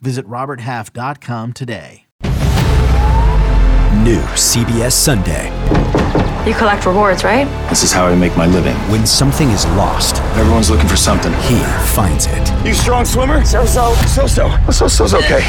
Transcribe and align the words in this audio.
Visit 0.00 0.26
RobertHalf.com 0.26 1.52
today. 1.52 2.04
New 4.04 4.20
CBS 4.38 4.92
Sunday. 4.92 5.48
You 6.48 6.54
collect 6.54 6.86
rewards, 6.86 7.24
right? 7.24 7.46
This 7.68 7.82
is 7.82 7.92
how 7.92 8.06
I 8.06 8.14
make 8.14 8.36
my 8.36 8.46
living. 8.46 8.74
When 8.92 9.06
something 9.06 9.48
is 9.50 9.66
lost, 9.76 10.16
Everyone's 10.38 10.70
looking 10.70 10.88
for 10.88 10.96
something. 10.96 11.32
he 11.42 11.58
finds 11.94 12.26
it. 12.26 12.66
You 12.66 12.74
strong 12.74 13.04
swimmer? 13.04 13.44
So 13.44 13.66
so. 13.66 13.92
So 14.06 14.26
so. 14.26 14.56
So 14.70 14.86
so's 14.88 15.14
okay. 15.14 15.40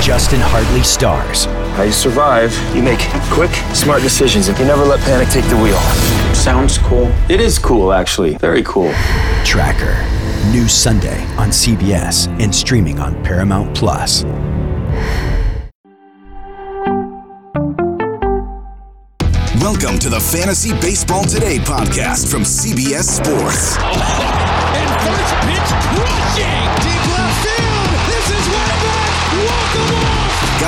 Justin 0.00 0.40
Hartley 0.40 0.82
stars. 0.82 1.44
How 1.76 1.82
you 1.82 1.92
survive? 1.92 2.54
You 2.74 2.82
make 2.82 3.00
quick, 3.32 3.50
smart 3.74 4.02
decisions, 4.02 4.48
and 4.48 4.58
you 4.58 4.64
never 4.64 4.84
let 4.84 5.00
panic 5.00 5.28
take 5.28 5.44
the 5.46 5.56
wheel. 5.56 5.78
Sounds 6.40 6.78
cool. 6.78 7.12
It 7.28 7.38
is 7.38 7.58
cool, 7.58 7.92
actually. 7.92 8.38
Very 8.38 8.62
cool. 8.62 8.90
Tracker. 9.44 9.94
New 10.50 10.68
Sunday 10.68 11.22
on 11.36 11.50
CBS 11.50 12.28
and 12.42 12.54
streaming 12.54 12.98
on 12.98 13.22
Paramount 13.22 13.76
Plus. 13.76 14.24
Welcome 19.60 19.98
to 19.98 20.08
the 20.08 20.18
Fantasy 20.32 20.72
Baseball 20.80 21.24
Today 21.24 21.58
podcast 21.58 22.30
from 22.30 22.44
CBS 22.44 23.20
Sports. 23.22 23.76
And 24.70 24.88
first 25.02 25.34
pitch 25.44 25.70
crushing. 25.92 26.59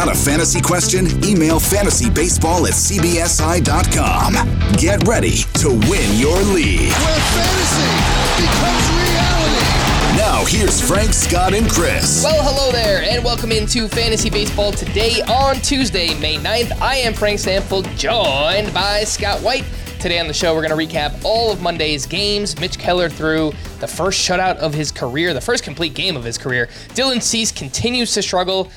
Got 0.04 0.16
a 0.16 0.18
fantasy 0.18 0.60
question? 0.60 1.06
Email 1.24 1.60
fantasybaseball 1.60 2.66
at 2.66 2.74
cbsi.com. 2.74 4.34
Get 4.76 5.06
ready 5.06 5.36
to 5.60 5.68
win 5.68 6.18
your 6.18 6.42
league. 6.52 6.90
Where 6.90 7.20
fantasy 7.30 7.86
becomes 8.42 8.90
reality. 8.98 10.18
Now, 10.18 10.44
here's 10.44 10.80
Frank, 10.80 11.12
Scott, 11.12 11.54
and 11.54 11.70
Chris. 11.70 12.24
Well, 12.24 12.42
hello 12.42 12.72
there, 12.72 13.04
and 13.04 13.24
welcome 13.24 13.52
into 13.52 13.86
Fantasy 13.86 14.28
Baseball 14.28 14.72
today 14.72 15.22
on 15.28 15.54
Tuesday, 15.60 16.18
May 16.18 16.34
9th. 16.34 16.80
I 16.80 16.96
am 16.96 17.14
Frank 17.14 17.38
Stanfield, 17.38 17.88
joined 17.96 18.74
by 18.74 19.04
Scott 19.04 19.40
White. 19.40 19.64
Today 20.00 20.18
on 20.18 20.26
the 20.26 20.34
show, 20.34 20.52
we're 20.52 20.66
going 20.66 20.88
to 20.88 20.96
recap 20.96 21.24
all 21.24 21.52
of 21.52 21.62
Monday's 21.62 22.06
games. 22.06 22.58
Mitch 22.58 22.76
Keller 22.76 23.08
threw 23.08 23.52
the 23.78 23.86
first 23.86 24.28
shutout 24.28 24.56
of 24.56 24.74
his 24.74 24.90
career, 24.90 25.32
the 25.32 25.40
first 25.40 25.62
complete 25.62 25.94
game 25.94 26.16
of 26.16 26.24
his 26.24 26.38
career. 26.38 26.66
Dylan 26.88 27.22
Cease 27.22 27.52
continues 27.52 28.12
to 28.14 28.22
struggle. 28.22 28.68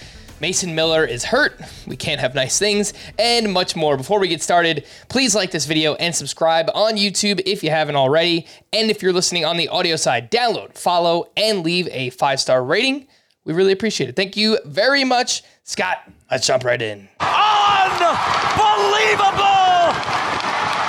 Mason 0.45 0.75
Miller 0.75 1.03
is 1.03 1.23
hurt. 1.23 1.59
We 1.87 1.95
can't 1.95 2.21
have 2.21 2.35
nice 2.35 2.59
things, 2.59 2.93
and 3.17 3.51
much 3.51 3.75
more. 3.75 3.97
Before 3.97 4.19
we 4.19 4.27
get 4.27 4.43
started, 4.43 4.85
please 5.09 5.33
like 5.33 5.49
this 5.49 5.65
video 5.65 5.95
and 5.95 6.13
subscribe 6.13 6.69
on 6.75 6.97
YouTube 6.97 7.41
if 7.47 7.63
you 7.63 7.71
haven't 7.71 7.95
already. 7.95 8.45
And 8.71 8.91
if 8.91 9.01
you're 9.01 9.11
listening 9.11 9.43
on 9.43 9.57
the 9.57 9.69
audio 9.69 9.95
side, 9.95 10.29
download, 10.29 10.77
follow, 10.77 11.25
and 11.35 11.63
leave 11.63 11.87
a 11.89 12.11
five 12.11 12.39
star 12.39 12.63
rating. 12.63 13.07
We 13.43 13.53
really 13.53 13.71
appreciate 13.71 14.07
it. 14.07 14.15
Thank 14.15 14.37
you 14.37 14.59
very 14.65 15.03
much. 15.03 15.41
Scott, 15.63 16.07
let's 16.29 16.45
jump 16.45 16.63
right 16.63 16.79
in. 16.79 17.09
Unbelievable! 17.19 17.57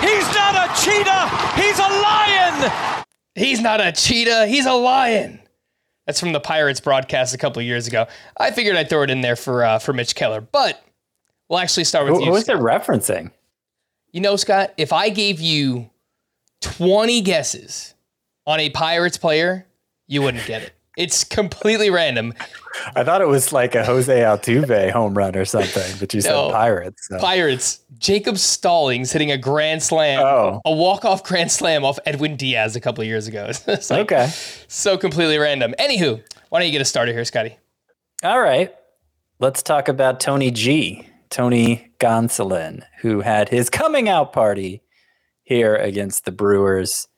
He's 0.04 0.28
not 0.34 0.52
a 0.52 0.68
cheetah, 0.84 1.30
he's 1.56 1.78
a 1.78 1.88
lion! 2.04 3.04
He's 3.34 3.62
not 3.62 3.80
a 3.80 3.90
cheetah, 3.90 4.48
he's 4.48 4.66
a 4.66 4.74
lion. 4.74 5.40
That's 6.06 6.20
from 6.20 6.32
the 6.32 6.40
Pirates 6.40 6.80
broadcast 6.80 7.34
a 7.34 7.38
couple 7.38 7.60
years 7.62 7.86
ago. 7.86 8.06
I 8.38 8.52
figured 8.52 8.76
I'd 8.76 8.88
throw 8.88 9.02
it 9.02 9.10
in 9.10 9.20
there 9.20 9.36
for 9.36 9.64
uh, 9.64 9.78
for 9.78 9.92
Mitch 9.92 10.14
Keller, 10.14 10.40
but 10.40 10.82
we'll 11.48 11.58
actually 11.58 11.84
start 11.84 12.06
with 12.06 12.14
Who, 12.14 12.24
you. 12.24 12.30
who 12.30 12.36
is 12.36 12.48
it 12.48 12.56
referencing? 12.56 13.32
You 14.12 14.20
know, 14.20 14.36
Scott, 14.36 14.72
if 14.76 14.92
I 14.92 15.08
gave 15.08 15.40
you 15.40 15.90
20 16.62 17.20
guesses 17.22 17.94
on 18.46 18.60
a 18.60 18.70
Pirates 18.70 19.18
player, 19.18 19.66
you 20.06 20.22
wouldn't 20.22 20.46
get 20.46 20.62
it. 20.62 20.72
It's 20.96 21.24
completely 21.24 21.90
random. 21.90 22.32
I 22.94 23.04
thought 23.04 23.20
it 23.20 23.28
was 23.28 23.52
like 23.52 23.74
a 23.74 23.84
Jose 23.84 24.12
Altuve 24.20 24.90
home 24.90 25.12
run 25.16 25.36
or 25.36 25.44
something, 25.44 25.96
but 26.00 26.14
you 26.14 26.22
No. 26.22 26.48
said 26.48 26.52
Pirates. 26.52 27.08
so- 27.08 27.18
Pirates, 27.18 27.80
Jacob 27.98 28.38
Stallings 28.38 29.12
hitting 29.12 29.30
a 29.30 29.36
grand 29.38 29.82
slam, 29.82 30.20
Oh. 30.22 30.60
a 30.64 30.72
walk-off 30.72 31.22
grand 31.22 31.52
slam 31.52 31.84
off 31.84 31.98
Edwin 32.06 32.36
Diaz 32.36 32.76
a 32.76 32.80
couple 32.80 33.02
of 33.02 33.08
years 33.08 33.26
ago. 33.26 33.50
It's 33.66 33.90
like 33.90 34.00
Okay. 34.12 34.30
so 34.68 34.96
completely 34.96 35.38
random. 35.38 35.74
Anywho, 35.78 36.22
why 36.48 36.60
don't 36.60 36.66
you 36.66 36.72
get 36.72 36.80
us 36.80 36.88
started 36.88 37.12
here, 37.14 37.24
Scotty? 37.24 37.56
All 38.24 38.40
right. 38.40 38.74
Let's 39.38 39.62
talk 39.62 39.88
about 39.88 40.18
Tony 40.20 40.50
G. 40.50 41.06
Tony 41.28 41.88
Gonsolin, 41.98 42.82
who 43.00 43.20
had 43.20 43.48
his 43.50 43.68
coming 43.68 44.08
out 44.08 44.32
party 44.32 44.82
here 45.42 45.74
against 45.76 46.24
the 46.24 46.32
Brewers. 46.32 47.08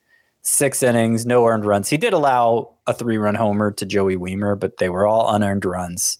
Six 0.42 0.82
innings, 0.82 1.26
no 1.26 1.46
earned 1.46 1.64
runs. 1.66 1.90
He 1.90 1.96
did 1.98 2.12
allow 2.14 2.70
a 2.88 2.94
three 2.94 3.18
run 3.18 3.34
homer 3.34 3.70
to 3.72 3.86
Joey 3.86 4.16
Wiemer, 4.16 4.58
but 4.58 4.78
they 4.78 4.88
were 4.88 5.06
all 5.06 5.32
unearned 5.32 5.64
runs. 5.64 6.18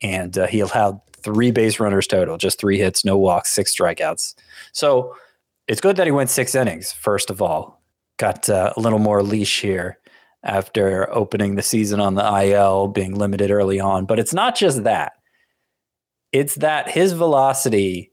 And 0.00 0.38
uh, 0.38 0.46
he 0.46 0.60
allowed 0.60 1.00
three 1.22 1.50
base 1.50 1.80
runners 1.80 2.06
total, 2.06 2.38
just 2.38 2.60
three 2.60 2.78
hits, 2.78 3.04
no 3.04 3.18
walks, 3.18 3.50
six 3.50 3.76
strikeouts. 3.76 4.34
So 4.72 5.14
it's 5.66 5.80
good 5.80 5.96
that 5.96 6.06
he 6.06 6.12
went 6.12 6.30
six 6.30 6.54
innings, 6.54 6.92
first 6.92 7.28
of 7.28 7.42
all. 7.42 7.82
Got 8.18 8.48
uh, 8.48 8.72
a 8.76 8.80
little 8.80 9.00
more 9.00 9.22
leash 9.22 9.60
here 9.60 9.98
after 10.42 11.12
opening 11.12 11.56
the 11.56 11.62
season 11.62 12.00
on 12.00 12.14
the 12.14 12.42
IL, 12.42 12.88
being 12.88 13.14
limited 13.14 13.50
early 13.50 13.80
on. 13.80 14.06
But 14.06 14.18
it's 14.18 14.32
not 14.32 14.54
just 14.54 14.84
that, 14.84 15.14
it's 16.32 16.54
that 16.56 16.88
his 16.88 17.12
velocity 17.12 18.12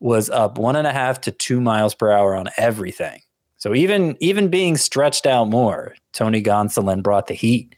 was 0.00 0.28
up 0.28 0.58
one 0.58 0.76
and 0.76 0.86
a 0.86 0.92
half 0.92 1.20
to 1.22 1.30
two 1.30 1.60
miles 1.60 1.94
per 1.94 2.10
hour 2.10 2.34
on 2.34 2.48
everything. 2.56 3.20
So 3.64 3.74
even 3.74 4.18
even 4.20 4.48
being 4.48 4.76
stretched 4.76 5.24
out 5.24 5.48
more, 5.48 5.94
Tony 6.12 6.42
Gonsolin 6.42 7.02
brought 7.02 7.28
the 7.28 7.34
heat. 7.34 7.74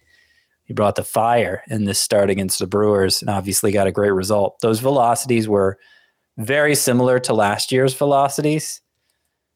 He 0.64 0.74
brought 0.74 0.96
the 0.96 1.04
fire 1.04 1.62
in 1.68 1.84
this 1.84 2.00
start 2.00 2.28
against 2.28 2.58
the 2.58 2.66
Brewers 2.66 3.22
and 3.22 3.30
obviously 3.30 3.70
got 3.70 3.86
a 3.86 3.92
great 3.92 4.10
result. 4.10 4.58
Those 4.62 4.80
velocities 4.80 5.46
were 5.46 5.78
very 6.38 6.74
similar 6.74 7.20
to 7.20 7.34
last 7.34 7.70
year's 7.70 7.94
velocities. 7.94 8.80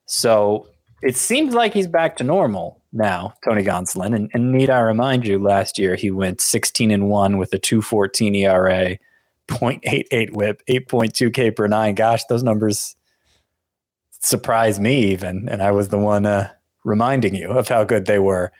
So 0.06 0.68
it 1.02 1.16
seems 1.16 1.52
like 1.52 1.74
he's 1.74 1.88
back 1.88 2.14
to 2.18 2.22
normal 2.22 2.80
now, 2.92 3.34
Tony 3.44 3.64
Gonsolin. 3.64 4.14
And, 4.14 4.30
and 4.32 4.52
need 4.52 4.70
I 4.70 4.78
remind 4.78 5.26
you, 5.26 5.40
last 5.40 5.80
year 5.80 5.96
he 5.96 6.12
went 6.12 6.40
16 6.40 6.92
and 6.92 7.08
1 7.08 7.38
with 7.38 7.52
a 7.54 7.58
214 7.58 8.36
ERA, 8.36 8.96
0.88 9.48 10.30
whip, 10.30 10.62
8.2 10.68 11.34
K 11.34 11.50
per 11.50 11.66
nine. 11.66 11.96
Gosh, 11.96 12.22
those 12.26 12.44
numbers 12.44 12.94
surprised 14.20 14.80
me 14.80 15.12
even. 15.12 15.48
And 15.48 15.62
I 15.62 15.70
was 15.72 15.88
the 15.88 15.98
one 15.98 16.26
uh, 16.26 16.50
reminding 16.84 17.34
you 17.34 17.50
of 17.50 17.68
how 17.68 17.84
good 17.84 18.06
they 18.06 18.18
were. 18.18 18.52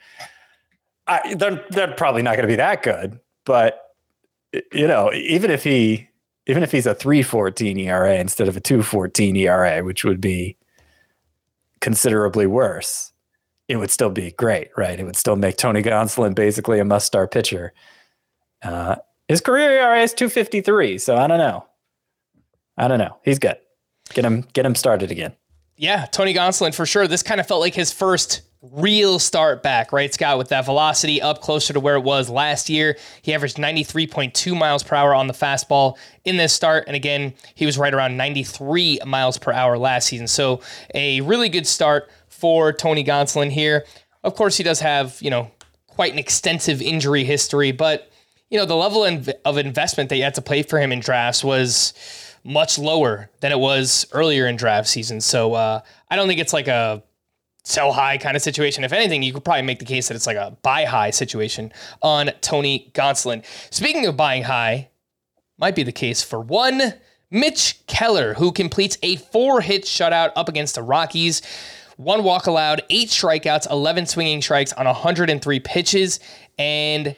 I, 1.06 1.34
they're, 1.34 1.65
they're 1.71 1.94
probably 1.94 2.22
not 2.22 2.37
going 2.37 2.43
to 2.43 2.53
be 2.53 2.56
that 2.56 2.82
good, 2.82 3.19
but 3.44 3.82
you 4.72 4.87
know, 4.87 5.12
even 5.12 5.50
if 5.50 5.65
he, 5.65 6.09
even 6.47 6.62
if 6.62 6.72
he's 6.72 6.87
a 6.87 6.94
314 6.94 7.78
ERA 7.78 8.16
instead 8.16 8.48
of 8.48 8.56
a 8.56 8.60
214 8.60 9.37
ERA, 9.37 9.84
which 9.84 10.04
would 10.04 10.21
be 10.21 10.56
considerably 11.81 12.47
worse, 12.47 13.12
it 13.69 13.77
would 13.77 13.91
still 13.91 14.10
be 14.10 14.32
great, 14.32 14.71
right? 14.77 14.98
It 14.98 15.04
would 15.04 15.16
still 15.16 15.37
make 15.37 15.56
Tony 15.56 15.82
Gonsolin 15.82 16.34
basically 16.34 16.81
a 16.81 16.84
must 16.84 17.06
star 17.06 17.28
pitcher. 17.28 17.72
Uh, 18.62 18.97
his 19.28 19.41
career 19.41 19.71
ERA 19.71 20.03
is 20.03 20.12
253, 20.12 20.98
so 20.98 21.16
I 21.16 21.27
don't 21.28 21.38
know. 21.38 21.66
I 22.77 22.89
don't 22.89 22.98
know. 22.98 23.18
He's 23.24 23.39
good. 23.39 23.59
Get 24.13 24.24
him 24.24 24.45
get 24.53 24.66
him 24.66 24.74
started 24.74 25.10
again. 25.10 25.34
Yeah, 25.80 26.04
Tony 26.04 26.34
Gonsolin 26.34 26.74
for 26.74 26.84
sure. 26.84 27.09
This 27.09 27.22
kind 27.22 27.41
of 27.41 27.48
felt 27.48 27.62
like 27.62 27.74
his 27.74 27.91
first 27.91 28.42
real 28.60 29.18
start 29.18 29.62
back, 29.62 29.92
right, 29.92 30.12
Scott? 30.12 30.36
With 30.36 30.50
that 30.50 30.66
velocity 30.66 31.22
up 31.22 31.41
closer 31.41 31.72
to 31.72 31.80
where 31.80 31.94
it 31.94 32.03
was 32.03 32.28
last 32.28 32.68
year. 32.68 32.98
He 33.22 33.32
averaged 33.32 33.56
93.2 33.56 34.59
miles 34.59 34.82
per 34.82 34.94
hour 34.94 35.15
on 35.15 35.27
the 35.27 35.32
fastball 35.32 35.97
in 36.27 36.36
this 36.36 36.53
start. 36.53 36.84
And 36.86 36.94
again, 36.94 37.32
he 37.54 37.65
was 37.65 37.78
right 37.78 37.94
around 37.94 38.18
93 38.18 39.00
miles 39.06 39.38
per 39.38 39.53
hour 39.53 39.78
last 39.78 40.09
season. 40.09 40.28
So 40.28 40.60
a 40.94 41.22
really 41.22 41.48
good 41.48 41.66
start 41.66 42.10
for 42.28 42.74
Tony 42.74 43.03
Gonsolin 43.03 43.50
here. 43.50 43.86
Of 44.22 44.34
course, 44.34 44.59
he 44.59 44.62
does 44.62 44.80
have, 44.80 45.16
you 45.22 45.30
know, 45.30 45.50
quite 45.86 46.12
an 46.12 46.18
extensive 46.18 46.82
injury 46.82 47.24
history, 47.24 47.72
but, 47.72 48.12
you 48.50 48.59
know, 48.59 48.66
the 48.66 48.77
level 48.77 49.03
of 49.47 49.56
investment 49.56 50.10
that 50.10 50.16
you 50.16 50.24
had 50.24 50.34
to 50.34 50.42
play 50.42 50.62
for 50.62 50.78
him 50.78 50.92
in 50.92 51.00
drafts 51.00 51.42
was 51.42 51.94
much 52.45 52.78
lower 52.78 53.31
than 53.41 53.53
it 53.53 53.59
was 53.59 54.07
earlier 54.13 54.47
in 54.47 54.57
draft 54.57 54.89
season. 54.89 55.21
So 55.21 55.54
uh, 55.54 55.81
I 56.10 56.16
don't 56.16 56.28
think 56.28 56.41
it's 56.41 56.53
like 56.53 56.69
a 56.69 57.03
sell 57.65 57.92
high 57.92 58.19
kind 58.19 58.37
of 58.37 58.42
situation. 58.42 58.84
If 58.84 58.92
anything, 58.92 59.22
you 59.22 59.33
could 59.33 59.45
probably 59.45 59.63
make 59.63 59.78
the 59.78 59.84
case 59.84 60.09
that 60.09 60.15
it's 60.15 60.27
like 60.27 60.37
a 60.37 60.57
buy 60.63 60.84
high 60.84 61.10
situation 61.10 61.72
on 62.03 62.31
Tony 62.41 62.91
Gonsolin. 62.95 63.45
Speaking 63.71 64.07
of 64.07 64.16
buying 64.16 64.45
high, 64.45 64.89
might 65.59 65.75
be 65.75 65.83
the 65.83 65.92
case 65.92 66.22
for 66.22 66.41
one. 66.41 66.95
Mitch 67.31 67.87
Keller, 67.87 68.34
who 68.34 68.51
completes 68.51 68.98
a 69.03 69.16
four 69.16 69.60
hit 69.60 69.84
shutout 69.84 70.33
up 70.34 70.48
against 70.48 70.75
the 70.75 70.83
Rockies. 70.83 71.42
One 71.97 72.25
walk 72.25 72.47
allowed, 72.47 72.83
eight 72.91 73.09
strikeouts, 73.09 73.71
11 73.71 74.07
swinging 74.07 74.42
strikes 74.42 74.72
on 74.72 74.87
103 74.87 75.60
pitches. 75.60 76.19
And 76.59 77.15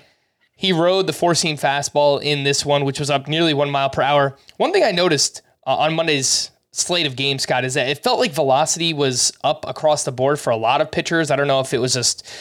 he 0.62 0.72
rode 0.72 1.08
the 1.08 1.12
four 1.12 1.34
seam 1.34 1.56
fastball 1.56 2.22
in 2.22 2.44
this 2.44 2.64
one, 2.64 2.84
which 2.84 3.00
was 3.00 3.10
up 3.10 3.26
nearly 3.26 3.52
one 3.52 3.68
mile 3.68 3.90
per 3.90 4.00
hour. 4.00 4.38
One 4.58 4.72
thing 4.72 4.84
I 4.84 4.92
noticed 4.92 5.42
uh, 5.66 5.74
on 5.74 5.94
Monday's 5.96 6.52
slate 6.70 7.04
of 7.04 7.16
games, 7.16 7.42
Scott, 7.42 7.64
is 7.64 7.74
that 7.74 7.88
it 7.88 8.04
felt 8.04 8.20
like 8.20 8.30
velocity 8.30 8.94
was 8.94 9.32
up 9.42 9.66
across 9.66 10.04
the 10.04 10.12
board 10.12 10.38
for 10.38 10.50
a 10.50 10.56
lot 10.56 10.80
of 10.80 10.92
pitchers. 10.92 11.32
I 11.32 11.36
don't 11.36 11.48
know 11.48 11.58
if 11.58 11.74
it 11.74 11.78
was 11.78 11.92
just 11.92 12.32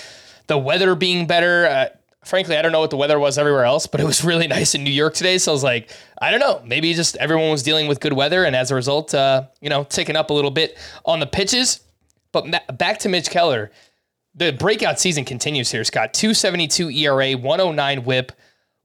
the 0.46 0.56
weather 0.56 0.94
being 0.94 1.26
better. 1.26 1.66
Uh, 1.66 1.86
frankly, 2.24 2.56
I 2.56 2.62
don't 2.62 2.72
know 2.72 2.80
what 2.80 2.92
the 2.92 2.96
weather 2.96 3.18
was 3.18 3.40
everywhere 3.40 3.66
else, 3.66 3.88
but 3.88 4.00
it 4.00 4.06
was 4.06 4.24
really 4.32 4.46
nice 4.46 4.76
in 4.76 4.84
New 4.84 4.92
York 4.92 5.16
today. 5.16 5.40
So 5.40 5.52
I 5.52 5.54
was 5.54 5.64
like, 5.64 5.90
I 6.22 6.30
don't 6.30 6.40
know, 6.40 6.62
maybe 6.64 6.94
just 6.94 7.18
everyone 7.18 7.50
was 7.50 7.64
dealing 7.64 7.88
with 7.88 8.00
good 8.02 8.14
weather, 8.14 8.44
and 8.44 8.56
as 8.56 8.70
a 8.70 8.76
result, 8.76 9.16
uh, 9.16 9.48
you 9.62 9.70
know, 9.72 9.84
ticking 9.84 10.16
up 10.16 10.30
a 10.30 10.34
little 10.34 10.52
bit 10.52 10.78
on 11.06 11.20
the 11.20 11.26
pitches. 11.26 11.80
But 12.34 12.46
ma- 12.46 12.72
back 12.72 13.00
to 13.00 13.10
Mitch 13.10 13.32
Keller, 13.32 13.72
the 14.36 14.52
breakout 14.52 15.00
season 15.00 15.26
continues 15.26 15.72
here. 15.72 15.84
Scott, 15.84 16.14
272 16.14 16.90
ERA, 16.90 17.34
109 17.34 18.04
WHIP, 18.04 18.32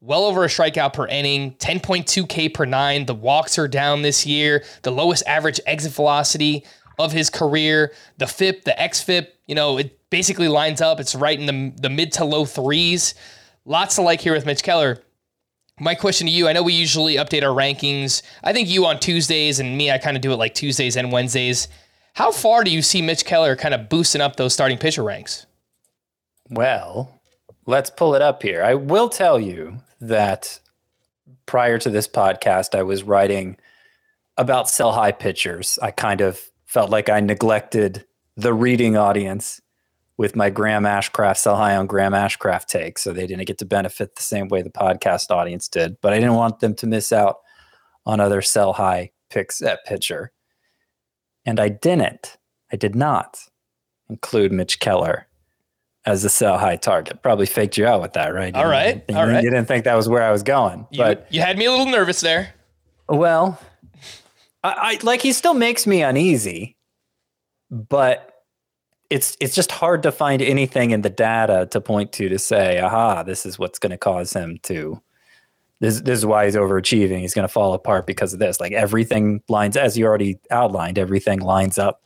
well 0.00 0.24
over 0.24 0.44
a 0.44 0.48
strikeout 0.48 0.92
per 0.92 1.06
inning, 1.06 1.54
10.2 1.54 2.28
K 2.28 2.48
per 2.48 2.64
nine. 2.64 3.06
The 3.06 3.14
walks 3.14 3.58
are 3.58 3.68
down 3.68 4.02
this 4.02 4.26
year, 4.26 4.64
the 4.82 4.90
lowest 4.90 5.24
average 5.26 5.60
exit 5.66 5.92
velocity 5.92 6.64
of 6.98 7.12
his 7.12 7.30
career. 7.30 7.92
The 8.18 8.26
FIP, 8.26 8.64
the 8.64 8.74
XFIP, 8.78 9.28
you 9.46 9.54
know, 9.54 9.78
it 9.78 9.98
basically 10.10 10.48
lines 10.48 10.80
up. 10.80 11.00
It's 11.00 11.14
right 11.14 11.38
in 11.38 11.46
the, 11.46 11.80
the 11.80 11.90
mid 11.90 12.12
to 12.12 12.24
low 12.24 12.44
threes. 12.44 13.14
Lots 13.64 13.96
to 13.96 14.02
like 14.02 14.20
here 14.20 14.32
with 14.32 14.46
Mitch 14.46 14.62
Keller. 14.62 15.02
My 15.78 15.94
question 15.94 16.26
to 16.26 16.32
you 16.32 16.48
I 16.48 16.52
know 16.52 16.62
we 16.62 16.72
usually 16.72 17.16
update 17.16 17.42
our 17.42 17.54
rankings. 17.54 18.22
I 18.42 18.52
think 18.52 18.68
you 18.68 18.86
on 18.86 18.98
Tuesdays 18.98 19.60
and 19.60 19.76
me, 19.76 19.90
I 19.90 19.98
kind 19.98 20.16
of 20.16 20.22
do 20.22 20.32
it 20.32 20.36
like 20.36 20.54
Tuesdays 20.54 20.96
and 20.96 21.12
Wednesdays. 21.12 21.68
How 22.16 22.32
far 22.32 22.64
do 22.64 22.70
you 22.70 22.80
see 22.80 23.02
Mitch 23.02 23.26
Keller 23.26 23.56
kind 23.56 23.74
of 23.74 23.90
boosting 23.90 24.22
up 24.22 24.36
those 24.36 24.54
starting 24.54 24.78
pitcher 24.78 25.02
ranks? 25.02 25.44
Well, 26.48 27.20
let's 27.66 27.90
pull 27.90 28.14
it 28.14 28.22
up 28.22 28.42
here. 28.42 28.64
I 28.64 28.72
will 28.72 29.10
tell 29.10 29.38
you 29.38 29.82
that 30.00 30.58
prior 31.44 31.76
to 31.78 31.90
this 31.90 32.08
podcast, 32.08 32.74
I 32.74 32.84
was 32.84 33.02
writing 33.02 33.58
about 34.38 34.70
sell 34.70 34.92
high 34.92 35.12
pitchers. 35.12 35.78
I 35.82 35.90
kind 35.90 36.22
of 36.22 36.40
felt 36.64 36.88
like 36.88 37.10
I 37.10 37.20
neglected 37.20 38.06
the 38.34 38.54
reading 38.54 38.96
audience 38.96 39.60
with 40.16 40.34
my 40.34 40.48
Graham 40.48 40.84
Ashcraft 40.84 41.36
sell 41.36 41.56
high 41.56 41.76
on 41.76 41.86
Graham 41.86 42.12
Ashcraft 42.12 42.64
take. 42.64 42.98
So 42.98 43.12
they 43.12 43.26
didn't 43.26 43.44
get 43.44 43.58
to 43.58 43.66
benefit 43.66 44.16
the 44.16 44.22
same 44.22 44.48
way 44.48 44.62
the 44.62 44.70
podcast 44.70 45.30
audience 45.30 45.68
did. 45.68 45.98
But 46.00 46.14
I 46.14 46.16
didn't 46.18 46.36
want 46.36 46.60
them 46.60 46.74
to 46.76 46.86
miss 46.86 47.12
out 47.12 47.40
on 48.06 48.20
other 48.20 48.40
sell 48.40 48.72
high 48.72 49.10
picks 49.28 49.60
at 49.60 49.84
pitcher. 49.84 50.32
And 51.46 51.60
I 51.60 51.68
didn't. 51.68 52.36
I 52.72 52.76
did 52.76 52.94
not 52.94 53.38
include 54.10 54.52
Mitch 54.52 54.80
Keller 54.80 55.28
as 56.04 56.24
a 56.24 56.28
sell 56.28 56.58
high 56.58 56.76
target. 56.76 57.22
Probably 57.22 57.46
faked 57.46 57.76
you 57.76 57.86
out 57.86 58.02
with 58.02 58.12
that, 58.14 58.34
right? 58.34 58.54
You 58.54 58.60
all 58.60 58.68
right. 58.68 59.04
You, 59.08 59.16
all 59.16 59.26
right. 59.26 59.42
You 59.42 59.50
didn't 59.50 59.66
think 59.66 59.84
that 59.84 59.94
was 59.94 60.08
where 60.08 60.22
I 60.22 60.32
was 60.32 60.42
going. 60.42 60.86
You, 60.90 60.98
but 60.98 61.26
you 61.30 61.40
had 61.40 61.56
me 61.56 61.64
a 61.64 61.70
little 61.70 61.86
nervous 61.86 62.20
there. 62.20 62.54
Well, 63.08 63.60
I, 64.62 64.70
I 64.70 64.98
like 65.02 65.22
he 65.22 65.32
still 65.32 65.54
makes 65.54 65.86
me 65.86 66.02
uneasy, 66.02 66.76
but 67.70 68.32
it's 69.10 69.36
it's 69.40 69.54
just 69.54 69.70
hard 69.70 70.02
to 70.02 70.12
find 70.12 70.42
anything 70.42 70.90
in 70.90 71.02
the 71.02 71.10
data 71.10 71.68
to 71.70 71.80
point 71.80 72.12
to 72.12 72.28
to 72.28 72.38
say, 72.38 72.80
aha, 72.80 73.22
this 73.22 73.46
is 73.46 73.58
what's 73.58 73.78
going 73.78 73.90
to 73.90 73.98
cause 73.98 74.32
him 74.32 74.58
to. 74.64 75.00
This, 75.80 76.00
this 76.00 76.18
is 76.18 76.26
why 76.26 76.46
he's 76.46 76.56
overachieving. 76.56 77.20
He's 77.20 77.34
going 77.34 77.46
to 77.46 77.52
fall 77.52 77.74
apart 77.74 78.06
because 78.06 78.32
of 78.32 78.38
this. 78.38 78.60
Like 78.60 78.72
everything 78.72 79.42
lines, 79.48 79.76
as 79.76 79.96
you 79.98 80.06
already 80.06 80.38
outlined, 80.50 80.98
everything 80.98 81.40
lines 81.40 81.78
up. 81.78 82.02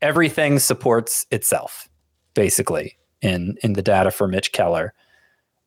Everything 0.00 0.58
supports 0.58 1.26
itself, 1.30 1.88
basically, 2.34 2.96
in 3.20 3.56
in 3.62 3.72
the 3.72 3.82
data 3.82 4.10
for 4.10 4.28
Mitch 4.28 4.52
Keller. 4.52 4.94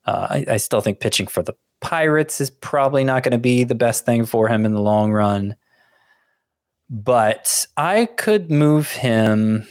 Uh, 0.06 0.26
I, 0.30 0.46
I 0.52 0.56
still 0.56 0.80
think 0.80 1.00
pitching 1.00 1.26
for 1.26 1.42
the 1.42 1.54
Pirates 1.80 2.40
is 2.40 2.50
probably 2.50 3.04
not 3.04 3.22
going 3.22 3.32
to 3.32 3.38
be 3.38 3.64
the 3.64 3.74
best 3.74 4.06
thing 4.06 4.24
for 4.24 4.48
him 4.48 4.64
in 4.64 4.72
the 4.72 4.80
long 4.80 5.12
run. 5.12 5.54
But 6.88 7.66
I 7.76 8.06
could 8.06 8.50
move 8.50 8.90
him. 8.90 9.66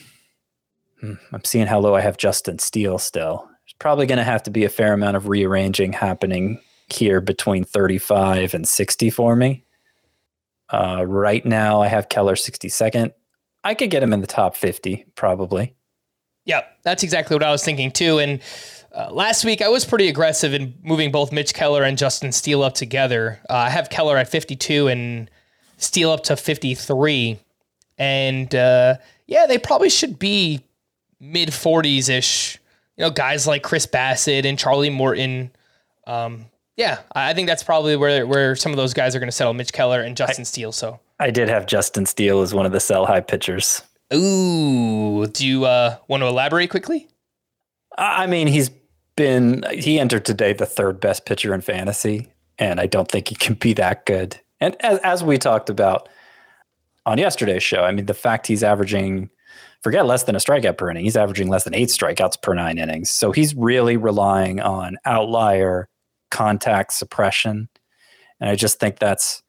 Hmm, 1.00 1.13
I'm 1.31 1.44
seeing 1.44 1.68
how 1.68 1.80
low 1.80 1.95
I 1.95 2.01
have 2.01 2.18
Justin 2.18 2.59
Steele 2.59 3.00
still. 3.00 3.48
There's 3.48 3.75
probably 3.80 4.06
going 4.06 4.18
to 4.18 4.24
have 4.24 4.44
to 4.44 4.51
be 4.51 4.63
a 4.63 4.69
fair 4.69 4.94
amount 4.94 5.18
of 5.18 5.27
rearranging 5.27 5.94
happening 5.94 6.59
here 6.92 7.22
between 7.22 7.64
35 7.64 8.54
and 8.54 8.68
60 8.68 9.10
for 9.10 9.36
me. 9.36 9.64
Uh, 10.72 11.04
right 11.06 11.46
now, 11.46 11.82
I 11.82 11.88
have 11.88 12.10
Keller 12.10 12.36
62nd. 12.36 13.12
I 13.64 13.74
could 13.76 13.92
get 13.92 14.02
him 14.02 14.14
in 14.14 14.22
the 14.22 14.28
top 14.28 14.56
50, 14.56 15.06
probably. 15.16 15.76
Yeah, 16.46 16.62
that's 16.84 17.04
exactly 17.04 17.36
what 17.36 17.44
I 17.44 17.52
was 17.52 17.64
thinking 17.64 17.92
too. 17.92 18.20
And 18.20 18.42
uh, 18.96 19.12
last 19.12 19.46
week, 19.46 19.62
I 19.62 19.70
was 19.70 19.86
pretty 19.86 20.08
aggressive 20.08 20.54
in 20.54 20.74
moving 20.82 21.12
both 21.12 21.32
Mitch 21.32 21.54
Keller 21.54 21.84
and 21.84 21.98
Justin 21.98 22.32
Steele 22.32 22.64
up 22.64 22.74
together. 22.74 23.40
Uh, 23.50 23.54
I 23.54 23.70
have 23.70 23.90
Keller 23.90 24.18
at 24.18 24.28
52 24.28 24.88
and 24.88 25.30
Steele 25.78 26.12
up 26.12 26.24
to 26.24 26.36
53. 26.36 27.40
And 27.98 28.56
uh, 28.56 28.96
yeah, 29.28 29.46
they 29.46 29.58
probably 29.58 29.90
should 29.90 30.18
be 30.18 30.64
mid 31.20 31.50
40s 31.50 32.10
ish. 32.10 32.60
You 32.98 33.06
know, 33.06 33.12
guys 33.12 33.46
like 33.46 33.64
Chris 33.64 33.86
Bassitt 33.86 34.46
and 34.46 34.58
Charlie 34.58 34.90
Morton. 34.90 35.52
Um, 36.08 36.46
yeah, 36.81 37.01
I 37.13 37.36
think 37.36 37.48
that's 37.48 37.62
probably 37.62 37.95
where 37.95 38.25
where 38.25 38.56
some 38.56 38.72
of 38.72 38.75
those 38.75 38.94
guys 38.94 39.16
are 39.16 39.19
going 39.19 39.28
to 39.28 39.36
settle. 39.36 39.54
Mitch 39.54 39.72
Keller 39.72 40.01
and 40.01 40.18
Justin 40.18 40.42
I, 40.42 40.45
Steele. 40.45 40.72
So 40.72 41.00
I 41.19 41.30
did 41.30 41.48
have 41.48 41.68
Justin 41.68 42.07
Steele 42.07 42.42
as 42.42 42.56
one 42.56 42.66
of 42.66 42.72
the 42.72 42.80
sell 42.80 43.06
high 43.06 43.22
pitchers. 43.22 43.83
Ooh, 44.12 45.28
do 45.28 45.45
you 45.45 45.66
uh, 45.66 45.98
want 46.07 46.22
to 46.22 46.28
elaborate 46.28 46.72
quickly? 46.72 47.07
I 48.00 48.25
mean, 48.25 48.48
he's 48.48 48.72
been 49.16 49.63
he 49.72 50.00
entered 50.00 50.25
today 50.25 50.54
the 50.54 50.66
third 50.66 51.00
best 51.00 51.28
pitcher 51.28 51.54
in 51.54 51.62
fantasy, 51.62 52.33
and 52.57 52.80
I 52.80 52.88
don't 52.88 53.10
think 53.10 53.27
he 53.27 53.36
can 53.36 53.54
be 53.54 53.74
that 53.74 54.07
good. 54.07 54.39
And 54.60 54.75
as, 54.80 54.98
as 55.04 55.24
we 55.24 55.38
talked 55.38 55.69
about 55.69 56.10
on 57.06 57.19
yesterday's 57.19 57.63
show, 57.63 57.84
I 57.84 57.92
mean, 57.92 58.07
the 58.07 58.16
fact 58.16 58.48
he's 58.48 58.63
averaging 58.63 59.30
forget 59.84 60.07
less 60.07 60.24
than 60.24 60.36
a 60.36 60.39
strikeout 60.39 60.77
per 60.77 60.89
inning, 60.89 61.04
he's 61.04 61.18
averaging 61.18 61.48
less 61.48 61.63
than 61.63 61.75
eight 61.75 61.89
strikeouts 61.89 62.42
per 62.42 62.56
nine 62.56 62.80
innings. 62.80 63.12
So 63.12 63.31
he's 63.31 63.54
really 63.54 63.98
relying 63.98 64.60
on 64.60 64.98
outlier 65.06 65.89
contact 66.31 66.94
suppression. 66.94 67.69
And 68.39 68.50
I 68.50 68.56
just 68.56 68.80
think 68.80 69.00
that's 69.00 69.44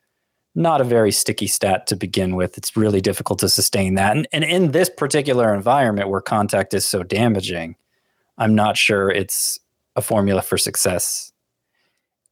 not 0.54 0.80
a 0.80 0.84
very 0.84 1.12
sticky 1.12 1.46
stat 1.46 1.86
to 1.86 1.96
begin 1.96 2.36
with. 2.36 2.58
It's 2.58 2.76
really 2.76 3.00
difficult 3.00 3.38
to 3.38 3.48
sustain 3.48 3.94
that. 3.94 4.16
And, 4.16 4.28
and 4.32 4.44
in 4.44 4.72
this 4.72 4.90
particular 4.90 5.54
environment 5.54 6.10
where 6.10 6.20
contact 6.20 6.74
is 6.74 6.84
so 6.84 7.02
damaging, 7.02 7.76
I'm 8.36 8.54
not 8.54 8.76
sure 8.76 9.10
it's 9.10 9.58
a 9.96 10.02
formula 10.02 10.42
for 10.42 10.58
success. 10.58 11.32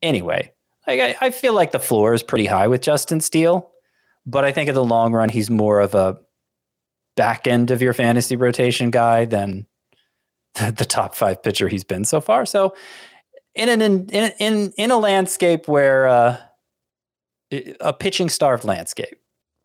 Anyway, 0.03 0.53
I, 0.87 1.17
I 1.21 1.31
feel 1.31 1.55
like 1.55 1.73
the 1.73 1.79
floor 1.79 2.15
is 2.15 2.23
pretty 2.23 2.47
high 2.47 2.67
with 2.69 2.83
Justin 2.83 3.21
Steele, 3.21 3.71
but 4.27 4.45
I 4.45 4.53
think 4.53 4.69
in 4.69 4.75
the 4.75 4.85
long 4.85 5.13
run, 5.13 5.29
he's 5.29 5.51
more 5.51 5.81
of 5.81 5.95
a 5.95 6.19
back 7.17 7.47
end 7.47 7.71
of 7.71 7.83
your 7.83 7.93
fantasy 7.93 8.37
rotation 8.37 8.91
guy 8.91 9.25
than 9.25 9.67
the, 10.55 10.73
the 10.73 10.85
top 10.85 11.15
five 11.15 11.43
pitcher 11.43 11.69
he's 11.69 11.85
been 11.85 12.05
so 12.05 12.21
far. 12.21 12.45
So, 12.45 12.75
in 13.55 13.69
an 13.69 13.81
in 13.81 14.33
in 14.39 14.73
in 14.77 14.91
a 14.91 14.99
landscape 14.99 15.69
where 15.69 16.09
uh, 16.09 16.37
a 17.81 17.93
pitching 17.93 18.29
starved 18.29 18.65
landscape, 18.65 19.19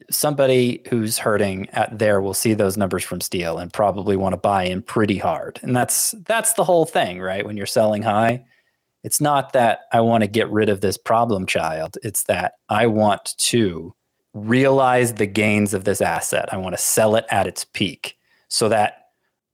somebody 0.10 0.82
who's 0.89 1.18
hurting 1.18 1.70
at 1.70 1.98
there 1.98 2.22
will 2.22 2.34
see 2.34 2.54
those 2.54 2.77
numbers 2.77 3.04
from 3.04 3.22
Steele 3.22 3.58
and 3.58 3.72
probably 3.72 4.15
want 4.15 4.34
to 4.34 4.38
buy 4.38 4.63
in 4.63 4.82
pretty 4.82 5.18
hard. 5.18 5.60
And 5.62 5.75
that's 5.75 6.12
that's 6.25 6.54
the 6.54 6.63
whole 6.63 6.86
thing, 6.86 7.20
right? 7.20 7.46
When 7.46 7.58
you're 7.58 7.65
selling 7.65 8.04
high, 8.04 8.44
it's 9.04 9.22
not 9.22 9.54
that 9.54 9.82
I 9.92 10.01
want 10.01 10.24
to 10.24 10.27
get 10.27 10.50
rid 10.50 10.70
of 10.70 10.82
this 10.82 10.98
problem 10.98 11.46
child. 11.46 11.98
It's 12.04 12.24
that 12.24 12.54
I 12.70 12.88
want 12.88 13.36
to 13.38 13.94
realize 14.34 15.13
the 15.13 15.27
gains 15.27 15.74
of 15.74 15.86
this 15.86 16.01
asset. 16.01 16.51
I 16.51 16.58
want 16.58 16.75
to 16.75 16.82
sell 16.82 17.15
it 17.15 17.25
at 17.30 17.48
its 17.48 17.65
peak 17.65 18.18
so 18.48 18.68
that 18.70 19.10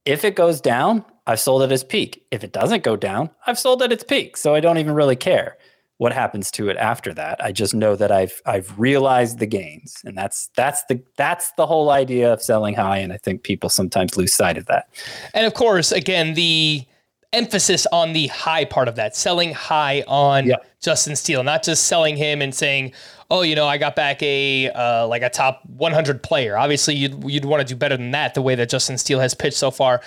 if 0.05 0.25
it 0.25 0.35
goes 0.35 0.59
down, 0.59 1.05
I've 1.31 1.39
sold 1.39 1.63
at 1.63 1.71
its 1.71 1.83
peak. 1.83 2.25
If 2.31 2.43
it 2.43 2.51
doesn't 2.51 2.83
go 2.83 2.95
down, 2.95 3.29
I've 3.47 3.57
sold 3.57 3.81
at 3.81 3.91
its 3.91 4.03
peak. 4.03 4.37
So 4.37 4.53
I 4.53 4.59
don't 4.59 4.77
even 4.77 4.93
really 4.93 5.15
care 5.15 5.57
what 5.97 6.11
happens 6.11 6.49
to 6.49 6.67
it 6.67 6.77
after 6.77 7.13
that. 7.13 7.41
I 7.43 7.51
just 7.51 7.75
know 7.75 7.95
that 7.95 8.11
I've 8.11 8.41
I've 8.45 8.77
realized 8.79 9.39
the 9.39 9.45
gains, 9.45 10.01
and 10.03 10.17
that's 10.17 10.49
that's 10.55 10.83
the 10.89 11.01
that's 11.15 11.51
the 11.57 11.67
whole 11.67 11.91
idea 11.91 12.33
of 12.33 12.41
selling 12.41 12.73
high. 12.73 12.97
And 12.97 13.13
I 13.13 13.17
think 13.17 13.43
people 13.43 13.69
sometimes 13.69 14.17
lose 14.17 14.33
sight 14.33 14.57
of 14.57 14.65
that. 14.65 14.89
And 15.33 15.45
of 15.45 15.53
course, 15.53 15.91
again, 15.91 16.33
the 16.33 16.85
emphasis 17.33 17.87
on 17.93 18.13
the 18.13 18.27
high 18.27 18.65
part 18.65 18.87
of 18.87 18.95
that, 18.95 19.15
selling 19.15 19.53
high 19.53 20.03
on 20.07 20.47
yeah. 20.47 20.55
Justin 20.81 21.15
Steele, 21.15 21.43
not 21.43 21.63
just 21.63 21.85
selling 21.85 22.17
him 22.17 22.41
and 22.41 22.53
saying, 22.53 22.93
"Oh, 23.29 23.43
you 23.43 23.55
know, 23.55 23.67
I 23.67 23.77
got 23.77 23.95
back 23.95 24.21
a 24.23 24.69
uh, 24.71 25.07
like 25.07 25.21
a 25.21 25.29
top 25.29 25.61
100 25.67 26.23
player." 26.23 26.57
Obviously, 26.57 26.95
you'd 26.95 27.23
you'd 27.29 27.45
want 27.45 27.65
to 27.65 27.73
do 27.73 27.77
better 27.77 27.95
than 27.95 28.09
that. 28.11 28.33
The 28.33 28.41
way 28.41 28.55
that 28.55 28.69
Justin 28.69 28.97
Steele 28.97 29.19
has 29.19 29.35
pitched 29.35 29.57
so 29.57 29.69
far, 29.69 30.01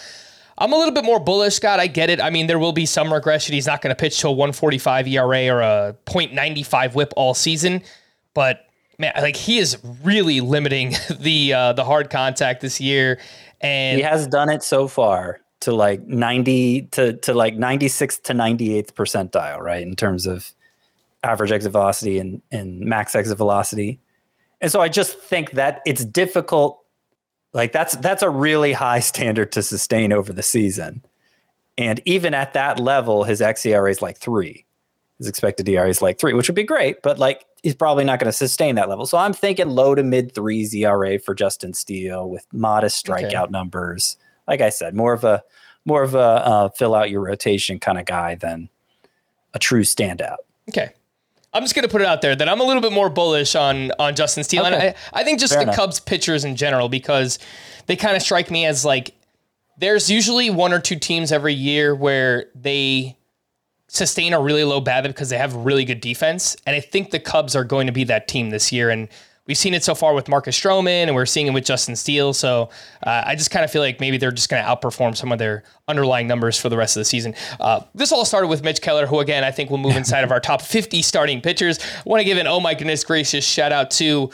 I'm 0.56 0.73
a 0.73 0.76
little 0.76 0.94
bit 0.94 1.04
more 1.04 1.18
bullish, 1.18 1.56
Scott. 1.56 1.80
I 1.80 1.87
get 1.87 2.11
it. 2.11 2.20
I 2.20 2.30
mean, 2.30 2.46
there 2.46 2.58
will 2.58 2.73
be 2.73 2.87
some 2.87 3.12
regression. 3.12 3.54
He's 3.54 3.66
not 3.66 3.82
going 3.82 3.94
to 3.94 4.00
pitch 4.00 4.20
to 4.20 4.28
a 4.28 4.32
145 4.32 5.08
ERA 5.08 5.49
or 5.49 5.61
a 5.61 5.96
.95 6.06 6.94
WHIP 6.94 7.12
all 7.16 7.34
season, 7.34 7.82
but 8.34 8.66
man, 8.99 9.12
like 9.20 9.37
he 9.37 9.58
is 9.58 9.78
really 10.02 10.40
limiting 10.40 10.94
the 11.18 11.52
uh, 11.52 11.73
the 11.73 11.84
hard 11.84 12.11
contact 12.11 12.61
this 12.61 12.80
year, 12.80 13.18
and 13.61 13.99
he 13.99 14.02
has 14.02 14.26
done 14.26 14.49
it 14.49 14.62
so 14.62 14.88
far 14.88 15.40
to 15.61 15.73
like 15.73 16.06
90 16.06 16.82
to 16.92 17.14
to 17.14 17.34
like 17.34 17.56
96th 17.56 18.23
to 18.23 18.34
98th 18.34 18.92
percentile, 18.92 19.61
right, 19.61 19.82
in 19.82 19.96
terms 19.96 20.26
of 20.26 20.52
average 21.23 21.50
exit 21.50 21.73
velocity 21.73 22.18
and 22.18 22.42
and 22.52 22.80
max 22.80 23.14
exit 23.14 23.38
velocity. 23.38 23.99
And 24.61 24.70
so 24.70 24.80
I 24.80 24.88
just 24.88 25.18
think 25.18 25.52
that 25.52 25.82
it's 25.84 26.04
difficult 26.04 26.83
like 27.54 27.73
that's 27.73 27.96
that's 27.96 28.23
a 28.23 28.28
really 28.28 28.73
high 28.73 29.00
standard 29.12 29.52
to 29.52 29.62
sustain 29.62 30.12
over 30.12 30.32
the 30.32 30.42
season. 30.42 31.02
And 31.78 32.00
even 32.04 32.34
at 32.34 32.52
that 32.52 32.78
level, 32.78 33.25
his 33.25 33.40
xERA 33.40 33.90
is 33.90 34.02
like 34.02 34.18
three. 34.18 34.64
His 35.18 35.28
expected 35.28 35.68
ERA 35.68 35.88
is 35.88 36.02
like 36.02 36.18
three, 36.18 36.34
which 36.34 36.49
would 36.49 36.54
be 36.54 36.64
great, 36.64 37.02
but 37.02 37.18
like 37.18 37.44
he's 37.62 37.75
probably 37.75 38.04
not 38.04 38.18
going 38.18 38.28
to 38.28 38.37
sustain 38.37 38.75
that 38.75 38.88
level. 38.88 39.06
So 39.06 39.16
I'm 39.16 39.32
thinking 39.32 39.70
low 39.70 39.94
to 39.94 40.02
mid 40.02 40.34
threes 40.34 40.75
ERA 40.75 41.18
for 41.18 41.34
Justin 41.34 41.73
Steele 41.73 42.28
with 42.28 42.46
modest 42.52 43.04
strikeout 43.04 43.44
okay. 43.44 43.50
numbers. 43.50 44.16
Like 44.46 44.61
I 44.61 44.68
said, 44.68 44.94
more 44.94 45.12
of 45.12 45.25
a 45.25 45.42
more 45.84 46.02
of 46.02 46.14
a 46.14 46.18
uh, 46.18 46.68
fill 46.70 46.94
out 46.94 47.11
your 47.11 47.23
rotation 47.23 47.78
kind 47.78 47.99
of 47.99 48.06
guy 48.06 48.34
than 48.34 48.68
a 49.52 49.58
true 49.58 49.82
standout. 49.82 50.38
Okay. 50.68 50.90
I'm 51.54 51.62
just 51.62 51.75
going 51.75 51.84
to 51.84 51.88
put 51.88 52.00
it 52.00 52.06
out 52.06 52.20
there 52.20 52.34
that 52.34 52.49
I'm 52.49 52.61
a 52.61 52.64
little 52.64 52.82
bit 52.82 52.92
more 52.92 53.08
bullish 53.08 53.54
on 53.54 53.92
on 53.99 54.14
Justin 54.14 54.42
Steele. 54.44 54.66
Okay. 54.66 54.75
And 54.75 54.82
I, 55.14 55.20
I 55.20 55.25
think 55.25 55.38
just 55.38 55.52
Fair 55.52 55.61
the 55.61 55.64
enough. 55.64 55.76
Cubs 55.76 56.00
pitchers 56.00 56.44
in 56.44 56.56
general 56.56 56.88
because 56.88 57.38
they 57.87 57.96
kind 57.96 58.16
of 58.16 58.23
strike 58.23 58.50
me 58.50 58.66
as 58.66 58.84
like 58.84 59.14
there's 59.78 60.11
usually 60.11 60.50
one 60.50 60.73
or 60.73 60.80
two 60.80 60.96
teams 60.96 61.32
every 61.32 61.54
year 61.54 61.94
where 61.94 62.46
they 62.54 63.16
sustain 63.88 64.32
a 64.32 64.40
really 64.40 64.64
low 64.64 64.80
BABIP 64.80 65.04
because 65.04 65.28
they 65.28 65.38
have 65.38 65.54
really 65.54 65.84
good 65.84 66.00
defense, 66.00 66.56
and 66.66 66.75
I 66.75 66.80
think 66.80 67.11
the 67.11 67.20
Cubs 67.20 67.54
are 67.54 67.64
going 67.64 67.87
to 67.87 67.92
be 67.92 68.04
that 68.04 68.28
team 68.28 68.50
this 68.50 68.73
year. 68.73 68.90
And 68.90 69.08
we've 69.46 69.58
seen 69.58 69.74
it 69.74 69.84
so 69.84 69.94
far 69.94 70.14
with 70.14 70.28
Marcus 70.28 70.58
Stroman, 70.58 71.04
and 71.04 71.14
we're 71.14 71.26
seeing 71.26 71.46
it 71.46 71.50
with 71.50 71.64
Justin 71.64 71.96
Steele. 71.96 72.32
So 72.32 72.70
uh, 73.06 73.24
I 73.26 73.34
just 73.34 73.50
kind 73.50 73.64
of 73.64 73.70
feel 73.70 73.82
like 73.82 74.00
maybe 74.00 74.16
they're 74.16 74.32
just 74.32 74.48
going 74.48 74.62
to 74.62 74.68
outperform 74.68 75.16
some 75.16 75.32
of 75.32 75.38
their 75.38 75.64
underlying 75.88 76.26
numbers 76.26 76.58
for 76.58 76.68
the 76.68 76.76
rest 76.76 76.96
of 76.96 77.00
the 77.00 77.04
season. 77.04 77.34
Uh, 77.60 77.80
this 77.94 78.12
all 78.12 78.24
started 78.24 78.48
with 78.48 78.62
Mitch 78.62 78.80
Keller, 78.80 79.06
who 79.06 79.20
again 79.20 79.44
I 79.44 79.50
think 79.50 79.70
will 79.70 79.78
move 79.78 79.96
inside 80.04 80.24
of 80.24 80.30
our 80.30 80.40
top 80.40 80.62
50 80.62 81.02
starting 81.02 81.40
pitchers. 81.40 81.78
I 81.78 82.02
want 82.04 82.20
to 82.20 82.24
give 82.24 82.38
an 82.38 82.46
oh 82.46 82.60
my 82.60 82.74
goodness 82.74 83.04
gracious 83.04 83.44
shout 83.44 83.72
out 83.72 83.90
to. 83.92 84.30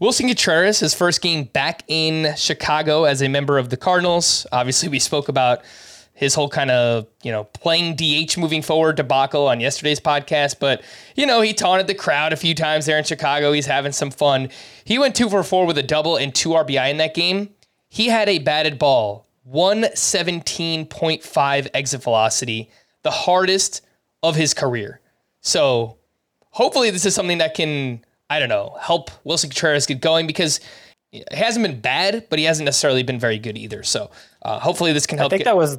Willson 0.00 0.26
Contreras, 0.26 0.80
his 0.80 0.92
first 0.92 1.22
game 1.22 1.44
back 1.44 1.84
in 1.86 2.34
Chicago 2.36 3.04
as 3.04 3.22
a 3.22 3.28
member 3.28 3.58
of 3.58 3.70
the 3.70 3.76
Cardinals. 3.76 4.44
Obviously, 4.50 4.88
we 4.88 4.98
spoke 4.98 5.28
about 5.28 5.62
his 6.14 6.34
whole 6.34 6.48
kind 6.48 6.70
of, 6.70 7.06
you 7.22 7.30
know, 7.32 7.44
playing 7.44 7.96
DH 7.96 8.38
moving 8.38 8.62
forward 8.62 8.96
debacle 8.96 9.46
on 9.48 9.60
yesterday's 9.60 9.98
podcast. 10.00 10.58
But, 10.60 10.82
you 11.16 11.26
know, 11.26 11.40
he 11.40 11.52
taunted 11.52 11.88
the 11.88 11.94
crowd 11.94 12.32
a 12.32 12.36
few 12.36 12.54
times 12.54 12.86
there 12.86 12.96
in 12.98 13.04
Chicago. 13.04 13.52
He's 13.52 13.66
having 13.66 13.90
some 13.92 14.10
fun. 14.12 14.48
He 14.84 14.96
went 14.98 15.16
two 15.16 15.28
for 15.28 15.42
four 15.42 15.66
with 15.66 15.76
a 15.76 15.82
double 15.82 16.16
and 16.16 16.32
two 16.34 16.50
RBI 16.50 16.88
in 16.90 16.96
that 16.98 17.14
game. 17.14 17.50
He 17.88 18.06
had 18.08 18.28
a 18.28 18.38
batted 18.38 18.78
ball, 18.78 19.26
117.5 19.48 21.68
exit 21.74 22.02
velocity, 22.02 22.70
the 23.02 23.10
hardest 23.10 23.82
of 24.22 24.36
his 24.36 24.54
career. 24.54 25.00
So 25.40 25.98
hopefully 26.50 26.90
this 26.90 27.04
is 27.04 27.14
something 27.14 27.38
that 27.38 27.54
can, 27.54 28.04
I 28.30 28.38
don't 28.38 28.48
know, 28.48 28.76
help 28.80 29.10
Willson 29.24 29.50
Contreras 29.50 29.86
get 29.86 30.00
going 30.00 30.26
because 30.26 30.60
it 31.12 31.30
hasn't 31.32 31.66
been 31.66 31.80
bad, 31.80 32.26
but 32.30 32.38
he 32.38 32.44
hasn't 32.44 32.64
necessarily 32.64 33.02
been 33.02 33.18
very 33.18 33.38
good 33.38 33.58
either. 33.58 33.82
So 33.82 34.10
uh, 34.42 34.58
hopefully 34.58 34.92
this 34.92 35.06
can 35.06 35.18
help. 35.18 35.32
I 35.32 35.36
think 35.36 35.40
get- 35.40 35.50
that 35.50 35.56
was 35.56 35.78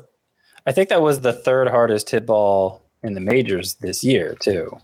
I 0.65 0.71
think 0.71 0.89
that 0.89 1.01
was 1.01 1.21
the 1.21 1.33
third 1.33 1.67
hardest 1.67 2.09
hit 2.09 2.25
ball 2.25 2.81
in 3.03 3.13
the 3.13 3.21
majors 3.21 3.75
this 3.75 4.03
year 4.03 4.35
too. 4.39 4.77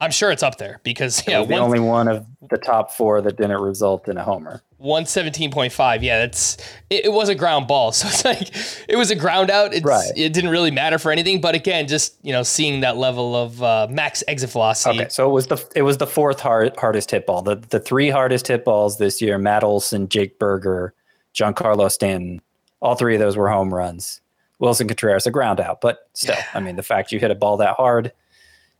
I'm 0.00 0.10
sure 0.10 0.30
it's 0.30 0.42
up 0.42 0.58
there 0.58 0.80
because 0.82 1.26
yeah, 1.26 1.42
the 1.42 1.54
one, 1.54 1.62
only 1.62 1.80
one 1.80 2.08
of 2.08 2.26
the 2.50 2.58
top 2.58 2.92
four 2.92 3.22
that 3.22 3.36
didn't 3.36 3.60
result 3.60 4.08
in 4.08 4.18
a 4.18 4.22
homer. 4.22 4.62
One 4.76 5.06
seventeen 5.06 5.50
point 5.50 5.72
five. 5.72 6.02
Yeah, 6.02 6.18
that's 6.18 6.58
it, 6.90 7.06
it, 7.06 7.12
was 7.12 7.30
a 7.30 7.34
ground 7.34 7.66
ball, 7.66 7.92
so 7.92 8.08
it's 8.08 8.24
like 8.24 8.50
it 8.88 8.96
was 8.96 9.10
a 9.10 9.14
ground 9.14 9.50
out. 9.50 9.72
It's, 9.72 9.84
right. 9.84 10.12
It 10.14 10.34
didn't 10.34 10.50
really 10.50 10.70
matter 10.70 10.98
for 10.98 11.10
anything, 11.10 11.40
but 11.40 11.54
again, 11.54 11.88
just 11.88 12.18
you 12.22 12.32
know, 12.32 12.42
seeing 12.42 12.80
that 12.80 12.98
level 12.98 13.34
of 13.34 13.62
uh, 13.62 13.86
max 13.90 14.22
exit 14.28 14.50
velocity. 14.50 15.00
Okay, 15.00 15.08
so 15.08 15.28
it 15.28 15.32
was 15.32 15.46
the 15.46 15.64
it 15.74 15.82
was 15.82 15.96
the 15.96 16.06
fourth 16.06 16.40
hard, 16.40 16.76
hardest 16.76 17.10
hit 17.10 17.24
ball. 17.24 17.40
The 17.40 17.56
the 17.56 17.80
three 17.80 18.10
hardest 18.10 18.48
hit 18.48 18.66
balls 18.66 18.98
this 18.98 19.22
year: 19.22 19.38
Matt 19.38 19.64
Olson, 19.64 20.10
Jake 20.10 20.38
Burger, 20.38 20.92
Giancarlo 21.34 21.90
Stanton. 21.90 22.42
All 22.82 22.96
three 22.96 23.14
of 23.14 23.20
those 23.20 23.36
were 23.36 23.48
home 23.48 23.72
runs. 23.72 24.20
Willson 24.60 24.88
Contreras 24.88 25.26
a 25.26 25.30
ground 25.30 25.60
out. 25.60 25.80
But 25.80 26.08
still, 26.14 26.34
yeah. 26.36 26.44
I 26.54 26.60
mean, 26.60 26.76
the 26.76 26.82
fact 26.82 27.12
you 27.12 27.18
hit 27.18 27.30
a 27.30 27.34
ball 27.34 27.56
that 27.58 27.76
hard, 27.76 28.12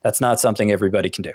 that's 0.03 0.21
not 0.21 0.41
something 0.41 0.71
everybody 0.71 1.11
can 1.11 1.23
do. 1.23 1.33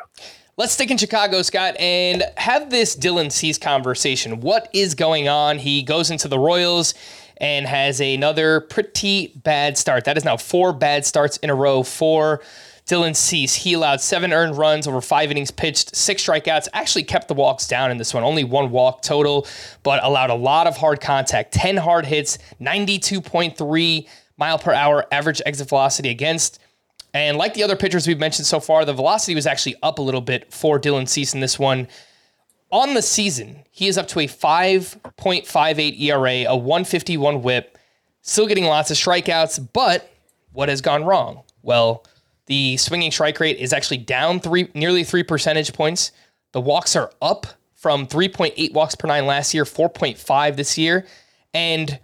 Let's 0.57 0.73
stick 0.73 0.91
in 0.91 0.97
Chicago, 0.97 1.41
Scott, 1.41 1.75
and 1.79 2.23
have 2.37 2.69
this 2.69 2.95
Dylan 2.95 3.31
Cease 3.31 3.57
conversation. 3.57 4.41
What 4.41 4.69
is 4.73 4.95
going 4.95 5.27
on? 5.27 5.57
He 5.57 5.81
goes 5.81 6.11
into 6.11 6.27
the 6.27 6.37
Royals 6.37 6.93
and 7.37 7.65
has 7.65 7.99
another 7.99 8.61
pretty 8.61 9.33
bad 9.43 9.77
start. 9.77 10.05
That 10.05 10.17
is 10.17 10.25
now 10.25 10.37
four 10.37 10.73
bad 10.73 11.05
starts 11.05 11.37
in 11.37 11.49
a 11.49 11.55
row 11.55 11.83
for 11.83 12.41
Dylan 12.85 13.15
Cease. 13.15 13.55
He 13.55 13.73
allowed 13.73 14.01
seven 14.01 14.33
earned 14.33 14.57
runs 14.57 14.87
over 14.87 15.01
five 15.01 15.31
innings 15.31 15.49
pitched, 15.49 15.95
six 15.95 16.23
strikeouts, 16.23 16.67
actually 16.73 17.03
kept 17.03 17.27
the 17.29 17.33
walks 17.33 17.67
down 17.67 17.89
in 17.89 17.97
this 17.97 18.13
one, 18.13 18.23
only 18.23 18.43
one 18.43 18.69
walk 18.71 19.01
total, 19.01 19.47
but 19.81 20.03
allowed 20.03 20.29
a 20.29 20.35
lot 20.35 20.67
of 20.67 20.77
hard 20.77 20.99
contact, 20.99 21.53
10 21.53 21.77
hard 21.77 22.05
hits, 22.05 22.37
92.3 22.59 24.07
mile 24.41 24.57
per 24.57 24.73
hour 24.73 25.05
average 25.11 25.39
exit 25.45 25.69
velocity 25.69 26.09
against. 26.09 26.59
And 27.13 27.37
like 27.37 27.53
the 27.53 27.63
other 27.63 27.75
pitchers 27.75 28.07
we've 28.07 28.19
mentioned 28.19 28.47
so 28.47 28.59
far, 28.59 28.83
the 28.83 28.93
velocity 28.93 29.35
was 29.35 29.45
actually 29.45 29.75
up 29.83 29.99
a 29.99 30.01
little 30.01 30.19
bit 30.19 30.51
for 30.51 30.79
Dylan 30.79 31.07
Cease 31.07 31.33
in 31.35 31.41
this 31.41 31.59
one. 31.59 31.87
On 32.71 32.95
the 32.95 33.03
season, 33.03 33.63
he 33.69 33.87
is 33.87 33.97
up 33.99 34.07
to 34.07 34.19
a 34.19 34.27
5.58 34.27 36.01
ERA, 36.01 36.51
a 36.51 36.57
151 36.57 37.43
whip, 37.43 37.77
still 38.21 38.47
getting 38.47 38.65
lots 38.65 38.89
of 38.89 38.97
strikeouts. 38.97 39.67
But 39.73 40.11
what 40.53 40.69
has 40.69 40.81
gone 40.81 41.03
wrong? 41.03 41.43
Well, 41.61 42.03
the 42.47 42.77
swinging 42.77 43.11
strike 43.11 43.39
rate 43.39 43.57
is 43.57 43.73
actually 43.73 43.97
down 43.97 44.39
three, 44.39 44.69
nearly 44.73 45.03
three 45.03 45.23
percentage 45.23 45.73
points. 45.73 46.11
The 46.53 46.61
walks 46.61 46.95
are 46.95 47.11
up 47.21 47.45
from 47.75 48.07
3.8 48.07 48.73
walks 48.73 48.95
per 48.95 49.07
nine 49.07 49.27
last 49.27 49.53
year, 49.53 49.65
4.5 49.65 50.55
this 50.55 50.77
year. 50.77 51.05
And 51.53 51.99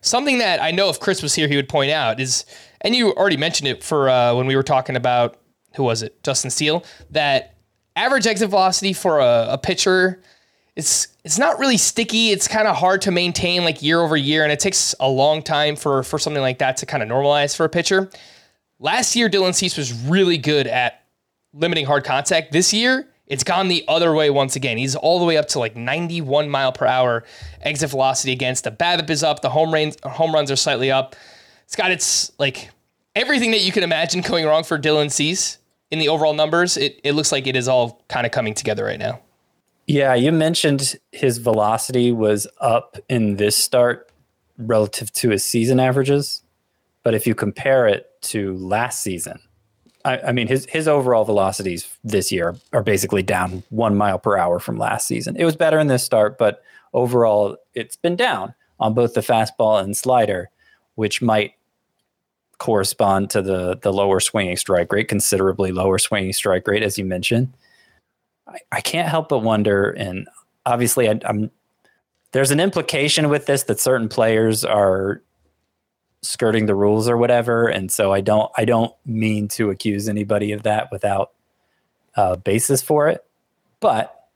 Something 0.00 0.38
that 0.38 0.62
I 0.62 0.70
know 0.70 0.88
if 0.88 0.98
Chris 1.00 1.22
was 1.22 1.34
here, 1.34 1.48
he 1.48 1.56
would 1.56 1.68
point 1.68 1.90
out 1.90 2.20
is, 2.20 2.44
and 2.80 2.94
you 2.94 3.12
already 3.12 3.36
mentioned 3.36 3.68
it 3.68 3.82
for 3.82 4.08
uh, 4.08 4.34
when 4.34 4.46
we 4.46 4.56
were 4.56 4.62
talking 4.62 4.96
about 4.96 5.38
who 5.76 5.84
was 5.84 6.02
it, 6.02 6.22
Justin 6.22 6.50
Steele, 6.50 6.84
that 7.10 7.54
average 7.96 8.26
exit 8.26 8.50
velocity 8.50 8.92
for 8.92 9.18
a, 9.18 9.48
a 9.50 9.58
pitcher 9.58 10.20
it's 10.76 11.08
it's 11.24 11.38
not 11.38 11.58
really 11.58 11.76
sticky. 11.76 12.30
It's 12.30 12.48
kind 12.48 12.66
of 12.66 12.76
hard 12.76 13.02
to 13.02 13.10
maintain 13.10 13.64
like 13.64 13.82
year 13.82 14.00
over 14.00 14.16
year, 14.16 14.42
and 14.42 14.52
it 14.52 14.60
takes 14.60 14.94
a 14.98 15.08
long 15.08 15.42
time 15.42 15.76
for 15.76 16.02
for 16.02 16.18
something 16.18 16.42
like 16.42 16.58
that 16.58 16.78
to 16.78 16.86
kind 16.86 17.02
of 17.02 17.08
normalize 17.08 17.54
for 17.56 17.64
a 17.64 17.68
pitcher. 17.68 18.10
Last 18.78 19.14
year, 19.14 19.28
Dylan 19.28 19.54
Cease 19.54 19.76
was 19.76 19.92
really 19.92 20.38
good 20.38 20.66
at 20.66 21.04
limiting 21.52 21.84
hard 21.84 22.04
contact. 22.04 22.52
This 22.52 22.72
year, 22.72 23.08
it's 23.30 23.44
gone 23.44 23.68
the 23.68 23.84
other 23.86 24.12
way 24.12 24.28
once 24.28 24.56
again. 24.56 24.76
He's 24.76 24.96
all 24.96 25.20
the 25.20 25.24
way 25.24 25.36
up 25.36 25.46
to 25.48 25.60
like 25.60 25.76
91 25.76 26.50
mile 26.50 26.72
per 26.72 26.84
hour 26.84 27.24
exit 27.62 27.90
velocity 27.90 28.32
against. 28.32 28.64
The 28.64 28.72
BABIP 28.72 29.08
is 29.08 29.22
up. 29.22 29.40
The 29.40 29.50
home 29.50 29.72
runs, 29.72 29.96
home 30.02 30.34
runs 30.34 30.50
are 30.50 30.56
slightly 30.56 30.90
up. 30.90 31.14
Scott, 31.66 31.92
it's 31.92 32.32
like 32.40 32.70
everything 33.14 33.52
that 33.52 33.60
you 33.60 33.70
can 33.70 33.84
imagine 33.84 34.20
going 34.20 34.44
wrong 34.44 34.64
for 34.64 34.78
Dylan 34.78 35.12
Cease 35.12 35.58
in 35.92 36.00
the 36.00 36.08
overall 36.08 36.34
numbers. 36.34 36.76
It, 36.76 37.00
it 37.04 37.12
looks 37.12 37.30
like 37.30 37.46
it 37.46 37.54
is 37.54 37.68
all 37.68 38.02
kind 38.08 38.26
of 38.26 38.32
coming 38.32 38.52
together 38.52 38.84
right 38.84 38.98
now. 38.98 39.20
Yeah, 39.86 40.14
you 40.14 40.32
mentioned 40.32 40.98
his 41.12 41.38
velocity 41.38 42.12
was 42.12 42.48
up 42.60 42.98
in 43.08 43.36
this 43.36 43.56
start 43.56 44.10
relative 44.58 45.12
to 45.12 45.30
his 45.30 45.44
season 45.44 45.78
averages. 45.78 46.42
But 47.04 47.14
if 47.14 47.26
you 47.26 47.34
compare 47.34 47.86
it 47.86 48.10
to 48.22 48.56
last 48.56 49.02
season, 49.02 49.40
I, 50.04 50.18
I, 50.18 50.32
mean, 50.32 50.46
his 50.46 50.66
his 50.66 50.88
overall 50.88 51.24
velocities 51.24 51.96
this 52.04 52.32
year 52.32 52.56
are 52.72 52.82
basically 52.82 53.22
down 53.22 53.62
one 53.70 53.96
mile 53.96 54.18
per 54.18 54.36
hour 54.36 54.58
from 54.58 54.78
last 54.78 55.06
season. 55.06 55.36
It 55.36 55.44
was 55.44 55.56
better 55.56 55.78
in 55.78 55.88
this 55.88 56.04
start, 56.04 56.38
but 56.38 56.62
overall, 56.92 57.56
it's 57.74 57.96
been 57.96 58.16
down 58.16 58.54
on 58.78 58.94
both 58.94 59.14
the 59.14 59.20
fastball 59.20 59.82
and 59.82 59.96
slider, 59.96 60.50
which 60.94 61.20
might 61.20 61.54
correspond 62.58 63.30
to 63.30 63.42
the 63.42 63.76
the 63.82 63.92
lower 63.92 64.20
swinging 64.20 64.56
strike 64.56 64.92
rate, 64.92 65.08
considerably 65.08 65.72
lower 65.72 65.98
swinging 65.98 66.32
strike 66.32 66.66
rate, 66.66 66.82
as 66.82 66.98
you 66.98 67.04
mentioned. 67.04 67.52
I, 68.46 68.58
I 68.72 68.80
can't 68.80 69.08
help 69.08 69.28
but 69.28 69.40
wonder, 69.40 69.90
and 69.90 70.28
obviously, 70.64 71.08
I, 71.08 71.20
I'm 71.24 71.50
there's 72.32 72.50
an 72.50 72.60
implication 72.60 73.28
with 73.28 73.46
this 73.46 73.64
that 73.64 73.80
certain 73.80 74.08
players 74.08 74.64
are 74.64 75.22
skirting 76.22 76.66
the 76.66 76.74
rules 76.74 77.08
or 77.08 77.16
whatever 77.16 77.66
and 77.66 77.90
so 77.90 78.12
i 78.12 78.20
don't 78.20 78.50
i 78.56 78.64
don't 78.64 78.94
mean 79.06 79.48
to 79.48 79.70
accuse 79.70 80.08
anybody 80.08 80.52
of 80.52 80.62
that 80.62 80.90
without 80.92 81.32
a 82.14 82.36
basis 82.36 82.82
for 82.82 83.08
it 83.08 83.24
but 83.80 84.28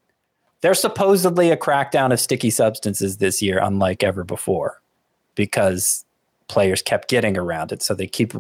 there's 0.63 0.81
supposedly 0.81 1.51
a 1.51 1.57
crackdown 1.59 2.11
of 2.11 2.19
sticky 2.19 2.49
substances 2.49 3.19
this 3.19 3.43
year 3.43 3.59
unlike 3.63 4.03
ever 4.03 4.25
before 4.25 4.81
because 5.35 6.05
players 6.49 6.83
kept 6.83 7.09
getting 7.09 7.37
around 7.37 7.73
it. 7.73 7.83
So 7.83 7.95
they 7.95 8.07
keep 8.07 8.33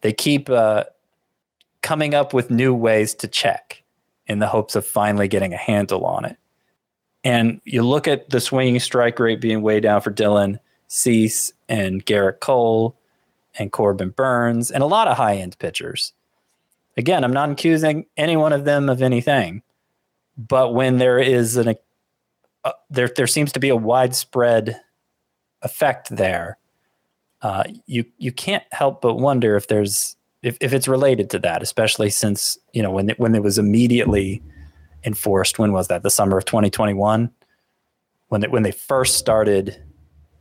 they 0.00 0.12
keep 0.12 0.50
uh, 0.50 0.84
coming 1.82 2.14
up 2.14 2.32
with 2.32 2.50
new 2.50 2.74
ways 2.74 3.14
to 3.16 3.28
check 3.28 3.82
in 4.26 4.38
the 4.38 4.46
hopes 4.46 4.74
of 4.76 4.86
finally 4.86 5.28
getting 5.28 5.52
a 5.52 5.58
handle 5.58 6.04
on 6.04 6.24
it. 6.24 6.36
And 7.24 7.60
you 7.64 7.82
look 7.82 8.08
at 8.08 8.30
the 8.30 8.40
swinging 8.40 8.80
strike 8.80 9.18
rate 9.18 9.40
being 9.40 9.62
way 9.62 9.78
down 9.80 10.00
for 10.00 10.10
Dylan 10.10 10.58
Cease 10.92 11.50
and 11.70 12.04
Gerrit 12.04 12.40
Cole 12.40 12.94
and 13.58 13.72
Corbin 13.72 14.10
Burnes 14.10 14.70
and 14.70 14.82
a 14.82 14.86
lot 14.86 15.08
of 15.08 15.16
high 15.16 15.36
end 15.36 15.58
pitchers. 15.58 16.12
Again, 16.98 17.24
I'm 17.24 17.32
not 17.32 17.48
accusing 17.48 18.04
any 18.18 18.36
one 18.36 18.52
of 18.52 18.66
them 18.66 18.90
of 18.90 19.00
anything, 19.00 19.62
but 20.36 20.74
when 20.74 20.98
there 20.98 21.18
is 21.18 21.56
an 21.56 21.76
uh, 22.64 22.72
there 22.90 23.10
there 23.16 23.26
seems 23.26 23.52
to 23.52 23.58
be 23.58 23.70
a 23.70 23.76
widespread 23.76 24.82
effect 25.62 26.10
there. 26.10 26.58
Uh, 27.40 27.64
you 27.86 28.04
you 28.18 28.30
can't 28.30 28.64
help 28.70 29.00
but 29.00 29.14
wonder 29.14 29.56
if 29.56 29.68
there's 29.68 30.16
if, 30.42 30.58
if 30.60 30.74
it's 30.74 30.88
related 30.88 31.30
to 31.30 31.38
that, 31.38 31.62
especially 31.62 32.10
since 32.10 32.58
you 32.74 32.82
know 32.82 32.90
when 32.90 33.08
it, 33.08 33.18
when 33.18 33.34
it 33.34 33.42
was 33.42 33.56
immediately 33.56 34.42
enforced. 35.04 35.58
When 35.58 35.72
was 35.72 35.88
that? 35.88 36.02
The 36.02 36.10
summer 36.10 36.36
of 36.36 36.44
2021, 36.44 37.30
when 38.28 38.44
it, 38.44 38.50
when 38.50 38.62
they 38.62 38.72
first 38.72 39.16
started 39.16 39.82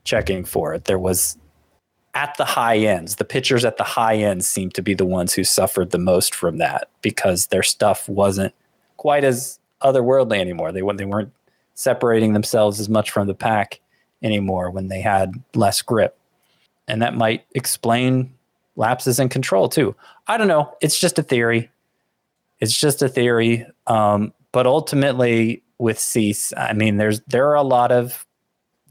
checking 0.04 0.46
for 0.46 0.74
it, 0.74 0.86
there 0.86 1.00
was 1.00 1.38
at 2.14 2.36
the 2.38 2.46
high 2.46 2.78
ends. 2.78 3.16
The 3.16 3.26
pitchers 3.26 3.64
at 3.64 3.78
the 3.78 3.84
high 3.84 4.18
ends 4.18 4.48
seemed 4.48 4.74
to 4.76 4.82
be 4.82 4.94
the 4.94 5.06
ones 5.06 5.34
who 5.34 5.44
suffered 5.44 5.92
the 5.92 5.98
most 5.98 6.36
from 6.36 6.58
that 6.58 6.90
because 7.02 7.48
their 7.48 7.64
stuff 7.64 8.08
wasn't 8.10 8.54
quite 8.98 9.24
as 9.24 9.60
otherworldly 9.82 10.40
anymore. 10.40 10.72
They 10.72 10.82
they 10.96 11.06
weren't 11.06 11.32
separating 11.74 12.34
themselves 12.34 12.80
as 12.80 12.90
much 12.90 13.12
from 13.12 13.28
the 13.28 13.34
pack 13.34 13.80
anymore 14.22 14.70
when 14.70 14.88
they 14.88 15.02
had 15.02 15.42
less 15.56 15.82
grip. 15.82 16.18
And 16.88 17.02
that 17.02 17.16
might 17.16 17.46
explain 17.56 18.34
lapses 18.76 19.20
in 19.20 19.30
control 19.30 19.70
too. 19.70 19.96
I 20.28 20.38
don't 20.38 20.48
know. 20.48 20.76
It's 20.82 21.00
just 21.00 21.18
a 21.18 21.24
theory. 21.24 21.70
It's 22.60 22.78
just 22.78 23.02
a 23.02 23.10
theory. 23.10 23.66
Um, 23.88 24.34
but 24.52 24.68
ultimately, 24.68 25.64
with 25.78 25.98
Cease, 25.98 26.54
I 26.56 26.74
mean, 26.74 26.98
there's 26.98 27.22
there 27.22 27.50
are 27.50 27.56
a 27.56 27.64
lot 27.64 27.92
of 27.92 28.26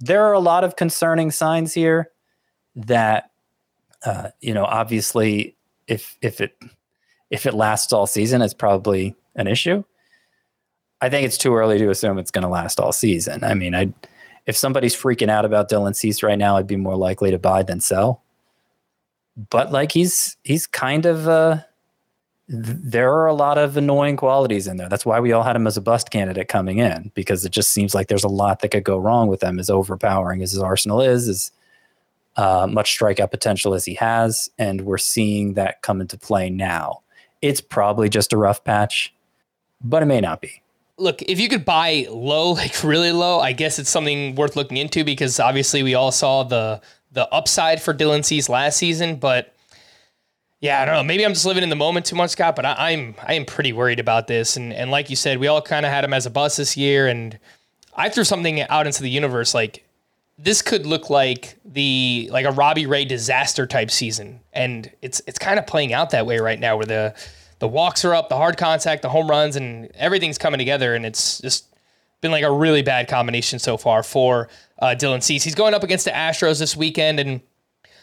there 0.01 0.25
are 0.25 0.33
a 0.33 0.41
lot 0.41 0.65
of 0.65 0.77
concerning 0.77 1.31
signs 1.31 1.75
here 1.75 2.11
that 2.75 3.31
uh, 4.05 4.31
you 4.41 4.55
know. 4.55 4.65
Obviously, 4.65 5.57
if 5.87 6.17
if 6.23 6.41
it 6.41 6.57
if 7.31 7.47
it 7.47 7.55
lasts 7.55 7.93
all 7.93 8.07
season, 8.07 8.43
it's 8.43 8.55
probably 8.55 9.15
an 9.37 9.47
issue. 9.47 9.85
I 11.03 11.09
think 11.09 11.27
it's 11.27 11.39
too 11.39 11.55
early 11.55 11.79
to 11.79 11.91
assume 11.91 12.19
it's 12.19 12.31
going 12.31 12.43
to 12.43 12.49
last 12.49 12.81
all 12.81 12.93
season. 12.93 13.45
I 13.45 13.55
mean, 13.55 13.75
I 13.75 13.93
if 14.47 14.57
somebody's 14.57 14.97
freaking 14.97 15.29
out 15.29 15.45
about 15.45 15.71
Dylan 15.71 15.95
Cease 15.95 16.23
right 16.23 16.39
now, 16.39 16.57
I'd 16.57 16.67
be 16.67 16.77
more 16.77 16.97
likely 16.97 17.31
to 17.31 17.39
buy 17.39 17.63
than 17.63 17.81
sell. 17.81 18.23
But 19.51 19.71
like 19.71 19.93
he's 19.93 20.37
he's 20.45 20.67
kind 20.67 21.07
of 21.07 21.29
uh, 21.29 21.59
there 22.53 23.15
are 23.15 23.29
a 23.29 23.35
lot 23.35 23.59
of 23.59 23.77
annoying 23.77 24.17
qualities 24.17 24.67
in 24.67 24.77
there. 24.77 24.89
That's 24.89 25.07
why 25.07 25.21
we 25.21 25.31
all 25.31 25.45
had 25.45 25.55
him 25.55 25.69
as 25.69 25.77
a 25.77 25.81
bust 25.81 26.11
candidate 26.11 26.49
coming 26.49 26.79
in 26.79 27.13
because 27.15 27.45
it 27.45 27.53
just 27.53 27.71
seems 27.71 27.95
like 27.95 28.09
there's 28.09 28.25
a 28.25 28.29
lot 28.29 28.59
that 28.61 28.71
could 28.71 28.83
go 28.83 28.99
wrong 28.99 29.29
with 29.29 29.41
him. 29.41 29.61
As 29.61 29.71
overpowering 29.71 30.43
as 30.43 30.51
his 30.51 30.61
arsenal 30.61 31.01
is, 31.01 31.29
as 31.29 31.53
uh, 32.37 32.67
much 32.69 32.99
strikeout 32.99 33.31
potential 33.31 33.73
as 33.73 33.85
he 33.85 33.95
has, 33.95 34.51
and 34.59 34.81
we're 34.81 34.99
seeing 34.99 35.55
that 35.55 35.83
come 35.83 36.01
into 36.01 36.19
play 36.19 36.51
now. 36.51 37.03
It's 37.41 37.61
probably 37.61 38.09
just 38.09 38.33
a 38.33 38.37
rough 38.37 38.65
patch, 38.65 39.15
but 39.81 40.03
it 40.03 40.07
may 40.07 40.21
not 40.21 40.41
be 40.41 40.61
look, 41.01 41.23
if 41.23 41.41
you 41.41 41.49
could 41.49 41.65
buy 41.65 42.07
low, 42.11 42.51
like 42.55 42.83
really 42.83 43.13
low, 43.13 43.39
I 43.39 43.53
guess 43.53 43.79
it's 43.79 43.91
something 43.91 44.35
worth 44.35 44.57
looking 44.57 44.77
into 44.77 45.05
because 45.05 45.39
obviously 45.39 45.83
we 45.85 45.95
all 45.95 46.13
saw 46.13 46.43
the 46.43 46.81
the 47.13 47.29
upside 47.33 47.83
for 47.83 47.93
Dylan 47.93 48.25
Cease 48.25 48.49
last 48.49 48.77
season, 48.77 49.17
but 49.17 49.55
yeah, 50.61 50.83
I 50.83 50.85
don't 50.85 50.95
know. 50.95 51.03
Maybe 51.03 51.25
I'm 51.25 51.33
just 51.33 51.47
living 51.47 51.63
in 51.63 51.71
the 51.71 51.77
moment 51.77 52.07
too 52.07 52.17
much, 52.17 52.31
Scott. 52.31 52.55
But 52.55 52.67
I, 52.67 52.91
am 52.91 53.15
I 53.27 53.35
am 53.35 53.45
pretty 53.45 53.73
worried 53.73 53.99
about 53.99 54.27
this. 54.27 54.57
And 54.57 54.73
and 54.73 54.91
like 54.91 55.11
you 55.11 55.17
said, 55.17 55.39
we 55.39 55.47
all 55.47 55.63
kind 55.63 55.87
of 55.87 55.93
had 55.93 56.05
him 56.05 56.13
as 56.13 56.27
a 56.27 56.31
bus 56.31 56.57
this 56.57 56.77
year. 56.77 57.09
And 57.09 57.39
I 57.95 58.09
threw 58.09 58.25
something 58.25 58.61
out 58.63 58.87
into 58.87 59.03
the 59.03 59.11
universe 59.11 59.55
like 59.55 59.85
this 60.43 60.63
could 60.63 60.87
look 60.87 61.11
like 61.11 61.57
the 61.65 62.29
like 62.33 62.47
a 62.47 62.51
Robbie 62.51 62.87
Ray 62.87 63.05
disaster 63.05 63.67
type 63.67 63.91
season, 63.91 64.41
and 64.53 64.91
it's 65.03 65.21
it's 65.27 65.39
kind 65.39 65.59
of 65.59 65.67
playing 65.67 65.93
out 65.93 66.11
that 66.11 66.27
way 66.27 66.39
right 66.39 66.59
now, 66.59 66.77
where 66.77 66.87
the 66.87 67.15
the 67.59 67.69
walks 67.69 68.05
are 68.05 68.15
up, 68.15 68.29
the 68.29 68.37
hard 68.37 68.57
contact, 68.57 69.03
the 69.03 69.09
home 69.09 69.29
runs, 69.29 69.57
and 69.57 69.91
everything's 69.95 70.39
coming 70.39 70.59
together. 70.59 70.95
And 70.95 71.05
it's 71.05 71.41
just 71.41 71.67
been 72.21 72.31
like 72.31 72.45
a 72.45 72.51
really 72.51 72.83
bad 72.83 73.09
combination 73.09 73.59
so 73.59 73.77
far 73.77 74.03
for 74.03 74.49
uh, 74.79 74.95
Dylan 74.99 75.23
Cease. 75.23 75.43
He's 75.43 75.55
going 75.55 75.75
up 75.75 75.83
against 75.83 76.07
the 76.07 76.11
Astros 76.11 76.59
this 76.59 76.75
weekend, 76.75 77.21
and 77.21 77.41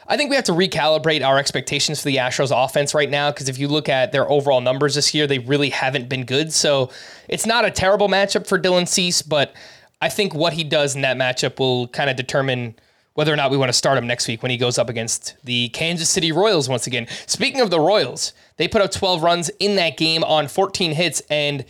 I 0.10 0.16
think 0.16 0.30
we 0.30 0.38
have 0.38 0.46
to 0.46 0.54
recalibrate 0.54 1.26
our 1.26 1.38
expectations 1.38 2.02
for 2.02 2.06
the 2.06 2.16
Astros 2.16 2.52
offense 2.54 2.94
right 2.94 3.10
now 3.10 3.30
because 3.30 3.50
if 3.50 3.58
you 3.58 3.68
look 3.68 3.90
at 3.90 4.14
their 4.14 4.30
overall 4.30 4.62
numbers 4.62 4.96
this 4.96 5.14
year, 5.14 5.28
they 5.28 5.40
really 5.40 5.70
haven't 5.70 6.08
been 6.08 6.26
good. 6.26 6.54
So 6.54 6.90
it's 7.28 7.46
not 7.46 7.66
a 7.66 7.72
terrible 7.72 8.08
matchup 8.08 8.48
for 8.48 8.58
Dylan 8.58 8.88
Cease, 8.88 9.22
but 9.22 9.54
I 10.02 10.08
think 10.10 10.34
what 10.34 10.54
he 10.54 10.64
does 10.64 10.96
in 10.96 11.02
that 11.02 11.18
matchup 11.18 11.60
will 11.60 11.90
kind 11.90 12.10
of 12.10 12.16
determine 12.16 12.76
whether 13.16 13.34
or 13.34 13.36
not 13.36 13.52
we 13.52 13.58
want 13.58 13.70
to 13.70 13.74
start 13.74 13.98
him 13.98 14.08
next 14.08 14.28
week 14.28 14.44
when 14.44 14.52
he 14.52 14.58
goes 14.58 14.78
up 14.78 14.90
against 14.90 15.36
the 15.44 15.70
Kansas 15.70 16.08
City 16.08 16.32
Royals 16.32 16.70
once 16.70 16.88
again. 16.88 17.08
Speaking 17.26 17.62
of 17.62 17.70
the 17.70 17.80
Royals, 17.80 18.32
they 18.58 18.68
put 18.68 18.82
up 18.82 18.92
12 18.92 19.24
runs 19.24 19.50
in 19.60 19.76
that 19.76 19.98
game 19.98 20.24
on 20.24 20.48
14 20.48 20.92
hits. 20.94 21.22
And 21.30 21.66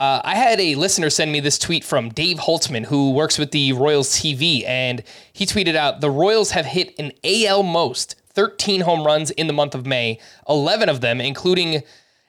uh, 0.00 0.20
I 0.22 0.36
had 0.36 0.60
a 0.60 0.76
listener 0.76 1.10
send 1.10 1.32
me 1.32 1.40
this 1.40 1.58
tweet 1.58 1.82
from 1.82 2.10
Dave 2.10 2.38
Holtzman, 2.38 2.86
who 2.86 3.10
works 3.10 3.36
with 3.36 3.50
the 3.50 3.72
Royals 3.72 4.10
TV. 4.10 4.64
And 4.66 5.02
he 5.32 5.44
tweeted 5.44 5.74
out 5.74 6.00
The 6.00 6.10
Royals 6.10 6.52
have 6.52 6.66
hit 6.66 6.94
an 6.98 7.12
AL 7.24 7.64
most 7.64 8.14
13 8.28 8.82
home 8.82 9.04
runs 9.04 9.32
in 9.32 9.48
the 9.48 9.52
month 9.52 9.74
of 9.74 9.86
May, 9.86 10.20
11 10.48 10.88
of 10.88 11.00
them, 11.00 11.20
including 11.20 11.82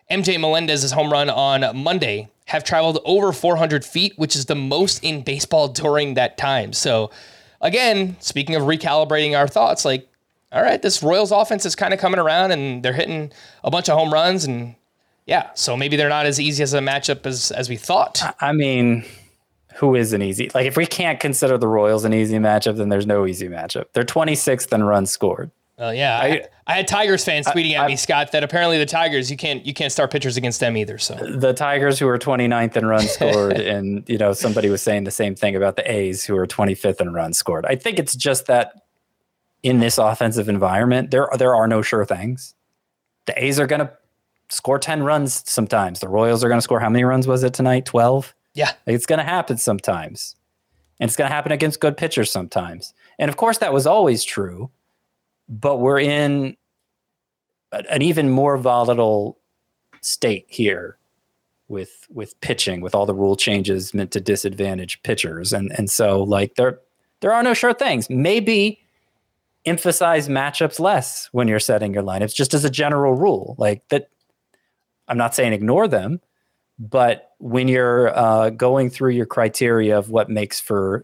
MJ 0.09 0.39
Melendez's 0.39 0.93
home 0.93 1.11
run 1.11 1.29
on 1.29 1.77
Monday, 1.77 2.29
have 2.45 2.63
traveled 2.63 2.97
over 3.05 3.31
400 3.31 3.85
feet, 3.85 4.13
which 4.17 4.35
is 4.35 4.47
the 4.47 4.55
most 4.55 5.03
in 5.03 5.21
baseball 5.21 5.67
during 5.67 6.15
that 6.15 6.39
time. 6.39 6.73
So, 6.73 7.11
again, 7.61 8.17
speaking 8.19 8.55
of 8.55 8.63
recalibrating 8.63 9.37
our 9.37 9.47
thoughts, 9.47 9.85
like, 9.85 10.09
all 10.51 10.63
right, 10.63 10.81
this 10.81 11.03
Royals 11.03 11.31
offense 11.31 11.63
is 11.67 11.75
kind 11.75 11.93
of 11.93 11.99
coming 11.99 12.19
around 12.19 12.49
and 12.49 12.81
they're 12.81 12.93
hitting 12.93 13.31
a 13.63 13.69
bunch 13.69 13.87
of 13.87 13.95
home 13.95 14.11
runs 14.11 14.45
and 14.45 14.73
yeah, 15.29 15.51
so 15.53 15.77
maybe 15.77 15.95
they're 15.95 16.09
not 16.09 16.25
as 16.25 16.39
easy 16.39 16.63
as 16.63 16.73
a 16.73 16.79
matchup 16.79 17.27
as 17.27 17.51
as 17.51 17.69
we 17.69 17.75
thought. 17.75 18.19
I 18.41 18.51
mean, 18.51 19.05
who 19.75 19.95
is 19.95 20.11
an 20.11 20.23
easy? 20.23 20.49
Like 20.55 20.65
if 20.65 20.75
we 20.75 20.87
can't 20.87 21.19
consider 21.19 21.55
the 21.55 21.67
Royals 21.67 22.03
an 22.03 22.15
easy 22.15 22.39
matchup, 22.39 22.77
then 22.77 22.89
there's 22.89 23.05
no 23.05 23.27
easy 23.27 23.47
matchup. 23.47 23.85
They're 23.93 24.03
26th 24.03 24.73
in 24.73 24.83
runs 24.83 25.11
scored. 25.11 25.51
Well, 25.77 25.93
yeah, 25.93 26.19
I, 26.19 26.25
I, 26.25 26.47
I 26.65 26.73
had 26.73 26.87
Tigers 26.87 27.23
fans 27.23 27.45
tweeting 27.45 27.79
I, 27.79 27.83
at 27.83 27.87
me, 27.87 27.95
Scott, 27.95 28.31
that 28.31 28.43
apparently 28.43 28.79
the 28.79 28.87
Tigers 28.87 29.29
you 29.29 29.37
can't 29.37 29.63
you 29.67 29.73
can't 29.73 29.91
start 29.91 30.09
pitchers 30.09 30.35
against 30.35 30.59
them 30.59 30.75
either. 30.75 30.97
So 30.97 31.13
the 31.13 31.53
Tigers 31.53 31.99
who 31.99 32.07
are 32.07 32.17
29th 32.17 32.75
in 32.75 32.87
runs 32.87 33.11
scored, 33.11 33.59
and 33.59 34.03
you 34.09 34.17
know 34.17 34.33
somebody 34.33 34.69
was 34.69 34.81
saying 34.81 35.03
the 35.03 35.11
same 35.11 35.35
thing 35.35 35.55
about 35.55 35.75
the 35.75 35.89
A's 35.89 36.25
who 36.25 36.35
are 36.35 36.47
25th 36.47 37.01
in 37.01 37.13
runs 37.13 37.37
scored. 37.37 37.67
I 37.67 37.75
think 37.75 37.99
it's 37.99 38.15
just 38.15 38.47
that 38.47 38.73
in 39.61 39.79
this 39.79 39.99
offensive 39.99 40.49
environment, 40.49 41.11
there 41.11 41.29
there 41.37 41.55
are 41.55 41.67
no 41.67 41.83
sure 41.83 42.03
things. 42.03 42.55
The 43.27 43.43
A's 43.43 43.59
are 43.59 43.67
going 43.67 43.81
to 43.81 43.91
score 44.49 44.79
10 44.79 45.03
runs 45.03 45.43
sometimes. 45.49 45.99
The 45.99 46.07
Royals 46.07 46.43
are 46.43 46.47
going 46.47 46.57
to 46.57 46.63
score 46.63 46.79
how 46.79 46.89
many 46.89 47.03
runs 47.03 47.27
was 47.27 47.43
it 47.43 47.53
tonight? 47.53 47.85
12? 47.85 48.33
Yeah. 48.53 48.71
It's 48.85 49.05
going 49.05 49.19
to 49.19 49.25
happen 49.25 49.57
sometimes. 49.57 50.35
And 50.99 51.07
it's 51.07 51.15
going 51.15 51.29
to 51.29 51.33
happen 51.33 51.51
against 51.51 51.79
good 51.79 51.95
pitchers 51.95 52.29
sometimes. 52.29 52.93
And 53.17 53.29
of 53.29 53.37
course 53.37 53.59
that 53.59 53.73
was 53.73 53.87
always 53.87 54.23
true, 54.23 54.69
but 55.47 55.77
we're 55.77 55.99
in 55.99 56.57
an 57.71 58.01
even 58.01 58.29
more 58.29 58.57
volatile 58.57 59.37
state 60.01 60.45
here 60.47 60.97
with 61.67 62.07
with 62.09 62.39
pitching 62.41 62.81
with 62.81 62.95
all 62.95 63.05
the 63.05 63.13
rule 63.13 63.35
changes 63.35 63.93
meant 63.93 64.11
to 64.11 64.19
disadvantage 64.19 65.03
pitchers 65.03 65.53
and 65.53 65.71
and 65.77 65.91
so 65.91 66.23
like 66.23 66.55
there 66.55 66.79
there 67.21 67.33
are 67.33 67.43
no 67.43 67.53
sure 67.53 67.73
things. 67.73 68.09
Maybe 68.09 68.79
emphasize 69.65 70.27
matchups 70.27 70.79
less 70.79 71.29
when 71.31 71.47
you're 71.47 71.59
setting 71.59 71.93
your 71.93 72.03
lineups, 72.03 72.33
just 72.33 72.53
as 72.53 72.63
a 72.63 72.69
general 72.69 73.13
rule. 73.13 73.55
Like 73.57 73.87
that, 73.89 74.09
I'm 75.09 75.17
not 75.17 75.35
saying 75.35 75.53
ignore 75.53 75.87
them, 75.87 76.21
but 76.77 77.31
when 77.39 77.67
you're 77.67 78.17
uh, 78.17 78.51
going 78.51 78.89
through 78.89 79.11
your 79.11 79.25
criteria 79.25 79.97
of 79.97 80.09
what 80.09 80.29
makes 80.29 80.59
for 80.59 81.03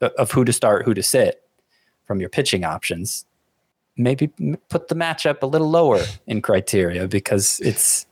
of 0.00 0.30
who 0.30 0.44
to 0.44 0.52
start, 0.52 0.84
who 0.84 0.94
to 0.94 1.02
sit 1.02 1.42
from 2.04 2.20
your 2.20 2.28
pitching 2.28 2.64
options, 2.64 3.24
maybe 3.96 4.28
put 4.68 4.88
the 4.88 4.94
matchup 4.94 5.42
a 5.42 5.46
little 5.46 5.70
lower 5.70 6.02
in 6.26 6.42
criteria 6.42 7.08
because 7.08 7.60
it's 7.60 8.06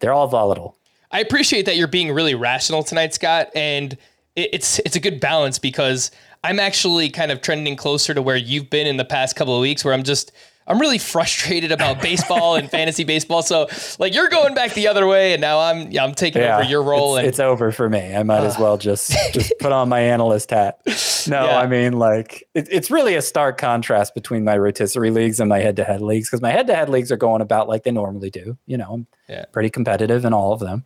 they're 0.00 0.12
all 0.12 0.28
volatile. 0.28 0.76
I 1.10 1.20
appreciate 1.20 1.66
that 1.66 1.76
you're 1.76 1.88
being 1.88 2.12
really 2.12 2.34
rational 2.34 2.82
tonight, 2.82 3.14
Scott, 3.14 3.50
and 3.54 3.96
it's 4.34 4.78
it's 4.80 4.96
a 4.96 5.00
good 5.00 5.20
balance 5.20 5.58
because 5.58 6.10
I'm 6.44 6.58
actually 6.58 7.10
kind 7.10 7.30
of 7.30 7.42
trending 7.42 7.76
closer 7.76 8.14
to 8.14 8.22
where 8.22 8.36
you've 8.36 8.70
been 8.70 8.86
in 8.86 8.96
the 8.96 9.04
past 9.04 9.36
couple 9.36 9.54
of 9.54 9.60
weeks, 9.60 9.84
where 9.84 9.94
I'm 9.94 10.02
just 10.02 10.32
I'm 10.72 10.80
really 10.80 10.98
frustrated 10.98 11.70
about 11.70 12.00
baseball 12.00 12.56
and 12.56 12.70
fantasy 12.70 13.04
baseball. 13.04 13.42
So 13.42 13.68
like 13.98 14.14
you're 14.14 14.28
going 14.30 14.54
back 14.54 14.72
the 14.72 14.88
other 14.88 15.06
way, 15.06 15.32
and 15.34 15.40
now 15.40 15.60
I'm 15.60 15.90
yeah, 15.90 16.02
I'm 16.02 16.14
taking 16.14 16.40
yeah, 16.42 16.56
over 16.58 16.68
your 16.68 16.82
role. 16.82 17.16
It's, 17.16 17.20
and 17.20 17.28
it's 17.28 17.40
over 17.40 17.70
for 17.72 17.90
me. 17.90 18.14
I 18.16 18.22
might 18.22 18.40
uh, 18.40 18.46
as 18.46 18.58
well 18.58 18.78
just 18.78 19.10
just 19.32 19.52
put 19.60 19.70
on 19.72 19.88
my 19.88 20.00
analyst 20.00 20.50
hat. 20.50 20.80
no, 21.28 21.44
Yeah. 21.44 21.58
I 21.58 21.66
mean 21.66 21.92
like 21.98 22.44
it, 22.54 22.68
it's 22.70 22.90
really 22.90 23.14
a 23.14 23.22
stark 23.22 23.58
contrast 23.58 24.14
between 24.14 24.44
my 24.44 24.56
rotisserie 24.56 25.10
leagues 25.10 25.38
and 25.40 25.48
my 25.48 25.58
head-to-head 25.60 26.00
leagues 26.00 26.28
because 26.28 26.40
my 26.40 26.50
head-to-head 26.50 26.88
leagues 26.88 27.12
are 27.12 27.16
going 27.16 27.42
about 27.42 27.68
like 27.68 27.82
they 27.84 27.90
normally 27.92 28.30
do. 28.30 28.56
You 28.66 28.78
know, 28.78 28.92
I'm 28.94 29.06
Yeah. 29.28 29.44
pretty 29.52 29.68
competitive 29.70 30.24
in 30.24 30.32
all 30.32 30.52
of 30.52 30.60
them. 30.60 30.84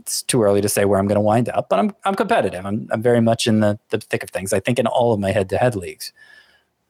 It's 0.00 0.22
too 0.22 0.42
early 0.42 0.60
to 0.60 0.68
say 0.68 0.84
where 0.84 0.98
I'm 0.98 1.06
going 1.06 1.14
to 1.16 1.20
wind 1.20 1.48
up, 1.48 1.68
but 1.68 1.78
I'm 1.78 1.94
I'm 2.04 2.14
competitive. 2.16 2.66
I'm 2.66 2.88
I'm 2.90 3.00
very 3.00 3.20
much 3.20 3.46
in 3.46 3.60
the 3.60 3.78
the 3.90 3.98
thick 3.98 4.22
of 4.24 4.30
things. 4.30 4.52
I 4.52 4.60
think 4.60 4.78
in 4.78 4.86
all 4.86 5.12
of 5.12 5.20
my 5.20 5.30
head-to-head 5.30 5.76
leagues, 5.76 6.12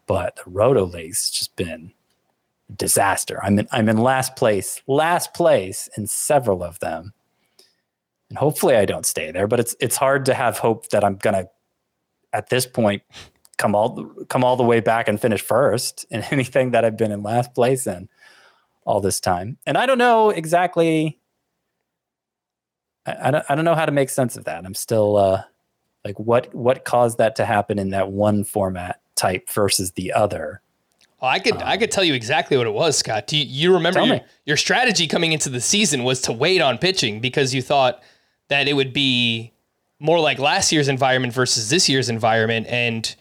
but 0.06 0.36
the 0.36 0.50
roto 0.50 0.84
leagues 0.84 1.30
just 1.30 1.54
been 1.54 1.92
disaster. 2.76 3.40
I'm 3.42 3.58
in 3.58 3.68
I'm 3.72 3.88
in 3.88 3.98
last 3.98 4.36
place, 4.36 4.82
last 4.86 5.34
place 5.34 5.88
in 5.96 6.06
several 6.06 6.62
of 6.62 6.78
them. 6.80 7.12
And 8.28 8.38
hopefully 8.38 8.76
I 8.76 8.84
don't 8.84 9.06
stay 9.06 9.30
there, 9.30 9.46
but 9.46 9.60
it's 9.60 9.76
it's 9.80 9.96
hard 9.96 10.24
to 10.26 10.34
have 10.34 10.58
hope 10.58 10.88
that 10.90 11.04
I'm 11.04 11.16
gonna 11.16 11.46
at 12.32 12.50
this 12.50 12.66
point 12.66 13.02
come 13.58 13.74
all 13.74 14.04
come 14.28 14.44
all 14.44 14.56
the 14.56 14.64
way 14.64 14.80
back 14.80 15.08
and 15.08 15.20
finish 15.20 15.42
first 15.42 16.06
in 16.10 16.22
anything 16.30 16.72
that 16.72 16.84
I've 16.84 16.96
been 16.96 17.12
in 17.12 17.22
last 17.22 17.54
place 17.54 17.86
in 17.86 18.08
all 18.84 19.00
this 19.00 19.20
time. 19.20 19.58
And 19.66 19.78
I 19.78 19.86
don't 19.86 19.98
know 19.98 20.30
exactly 20.30 21.18
I, 23.06 23.28
I 23.28 23.30
don't 23.30 23.44
I 23.48 23.54
don't 23.54 23.64
know 23.64 23.74
how 23.74 23.86
to 23.86 23.92
make 23.92 24.10
sense 24.10 24.36
of 24.36 24.44
that. 24.44 24.64
I'm 24.64 24.74
still 24.74 25.16
uh 25.16 25.42
like 26.04 26.18
what 26.18 26.54
what 26.54 26.84
caused 26.84 27.18
that 27.18 27.36
to 27.36 27.44
happen 27.44 27.78
in 27.78 27.90
that 27.90 28.10
one 28.10 28.44
format 28.44 29.00
type 29.14 29.48
versus 29.50 29.92
the 29.92 30.12
other. 30.12 30.60
Oh, 31.24 31.26
I 31.26 31.38
could 31.38 31.56
I 31.62 31.78
could 31.78 31.90
tell 31.90 32.04
you 32.04 32.12
exactly 32.12 32.58
what 32.58 32.66
it 32.66 32.74
was, 32.74 32.98
Scott. 32.98 33.26
Do 33.26 33.38
you, 33.38 33.46
you 33.46 33.72
remember 33.72 34.04
your, 34.04 34.20
your 34.44 34.56
strategy 34.58 35.06
coming 35.06 35.32
into 35.32 35.48
the 35.48 35.60
season 35.60 36.04
was 36.04 36.20
to 36.22 36.32
wait 36.32 36.60
on 36.60 36.76
pitching 36.76 37.20
because 37.20 37.54
you 37.54 37.62
thought 37.62 38.02
that 38.48 38.68
it 38.68 38.74
would 38.74 38.92
be 38.92 39.54
more 39.98 40.20
like 40.20 40.38
last 40.38 40.70
year's 40.70 40.86
environment 40.86 41.32
versus 41.32 41.70
this 41.70 41.88
year's 41.88 42.10
environment 42.10 42.66
and 42.68 43.16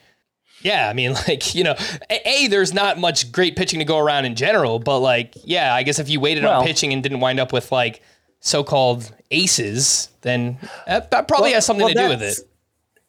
yeah, 0.64 0.90
I 0.90 0.92
mean 0.92 1.14
like, 1.30 1.56
you 1.56 1.64
know, 1.64 1.76
a, 2.10 2.30
a, 2.30 2.48
there's 2.50 2.74
not 2.74 2.98
much 2.98 3.32
great 3.32 3.56
pitching 3.56 3.80
to 3.80 3.86
go 3.86 3.98
around 3.98 4.26
in 4.26 4.36
general, 4.36 4.80
but 4.80 5.00
like 5.00 5.36
yeah, 5.46 5.74
I 5.74 5.84
guess 5.84 5.98
if 5.98 6.10
you 6.10 6.20
waited 6.20 6.44
Well- 6.44 6.60
on 6.60 6.68
pitching 6.68 6.92
and 6.92 7.02
didn't 7.02 7.22
wind 7.22 7.40
up 7.40 7.54
with 7.54 7.72
like 7.72 8.02
so-called 8.42 9.16
aces, 9.32 10.10
then 10.24 10.60
that, 10.88 11.10
probably 11.10 11.52
Well- 11.52 11.54
has 11.54 11.66
something 11.66 11.86
well, 11.86 11.94
to 11.94 12.02
do 12.02 12.10
with 12.10 12.22
it. 12.22 12.38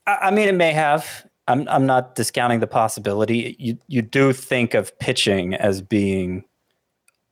I 0.06 0.30
mean, 0.30 0.48
it 0.48 0.54
may 0.54 0.70
have. 0.70 1.26
I'm 1.46 1.68
I'm 1.68 1.86
not 1.86 2.14
discounting 2.14 2.60
the 2.60 2.66
possibility. 2.66 3.56
You 3.58 3.78
you 3.86 4.02
do 4.02 4.32
think 4.32 4.74
of 4.74 4.98
pitching 4.98 5.54
as 5.54 5.82
being 5.82 6.44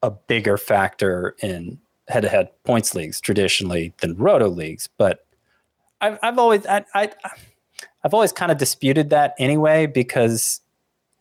a 0.03 0.11
bigger 0.11 0.59
factor 0.59 1.35
in 1.41 1.79
head-to-head 2.09 2.51
points 2.65 2.95
leagues 2.95 3.21
traditionally 3.21 3.95
than 4.01 4.17
roto 4.17 4.49
leagues, 4.49 4.89
but 4.99 5.25
I've 6.01 6.19
I've 6.23 6.39
always 6.39 6.67
I, 6.67 6.85
I 6.95 7.11
I've 8.05 8.13
always 8.13 8.33
kind 8.33 8.53
of 8.53 8.59
disputed 8.59 9.11
that 9.11 9.35
anyway 9.39 9.87
because 9.87 10.61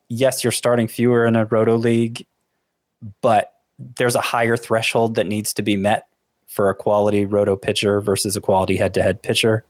yes, 0.09 0.43
you're 0.43 0.51
starting 0.51 0.87
fewer 0.87 1.25
in 1.25 1.35
a 1.35 1.45
roto 1.45 1.77
league, 1.77 2.25
but 3.21 3.53
there's 3.97 4.15
a 4.15 4.21
higher 4.21 4.57
threshold 4.57 5.15
that 5.15 5.27
needs 5.27 5.53
to 5.53 5.61
be 5.61 5.77
met 5.77 6.07
for 6.47 6.69
a 6.69 6.75
quality 6.75 7.25
roto 7.25 7.55
pitcher 7.55 8.01
versus 8.01 8.35
a 8.35 8.41
quality 8.41 8.75
head-to-head 8.75 9.21
pitcher 9.23 9.63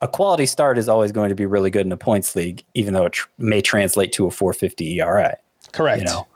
a 0.00 0.08
quality 0.08 0.46
start 0.46 0.78
is 0.78 0.88
always 0.88 1.12
going 1.12 1.30
to 1.30 1.34
be 1.34 1.46
really 1.46 1.70
good 1.70 1.86
in 1.86 1.92
a 1.92 1.96
points 1.96 2.36
league, 2.36 2.62
even 2.74 2.94
though 2.94 3.06
it 3.06 3.12
tr- 3.12 3.28
may 3.38 3.60
translate 3.60 4.12
to 4.12 4.26
a 4.26 4.30
450 4.30 5.00
ERA. 5.00 5.36
Correct. 5.72 6.00
You 6.00 6.06
know, 6.06 6.26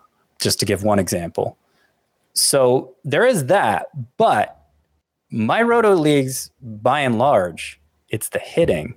just 0.41 0.59
to 0.61 0.67
give 0.67 0.83
one 0.83 0.99
example. 0.99 1.59
So 2.35 2.95
there 3.05 3.27
is 3.27 3.47
that, 3.47 3.89
but 4.17 4.57
my 5.31 5.63
roto 5.63 5.95
leagues, 5.95 6.51
by 6.63 7.01
and 7.01 7.19
large, 7.19 7.81
it's 8.09 8.31
the 8.31 8.39
hitting. 8.39 8.95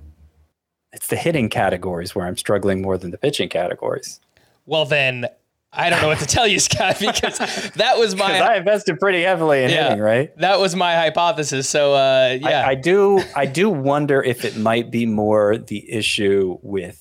It's 0.93 1.08
the 1.08 1.15
hitting 1.15 1.49
categories 1.49 2.15
where 2.15 2.26
I'm 2.26 2.38
struggling 2.38 2.82
more 2.82 2.97
than 2.97 3.12
the 3.12 3.17
pitching 3.17 3.49
categories. 3.49 4.19
Well 4.65 4.86
then 4.86 5.28
I 5.75 5.89
don't 5.89 6.01
know 6.01 6.07
what 6.07 6.19
to 6.19 6.25
tell 6.27 6.47
you, 6.47 6.59
Scott, 6.59 6.97
because 7.01 7.39
that 7.75 7.97
was 7.97 8.15
my 8.15 8.27
Because 8.33 8.41
I 8.49 8.55
invested 8.57 8.99
pretty 8.99 9.23
heavily 9.23 9.63
in 9.63 9.69
Yeah. 9.71 9.89
hitting, 9.89 9.99
right? 10.03 10.38
That 10.38 10.59
was 10.59 10.75
my 10.75 10.95
hypothesis. 10.95 11.67
So 11.67 11.93
uh, 11.93 12.38
yeah, 12.39 12.62
I, 12.67 12.69
I 12.71 12.75
do 12.75 13.21
I 13.36 13.45
do 13.47 13.69
wonder 13.69 14.21
if 14.21 14.45
it 14.45 14.55
might 14.55 14.91
be 14.91 15.05
more 15.05 15.57
the 15.57 15.91
issue 15.91 16.57
with 16.62 16.99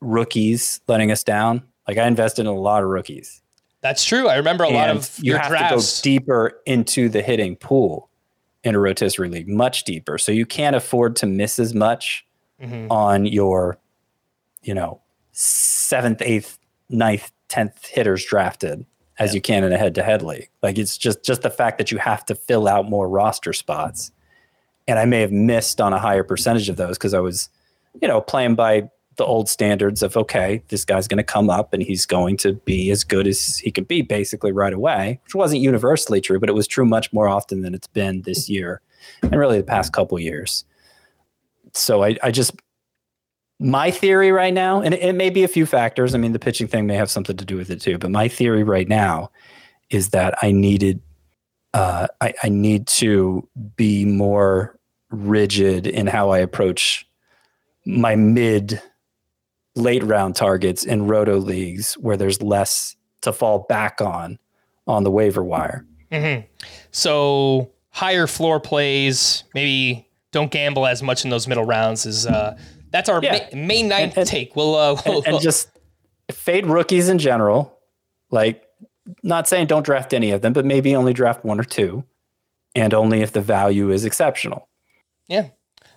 rookies 0.00 0.80
letting 0.88 1.10
us 1.10 1.22
down. 1.24 1.62
Like 1.88 1.98
I 1.98 2.06
invested 2.06 2.42
in 2.42 2.46
a 2.48 2.52
lot 2.54 2.82
of 2.82 2.88
rookies. 2.88 3.42
that's 3.80 4.04
true. 4.04 4.28
I 4.28 4.36
remember 4.36 4.64
a 4.64 4.68
lot 4.70 4.90
of 4.90 5.10
you 5.18 5.30
your 5.32 5.38
have 5.38 5.48
drafts. 5.48 6.00
to 6.00 6.08
go 6.10 6.12
deeper 6.18 6.60
into 6.66 7.08
the 7.08 7.22
hitting 7.22 7.56
pool 7.56 8.10
in 8.64 8.74
a 8.74 8.78
rotisserie 8.78 9.28
league, 9.28 9.48
much 9.48 9.84
deeper. 9.84 10.18
So 10.18 10.32
you 10.32 10.44
can't 10.44 10.74
afford 10.74 11.14
to 11.16 11.26
miss 11.26 11.58
as 11.58 11.72
much 11.72 12.26
Mhm. 12.60 12.90
on 12.90 13.26
your, 13.26 13.78
you 14.62 14.74
know, 14.74 15.00
seventh, 15.32 16.20
eighth, 16.22 16.58
ninth, 16.88 17.30
tenth 17.48 17.86
hitters 17.86 18.24
drafted 18.24 18.84
as 19.18 19.34
you 19.34 19.40
can 19.40 19.64
in 19.64 19.72
a 19.72 19.78
head-to-head 19.78 20.22
league. 20.22 20.50
Like 20.62 20.78
it's 20.78 20.98
just 20.98 21.24
just 21.24 21.42
the 21.42 21.50
fact 21.50 21.78
that 21.78 21.90
you 21.90 21.98
have 21.98 22.24
to 22.26 22.34
fill 22.34 22.68
out 22.68 22.88
more 22.88 23.08
roster 23.08 23.52
spots. 23.52 24.12
And 24.88 24.98
I 24.98 25.04
may 25.04 25.20
have 25.20 25.32
missed 25.32 25.80
on 25.80 25.92
a 25.92 25.98
higher 25.98 26.22
percentage 26.22 26.68
of 26.68 26.76
those 26.76 26.96
because 26.96 27.14
I 27.14 27.20
was, 27.20 27.48
you 28.00 28.06
know, 28.06 28.20
playing 28.20 28.54
by 28.54 28.88
the 29.16 29.24
old 29.24 29.48
standards 29.48 30.02
of 30.02 30.16
okay, 30.16 30.62
this 30.68 30.84
guy's 30.84 31.08
going 31.08 31.16
to 31.16 31.24
come 31.24 31.48
up 31.48 31.72
and 31.72 31.82
he's 31.82 32.04
going 32.04 32.36
to 32.38 32.52
be 32.52 32.90
as 32.90 33.02
good 33.02 33.26
as 33.26 33.58
he 33.58 33.70
can 33.70 33.84
be 33.84 34.02
basically 34.02 34.52
right 34.52 34.74
away, 34.74 35.18
which 35.24 35.34
wasn't 35.34 35.62
universally 35.62 36.20
true, 36.20 36.38
but 36.38 36.50
it 36.50 36.54
was 36.54 36.66
true 36.66 36.84
much 36.84 37.12
more 37.12 37.28
often 37.28 37.62
than 37.62 37.74
it's 37.74 37.88
been 37.88 38.22
this 38.22 38.48
year 38.48 38.82
and 39.22 39.34
really 39.36 39.58
the 39.58 39.64
past 39.64 39.92
couple 39.92 40.18
years. 40.18 40.64
So 41.72 42.04
I, 42.04 42.16
I 42.22 42.30
just 42.30 42.52
my 43.58 43.90
theory 43.90 44.32
right 44.32 44.52
now, 44.52 44.80
and 44.80 44.94
it, 44.94 45.00
it 45.00 45.12
may 45.14 45.30
be 45.30 45.44
a 45.44 45.48
few 45.48 45.66
factors. 45.66 46.14
I 46.14 46.18
mean, 46.18 46.32
the 46.32 46.38
pitching 46.38 46.66
thing 46.66 46.86
may 46.86 46.94
have 46.94 47.10
something 47.10 47.36
to 47.36 47.44
do 47.44 47.56
with 47.56 47.70
it 47.70 47.80
too, 47.80 47.98
but 47.98 48.10
my 48.10 48.28
theory 48.28 48.62
right 48.62 48.88
now 48.88 49.30
is 49.90 50.10
that 50.10 50.34
I 50.42 50.52
needed 50.52 51.00
uh, 51.76 52.06
I, 52.22 52.32
I 52.42 52.48
need 52.48 52.86
to 52.86 53.46
be 53.76 54.06
more 54.06 54.78
rigid 55.10 55.86
in 55.86 56.06
how 56.06 56.30
I 56.30 56.38
approach 56.38 57.06
my 57.84 58.16
mid 58.16 58.80
late 59.74 60.02
round 60.02 60.36
targets 60.36 60.84
in 60.84 61.06
roto 61.06 61.36
leagues 61.36 61.92
where 61.94 62.16
there's 62.16 62.40
less 62.40 62.96
to 63.20 63.32
fall 63.32 63.66
back 63.68 64.00
on 64.00 64.38
on 64.86 65.04
the 65.04 65.10
waiver 65.10 65.44
wire. 65.44 65.84
hmm 66.10 66.40
So 66.92 67.70
higher 67.90 68.26
floor 68.26 68.58
plays, 68.58 69.44
maybe 69.54 70.05
don't 70.36 70.50
gamble 70.50 70.86
as 70.86 71.02
much 71.02 71.24
in 71.24 71.30
those 71.30 71.48
middle 71.48 71.64
rounds. 71.64 72.04
Is 72.06 72.26
uh, 72.26 72.56
that's 72.90 73.08
our 73.08 73.20
Yeah. 73.22 73.48
ma- 73.52 73.58
main 73.58 73.88
ninth 73.88 74.10
And- 74.12 74.18
and- 74.18 74.28
take. 74.28 74.54
We'll, 74.54 74.74
uh, 74.76 75.00
we'll 75.06 75.18
and, 75.24 75.34
and 75.34 75.40
just 75.40 75.70
fade 76.30 76.66
rookies 76.66 77.08
in 77.08 77.18
general. 77.18 77.78
Like, 78.30 78.62
not 79.22 79.48
saying 79.48 79.66
don't 79.68 79.84
draft 79.84 80.12
any 80.12 80.30
of 80.32 80.42
them, 80.42 80.52
but 80.52 80.64
maybe 80.64 80.94
only 80.94 81.12
draft 81.12 81.44
one 81.44 81.58
or 81.60 81.64
two, 81.64 82.04
and 82.74 82.92
only 82.92 83.22
if 83.22 83.32
the 83.32 83.40
value 83.40 83.90
is 83.90 84.04
exceptional. 84.04 84.68
Yeah. 85.28 85.48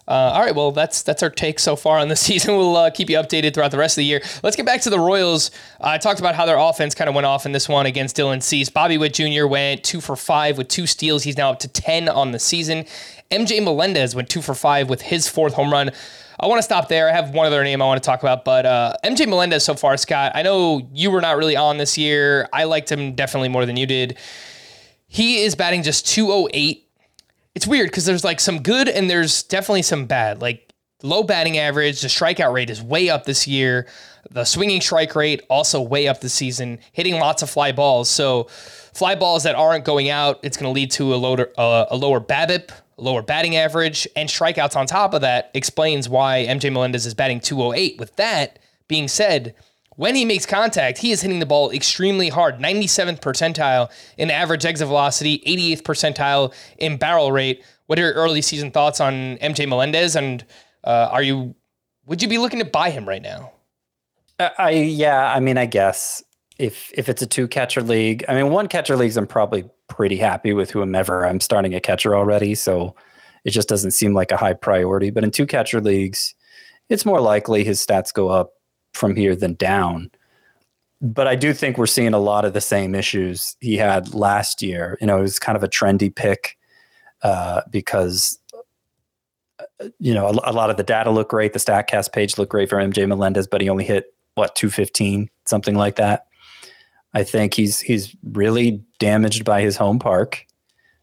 Uh, 0.09 0.31
all 0.33 0.41
right. 0.41 0.55
Well, 0.55 0.71
that's 0.71 1.03
that's 1.03 1.21
our 1.21 1.29
take 1.29 1.59
so 1.59 1.75
far 1.75 1.99
on 1.99 2.07
the 2.07 2.15
season. 2.27 2.57
We'll 2.57 2.75
uh, 2.75 2.89
keep 2.89 3.11
you 3.11 3.17
updated 3.17 3.53
throughout 3.53 3.69
the 3.69 3.77
rest 3.77 3.93
of 3.93 4.01
the 4.01 4.05
year. 4.05 4.21
Let's 4.41 4.55
get 4.55 4.65
back 4.65 4.81
to 4.81 4.89
the 4.89 4.99
Royals. 4.99 5.51
I 5.79 5.99
talked 5.99 6.19
about 6.19 6.33
how 6.33 6.47
their 6.47 6.57
offense 6.57 6.95
kind 6.95 7.07
of 7.07 7.13
went 7.13 7.27
off 7.27 7.45
in 7.45 7.51
this 7.51 7.69
one 7.69 7.85
against 7.85 8.17
Dylan 8.17 8.41
Cease. 8.41 8.69
Bobby 8.69 8.97
Witt 8.97 9.13
Jr. 9.13 9.45
went 9.45 9.83
two 9.83 10.01
for 10.01 10.15
five 10.15 10.57
with 10.57 10.67
two 10.67 10.87
steals. 10.87 11.23
He's 11.23 11.37
now 11.37 11.51
up 11.51 11.59
to 11.59 11.67
ten 11.67 12.09
on 12.09 12.31
the 12.31 12.39
season. 12.39 12.85
MJ 13.29 13.63
Melendez 13.63 14.15
went 14.15 14.29
two 14.29 14.41
for 14.41 14.55
five 14.55 14.89
with 14.89 15.03
his 15.03 15.29
fourth 15.29 15.53
home 15.53 15.71
run. 15.71 15.91
I 16.39 16.47
want 16.47 16.57
to 16.57 16.63
stop 16.63 16.87
there. 16.87 17.07
I 17.07 17.11
have 17.11 17.31
one 17.31 17.45
other 17.45 17.63
name 17.63 17.79
I 17.79 17.85
want 17.85 18.01
to 18.01 18.07
talk 18.07 18.23
about, 18.23 18.43
but 18.45 18.65
uh, 18.65 18.93
MJ 19.03 19.27
Melendez 19.27 19.63
so 19.63 19.75
far, 19.75 19.95
Scott. 19.97 20.31
I 20.33 20.41
know 20.41 20.89
you 20.91 21.11
were 21.11 21.21
not 21.21 21.37
really 21.37 21.55
on 21.55 21.77
this 21.77 21.97
year. 21.97 22.47
I 22.51 22.63
liked 22.63 22.91
him 22.91 23.13
definitely 23.13 23.49
more 23.49 23.65
than 23.67 23.77
you 23.77 23.85
did. 23.85 24.17
He 25.07 25.43
is 25.43 25.53
batting 25.55 25.83
just 25.83 26.07
208 26.07 26.88
it's 27.59 27.67
weird 27.67 27.89
because 27.89 28.05
there's 28.05 28.23
like 28.23 28.39
some 28.39 28.61
good 28.61 28.87
and 28.87 29.09
there's 29.09 29.43
definitely 29.43 29.81
some 29.81 30.05
bad. 30.05 30.41
Like 30.41 30.71
low 31.03 31.23
batting 31.23 31.57
average, 31.57 31.99
the 31.99 32.07
strikeout 32.07 32.53
rate 32.53 32.69
is 32.69 32.81
way 32.81 33.09
up 33.09 33.25
this 33.25 33.49
year. 33.49 33.85
The 34.31 34.45
swinging 34.45 34.79
strike 34.79 35.13
rate 35.13 35.41
also 35.49 35.81
way 35.81 36.07
up 36.07 36.21
this 36.21 36.33
season. 36.33 36.79
Hitting 36.93 37.19
lots 37.19 37.43
of 37.43 37.49
fly 37.49 37.73
balls. 37.73 38.07
So 38.07 38.45
fly 38.45 39.15
balls 39.15 39.43
that 39.43 39.55
aren't 39.55 39.83
going 39.83 40.09
out, 40.09 40.39
it's 40.41 40.55
going 40.55 40.73
to 40.73 40.73
lead 40.73 40.89
to 40.91 41.13
a 41.13 41.17
lower 41.17 41.49
uh, 41.57 41.87
a 41.91 41.97
lower 41.97 42.21
BABIP, 42.21 42.71
lower 42.95 43.21
batting 43.21 43.57
average, 43.57 44.07
and 44.15 44.29
strikeouts 44.29 44.77
on 44.77 44.85
top 44.87 45.13
of 45.13 45.19
that 45.19 45.51
explains 45.53 46.07
why 46.07 46.45
MJ 46.47 46.71
Melendez 46.71 47.05
is 47.05 47.13
batting 47.13 47.41
208. 47.41 47.99
With 47.99 48.15
that 48.15 48.57
being 48.87 49.09
said, 49.09 49.53
when 49.99 50.15
he 50.15 50.23
makes 50.23 50.45
contact, 50.45 50.97
he 50.97 51.11
is 51.11 51.19
hitting 51.19 51.39
the 51.39 51.45
ball 51.45 51.71
extremely 51.71 52.29
hard. 52.29 52.57
97th 52.57 53.19
percentile 53.19 53.91
in 54.17 54.31
average 54.31 54.65
exit 54.65 54.87
velocity, 54.87 55.43
88th 55.45 55.81
percentile 55.81 56.53
in 56.77 56.95
barrel 56.95 57.33
rate. 57.33 57.65
What 57.87 57.99
are 57.99 58.03
your 58.03 58.13
early 58.13 58.41
season 58.41 58.71
thoughts 58.71 59.01
on 59.01 59.35
MJ 59.39 59.67
Melendez? 59.67 60.15
And 60.15 60.45
uh, 60.85 61.09
are 61.11 61.21
you 61.21 61.53
would 62.05 62.21
you 62.21 62.29
be 62.29 62.37
looking 62.37 62.59
to 62.59 62.65
buy 62.65 62.91
him 62.91 63.09
right 63.09 63.21
now? 63.21 63.51
I, 64.39 64.51
I 64.57 64.69
yeah, 64.69 65.33
I 65.33 65.41
mean, 65.41 65.57
I 65.57 65.65
guess 65.65 66.23
if 66.57 66.93
if 66.93 67.09
it's 67.09 67.21
a 67.21 67.27
two 67.27 67.49
catcher 67.49 67.81
league, 67.81 68.23
I 68.29 68.35
mean, 68.35 68.53
one 68.53 68.69
catcher 68.69 68.95
leagues, 68.95 69.17
I'm 69.17 69.27
probably 69.27 69.65
pretty 69.89 70.15
happy 70.15 70.53
with 70.53 70.71
whomever 70.71 71.25
I'm 71.25 71.41
starting 71.41 71.75
a 71.75 71.81
catcher 71.81 72.15
already, 72.15 72.55
so 72.55 72.95
it 73.43 73.49
just 73.49 73.67
doesn't 73.67 73.91
seem 73.91 74.13
like 74.13 74.31
a 74.31 74.37
high 74.37 74.53
priority. 74.53 75.09
But 75.09 75.25
in 75.25 75.31
two 75.31 75.45
catcher 75.45 75.81
leagues, 75.81 76.35
it's 76.87 77.05
more 77.05 77.19
likely 77.19 77.65
his 77.65 77.85
stats 77.85 78.13
go 78.13 78.29
up 78.29 78.53
from 78.99 79.15
here 79.15 79.35
than 79.35 79.55
down. 79.55 80.11
But 81.01 81.27
I 81.27 81.35
do 81.35 81.53
think 81.53 81.77
we're 81.77 81.87
seeing 81.87 82.13
a 82.13 82.19
lot 82.19 82.43
of 82.43 82.53
the 82.53 82.61
same 82.61 82.93
issues 82.93 83.55
he 83.61 83.77
had 83.77 84.13
last 84.13 84.61
year. 84.61 84.97
You 84.99 85.07
know, 85.07 85.17
it 85.17 85.21
was 85.21 85.39
kind 85.39 85.55
of 85.55 85.63
a 85.63 85.69
trendy 85.69 86.13
pick 86.13 86.57
uh, 87.21 87.61
because 87.69 88.37
uh, 89.59 89.89
you 89.99 90.13
know 90.13 90.27
a, 90.27 90.51
a, 90.51 90.53
lot 90.53 90.69
of 90.69 90.77
the 90.77 90.83
data 90.83 91.09
look 91.09 91.29
great, 91.29 91.53
the 91.53 91.59
Statcast 91.59 92.11
page 92.11 92.37
looked 92.37 92.51
great 92.51 92.69
for 92.69 92.77
MJ 92.77 93.07
Melendez, 93.07 93.47
but 93.47 93.61
he 93.61 93.69
only 93.69 93.85
hit 93.85 94.13
what 94.35 94.55
215, 94.55 95.29
something 95.45 95.75
like 95.75 95.95
that. 95.95 96.25
I 97.13 97.23
think 97.23 97.53
he's 97.53 97.79
he's 97.79 98.15
really 98.23 98.83
damaged 98.99 99.45
by 99.45 99.61
his 99.61 99.77
home 99.77 99.99
park. 99.99 100.45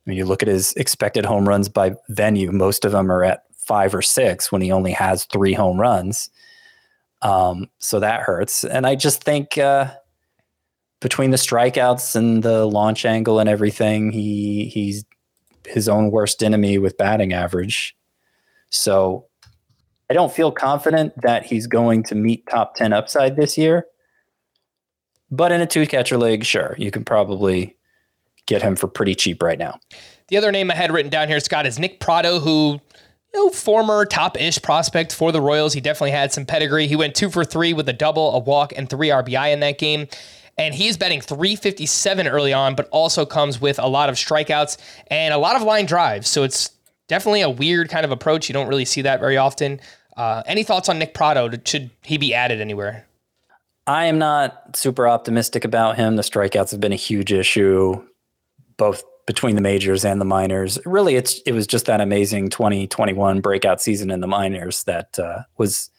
I 0.07 0.11
mean, 0.11 0.19
you 0.19 0.25
look 0.25 0.43
at 0.43 0.49
his 0.49 0.73
expected 0.75 1.25
home 1.25 1.49
runs 1.49 1.69
by 1.69 1.95
venue; 2.11 2.53
most 2.53 2.85
of 2.85 2.93
them 2.93 3.11
are 3.11 3.25
at 3.25 3.45
five 3.57 3.95
or 3.95 4.03
six 4.03 4.53
when 4.53 4.63
he 4.63 4.71
only 4.71 4.93
has 4.93 5.25
three 5.25 5.55
home 5.55 5.81
runs. 5.81 6.31
Um, 7.23 7.69
so 7.79 8.01
that 8.01 8.21
hurts. 8.21 8.65
And 8.65 8.87
I 8.87 8.95
just 8.95 9.25
think 9.25 9.59
uh, 9.59 9.93
between 11.01 11.31
the 11.31 11.37
strikeouts 11.37 12.15
and 12.15 12.43
the 12.43 12.67
launch 12.67 13.05
angle 13.05 13.39
and 13.39 13.49
everything, 13.49 14.13
he 14.13 14.67
he's 14.67 15.05
his 15.67 15.89
own 15.89 16.11
worst 16.11 16.43
enemy 16.43 16.79
with 16.79 16.97
batting 16.97 17.33
average. 17.33 17.97
So 18.71 19.27
I 20.11 20.15
don't 20.15 20.33
feel 20.33 20.53
confident 20.53 21.21
that 21.23 21.45
he's 21.45 21.67
going 21.67 22.05
to 22.05 22.15
meet 22.15 22.47
top 22.49 22.77
10 22.77 22.93
upside 22.93 23.37
this 23.37 23.59
year. 23.59 23.87
But 25.31 25.51
in 25.51 25.61
a 25.61 25.67
two 25.67 25.87
catcher 25.87 26.19
league, 26.19 26.45
sure, 26.45 26.77
you 26.79 26.91
can 26.91 27.05
probably 27.05 27.77
get 28.47 28.63
him 28.63 28.77
for 28.77 28.87
pretty 28.87 29.15
cheap 29.17 29.43
right 29.43 29.59
now. 29.59 29.81
The 30.29 30.37
other 30.37 30.53
name 30.53 30.71
I 30.71 30.75
had 30.75 30.93
written 30.93 31.11
down 31.11 31.29
here, 31.29 31.41
Scott, 31.41 31.67
is 31.67 31.79
Nick 31.79 31.99
Pratto, 31.99 32.39
who 32.39 32.81
you 33.35 33.45
know, 33.45 33.51
former 33.51 34.05
top-ish 34.05 34.61
prospect 34.63 35.15
for 35.15 35.33
the 35.33 35.41
Royals. 35.41 35.73
He 35.73 35.81
definitely 35.81 36.13
had 36.13 36.33
some 36.33 36.47
pedigree. 36.47 36.87
He 36.87 36.97
went 36.97 37.15
two 37.15 37.31
for 37.31 37.45
three 37.45 37.73
with 37.73 37.89
a 37.89 37.93
double, 37.93 38.35
a 38.35 38.39
walk, 38.39 38.73
and 38.77 38.89
three 38.89 39.09
RBI 39.09 39.53
in 39.53 39.61
that 39.61 39.79
game. 39.79 40.09
And 40.59 40.75
he's 40.75 40.97
betting 40.97 41.21
357 41.21 42.27
early 42.27 42.53
on, 42.53 42.75
but 42.75 42.89
also 42.91 43.27
comes 43.27 43.61
with 43.61 43.79
a 43.79 43.87
lot 43.87 44.09
of 44.09 44.15
strikeouts 44.15 44.79
and 45.09 45.35
a 45.35 45.39
lot 45.39 45.55
of 45.55 45.63
line 45.63 45.85
drives. 45.85 46.29
So 46.29 46.45
it's 46.45 46.71
definitely 47.09 47.43
a 47.43 47.51
weird 47.51 47.91
kind 47.91 48.05
of 48.05 48.11
approach. 48.11 48.49
You 48.49 48.55
don't 48.55 48.69
really 48.69 48.87
see 48.87 49.03
that 49.03 49.21
very 49.21 49.37
often. 49.37 49.81
Uh, 50.17 50.43
any 50.47 50.63
thoughts 50.63 50.89
on 50.89 50.99
Nick 50.99 51.13
Pratto? 51.13 51.51
Should 51.65 51.91
he 52.03 52.17
be 52.17 52.33
added 52.33 52.61
anywhere? 52.63 53.07
I 53.87 54.07
am 54.07 54.19
not 54.19 54.77
super 54.77 55.07
optimistic 55.07 55.65
about 55.65 55.97
him. 55.97 56.17
The 56.17 56.23
strikeouts 56.23 56.71
have 56.71 56.81
been 56.81 56.93
a 56.93 56.97
huge 56.97 57.33
issue, 57.33 58.03
both 58.79 59.05
between 59.27 59.57
the 59.57 59.61
majors 59.61 60.05
and 60.05 60.21
the 60.21 60.25
minors. 60.25 60.79
Really, 60.87 61.17
it's 61.17 61.41
it 61.41 61.53
was 61.53 61.67
just 61.67 61.87
that 61.87 62.01
amazing 62.01 62.49
2021 62.49 63.41
breakout 63.41 63.83
season 63.83 64.11
in 64.11 64.21
the 64.21 64.27
minors 64.27 64.85
that 64.85 65.19
uh, 65.19 65.43
was 65.59 65.91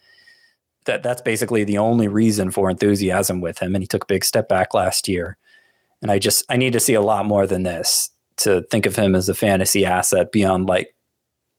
that 0.86 1.02
that's 1.02 1.22
basically 1.22 1.64
the 1.64 1.78
only 1.78 2.08
reason 2.08 2.50
for 2.50 2.70
enthusiasm 2.70 3.40
with 3.40 3.58
him. 3.58 3.74
And 3.74 3.82
he 3.82 3.86
took 3.86 4.04
a 4.04 4.06
big 4.06 4.24
step 4.24 4.48
back 4.48 4.74
last 4.74 5.06
year. 5.06 5.36
And 6.02 6.10
I 6.10 6.18
just 6.18 6.44
I 6.48 6.56
need 6.56 6.72
to 6.72 6.80
see 6.80 6.94
a 6.94 7.02
lot 7.02 7.26
more 7.26 7.46
than 7.46 7.62
this 7.62 8.10
to 8.38 8.62
think 8.70 8.86
of 8.86 8.96
him 8.96 9.14
as 9.14 9.28
a 9.28 9.34
fantasy 9.34 9.84
asset 9.84 10.32
beyond 10.32 10.66
like 10.66 10.94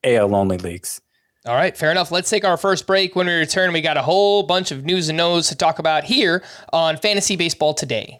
AL 0.04 0.34
only 0.34 0.58
leagues. 0.58 1.00
All 1.46 1.56
right, 1.56 1.76
fair 1.76 1.92
enough. 1.92 2.12
Let's 2.12 2.30
take 2.30 2.44
our 2.44 2.58
first 2.58 2.86
break. 2.86 3.16
When 3.16 3.28
we 3.28 3.34
return, 3.34 3.72
we 3.72 3.82
got 3.82 3.98
a 3.98 4.02
whole 4.02 4.44
bunch 4.44 4.72
of 4.72 4.84
news 4.84 5.08
and 5.08 5.18
notes 5.18 5.50
to 5.50 5.56
talk 5.56 5.80
about 5.80 6.04
here 6.04 6.44
on 6.74 6.98
Fantasy 6.98 7.38
Baseball 7.38 7.74
Today. 7.74 8.20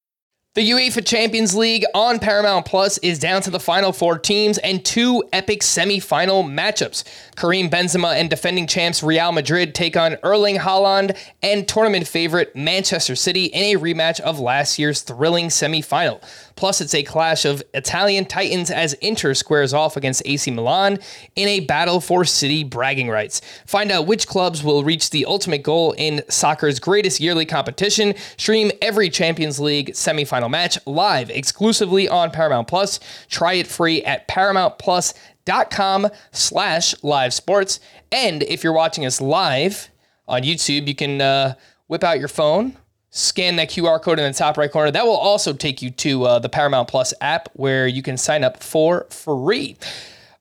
The 0.53 0.69
UEFA 0.69 1.05
Champions 1.05 1.55
League 1.55 1.85
on 1.95 2.19
Paramount 2.19 2.65
Plus 2.65 2.97
is 2.97 3.19
down 3.19 3.41
to 3.43 3.49
the 3.49 3.57
final 3.57 3.93
four 3.93 4.19
teams 4.19 4.57
and 4.57 4.83
two 4.83 5.23
epic 5.31 5.63
semi-final 5.63 6.43
matchups. 6.43 7.05
Karim 7.37 7.69
Benzema 7.69 8.15
and 8.15 8.29
defending 8.29 8.67
champs 8.67 9.01
Real 9.01 9.31
Madrid 9.31 9.73
take 9.73 9.95
on 9.95 10.17
Erling 10.23 10.57
Haaland 10.57 11.17
and 11.41 11.65
tournament 11.69 12.05
favorite 12.05 12.53
Manchester 12.53 13.15
City 13.15 13.45
in 13.45 13.63
a 13.63 13.79
rematch 13.79 14.19
of 14.19 14.41
last 14.41 14.77
year's 14.77 15.03
thrilling 15.03 15.49
semi-final. 15.49 16.19
Plus, 16.61 16.79
it's 16.79 16.93
a 16.93 17.01
clash 17.01 17.43
of 17.43 17.63
Italian 17.73 18.23
titans 18.23 18.69
as 18.69 18.93
Inter 19.01 19.33
squares 19.33 19.73
off 19.73 19.97
against 19.97 20.21
AC 20.27 20.51
Milan 20.51 20.99
in 21.35 21.47
a 21.47 21.61
battle 21.61 21.99
for 21.99 22.23
city 22.23 22.63
bragging 22.63 23.09
rights. 23.09 23.41
Find 23.65 23.91
out 23.91 24.05
which 24.05 24.27
clubs 24.27 24.63
will 24.63 24.83
reach 24.83 25.09
the 25.09 25.25
ultimate 25.25 25.63
goal 25.63 25.93
in 25.93 26.21
soccer's 26.29 26.79
greatest 26.79 27.19
yearly 27.19 27.47
competition. 27.47 28.13
Stream 28.37 28.69
every 28.79 29.09
Champions 29.09 29.59
League 29.59 29.93
semifinal 29.93 30.51
match 30.51 30.77
live 30.85 31.31
exclusively 31.31 32.07
on 32.07 32.29
Paramount 32.29 32.67
Plus. 32.67 32.99
Try 33.27 33.53
it 33.53 33.65
free 33.65 34.03
at 34.03 34.27
paramountplus.com 34.27 36.09
slash 36.31 36.93
live 37.03 37.33
sports. 37.33 37.79
And 38.11 38.43
if 38.43 38.63
you're 38.63 38.71
watching 38.71 39.03
us 39.03 39.19
live 39.19 39.89
on 40.27 40.43
YouTube, 40.43 40.87
you 40.87 40.93
can 40.93 41.21
uh, 41.21 41.55
whip 41.87 42.03
out 42.03 42.19
your 42.19 42.27
phone 42.27 42.77
scan 43.11 43.57
that 43.57 43.69
QR 43.69 44.01
code 44.01 44.19
in 44.19 44.31
the 44.31 44.37
top 44.37 44.57
right 44.57 44.71
corner. 44.71 44.89
That 44.89 45.05
will 45.05 45.17
also 45.17 45.53
take 45.53 45.81
you 45.81 45.91
to 45.91 46.23
uh, 46.23 46.39
the 46.39 46.49
Paramount 46.49 46.87
Plus 46.87 47.13
app 47.21 47.49
where 47.53 47.87
you 47.87 48.01
can 48.01 48.17
sign 48.17 48.43
up 48.43 48.63
for 48.63 49.05
free. 49.09 49.77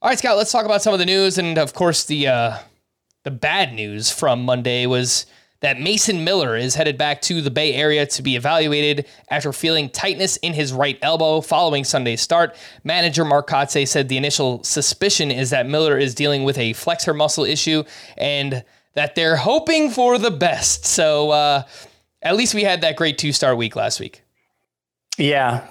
All 0.01 0.09
right, 0.09 0.19
Scott, 0.19 0.37
let's 0.37 0.53
talk 0.53 0.65
about 0.65 0.81
some 0.81 0.95
of 0.95 0.99
the 0.99 1.07
news. 1.07 1.37
And 1.37 1.59
of 1.59 1.75
course, 1.75 2.05
the 2.05 2.29
uh, 2.29 2.59
the 3.25 3.31
bad 3.31 3.75
news 3.75 4.11
from 4.11 4.45
Monday 4.45 4.87
was 4.87 5.27
that 5.61 5.79
Mason 5.79 6.25
Miller 6.25 6.57
is 6.57 6.75
headed 6.75 6.97
back 6.97 7.21
to 7.23 7.43
the 7.43 7.51
Bay 7.51 7.75
Area 7.75 8.07
to 8.07 8.23
be 8.23 8.35
evaluated 8.35 9.07
after 9.29 9.53
feeling 9.53 9.91
tightness 9.91 10.39
in 10.39 10.55
his 10.55 10.73
right 10.73 10.99
elbow 11.03 11.43
following 11.43 11.85
Sunday's 11.85 12.23
start. 12.23 12.57
Manager 12.83 13.27
Mark 13.27 13.49
Kotsay 13.49 13.87
said 13.87 14.09
the 14.09 14.17
initial 14.17 14.65
suspicion 14.65 15.31
is 15.31 15.51
that 15.51 15.67
Miller 15.67 15.99
is 15.99 16.15
dealing 16.15 16.45
with 16.45 16.57
a 16.57 16.73
flexor 16.73 17.13
muscle 17.13 17.45
issue 17.45 17.83
and 18.17 18.65
that 18.95 19.15
they're 19.15 19.37
hoping 19.37 19.91
for 19.91 20.19
the 20.19 20.31
best. 20.31 20.87
So, 20.87 21.31
uh, 21.31 21.63
at 22.23 22.37
least 22.37 22.55
we 22.55 22.63
had 22.63 22.81
that 22.83 22.97
great 22.97 23.19
two 23.19 23.33
star 23.33 23.55
week 23.55 23.77
last 23.77 24.01
week. 24.01 24.23
Yeah. 25.19 25.67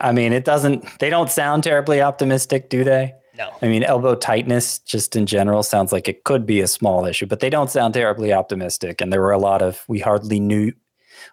I 0.00 0.12
mean, 0.12 0.32
it 0.32 0.44
doesn't, 0.44 0.86
they 1.00 1.10
don't 1.10 1.30
sound 1.30 1.64
terribly 1.64 2.00
optimistic, 2.00 2.68
do 2.68 2.84
they? 2.84 3.14
No. 3.36 3.50
I 3.60 3.66
mean, 3.66 3.82
elbow 3.82 4.14
tightness 4.14 4.78
just 4.78 5.16
in 5.16 5.26
general 5.26 5.64
sounds 5.64 5.92
like 5.92 6.08
it 6.08 6.22
could 6.22 6.46
be 6.46 6.60
a 6.60 6.68
small 6.68 7.04
issue, 7.04 7.26
but 7.26 7.40
they 7.40 7.50
don't 7.50 7.70
sound 7.70 7.94
terribly 7.94 8.32
optimistic. 8.32 9.00
And 9.00 9.12
there 9.12 9.20
were 9.20 9.32
a 9.32 9.38
lot 9.38 9.62
of, 9.62 9.84
we 9.88 9.98
hardly 9.98 10.38
knew, 10.38 10.72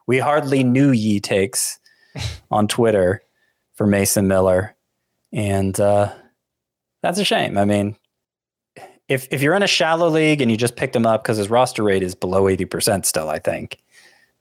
we 0.08 0.18
hardly 0.18 0.64
knew 0.64 0.92
ye 0.92 1.20
takes 1.20 1.80
on 2.52 2.68
Twitter 2.68 3.22
for 3.76 3.86
Mason 3.86 4.28
Miller. 4.28 4.76
And 5.32 5.80
uh, 5.80 6.12
that's 7.04 7.20
a 7.20 7.26
shame. 7.26 7.58
I 7.58 7.66
mean, 7.66 7.96
if, 9.08 9.28
if 9.30 9.44
you're 9.44 9.56
in 9.56 9.64
a 9.64 9.68
shallow 9.68 10.10
league 10.10 10.42
and 10.42 10.50
you 10.50 10.58
just 10.58 10.76
picked 10.76 10.96
him 10.96 11.06
up 11.06 11.22
because 11.22 11.38
his 11.38 11.50
roster 11.50 11.84
rate 11.84 12.02
is 12.02 12.16
below 12.16 12.46
80% 12.46 13.06
still, 13.06 13.30
I 13.30 13.38
think 13.38 13.78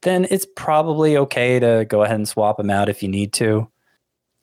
then 0.01 0.27
it's 0.29 0.47
probably 0.55 1.17
okay 1.17 1.59
to 1.59 1.85
go 1.87 2.03
ahead 2.03 2.15
and 2.15 2.27
swap 2.27 2.57
them 2.57 2.69
out 2.69 2.89
if 2.89 3.03
you 3.03 3.09
need 3.09 3.33
to. 3.33 3.69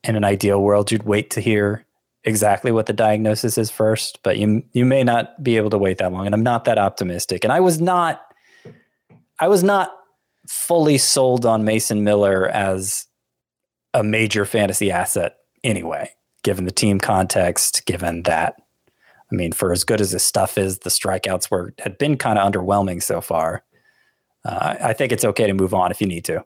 In 0.04 0.14
an 0.14 0.24
ideal 0.24 0.62
world, 0.62 0.92
you'd 0.92 1.02
wait 1.02 1.30
to 1.30 1.40
hear 1.40 1.84
exactly 2.24 2.70
what 2.70 2.86
the 2.86 2.92
diagnosis 2.92 3.58
is 3.58 3.70
first, 3.70 4.20
but 4.22 4.38
you 4.38 4.62
you 4.72 4.84
may 4.84 5.02
not 5.02 5.42
be 5.42 5.56
able 5.56 5.70
to 5.70 5.78
wait 5.78 5.98
that 5.98 6.12
long. 6.12 6.26
And 6.26 6.34
I'm 6.34 6.42
not 6.42 6.64
that 6.66 6.78
optimistic. 6.78 7.42
And 7.42 7.52
I 7.52 7.60
was 7.60 7.80
not 7.80 8.22
I 9.40 9.48
was 9.48 9.64
not 9.64 9.92
fully 10.46 10.98
sold 10.98 11.44
on 11.44 11.64
Mason 11.64 12.04
Miller 12.04 12.48
as 12.48 13.06
a 13.92 14.02
major 14.02 14.44
fantasy 14.44 14.90
asset 14.90 15.36
anyway, 15.64 16.10
given 16.44 16.64
the 16.64 16.70
team 16.70 17.00
context, 17.00 17.84
given 17.86 18.22
that 18.22 18.54
I 19.30 19.34
mean, 19.34 19.52
for 19.52 19.72
as 19.72 19.84
good 19.84 20.00
as 20.00 20.12
his 20.12 20.22
stuff 20.22 20.56
is, 20.56 20.78
the 20.78 20.90
strikeouts 20.90 21.50
were 21.50 21.74
had 21.80 21.98
been 21.98 22.16
kind 22.16 22.38
of 22.38 22.50
underwhelming 22.50 23.02
so 23.02 23.20
far. 23.20 23.64
Uh, 24.44 24.77
I 24.81 24.92
think 24.92 25.12
it's 25.12 25.24
okay 25.24 25.46
to 25.46 25.55
move 25.55 25.74
on 25.74 25.90
if 25.90 26.01
you 26.01 26.07
need 26.07 26.24
to. 26.27 26.44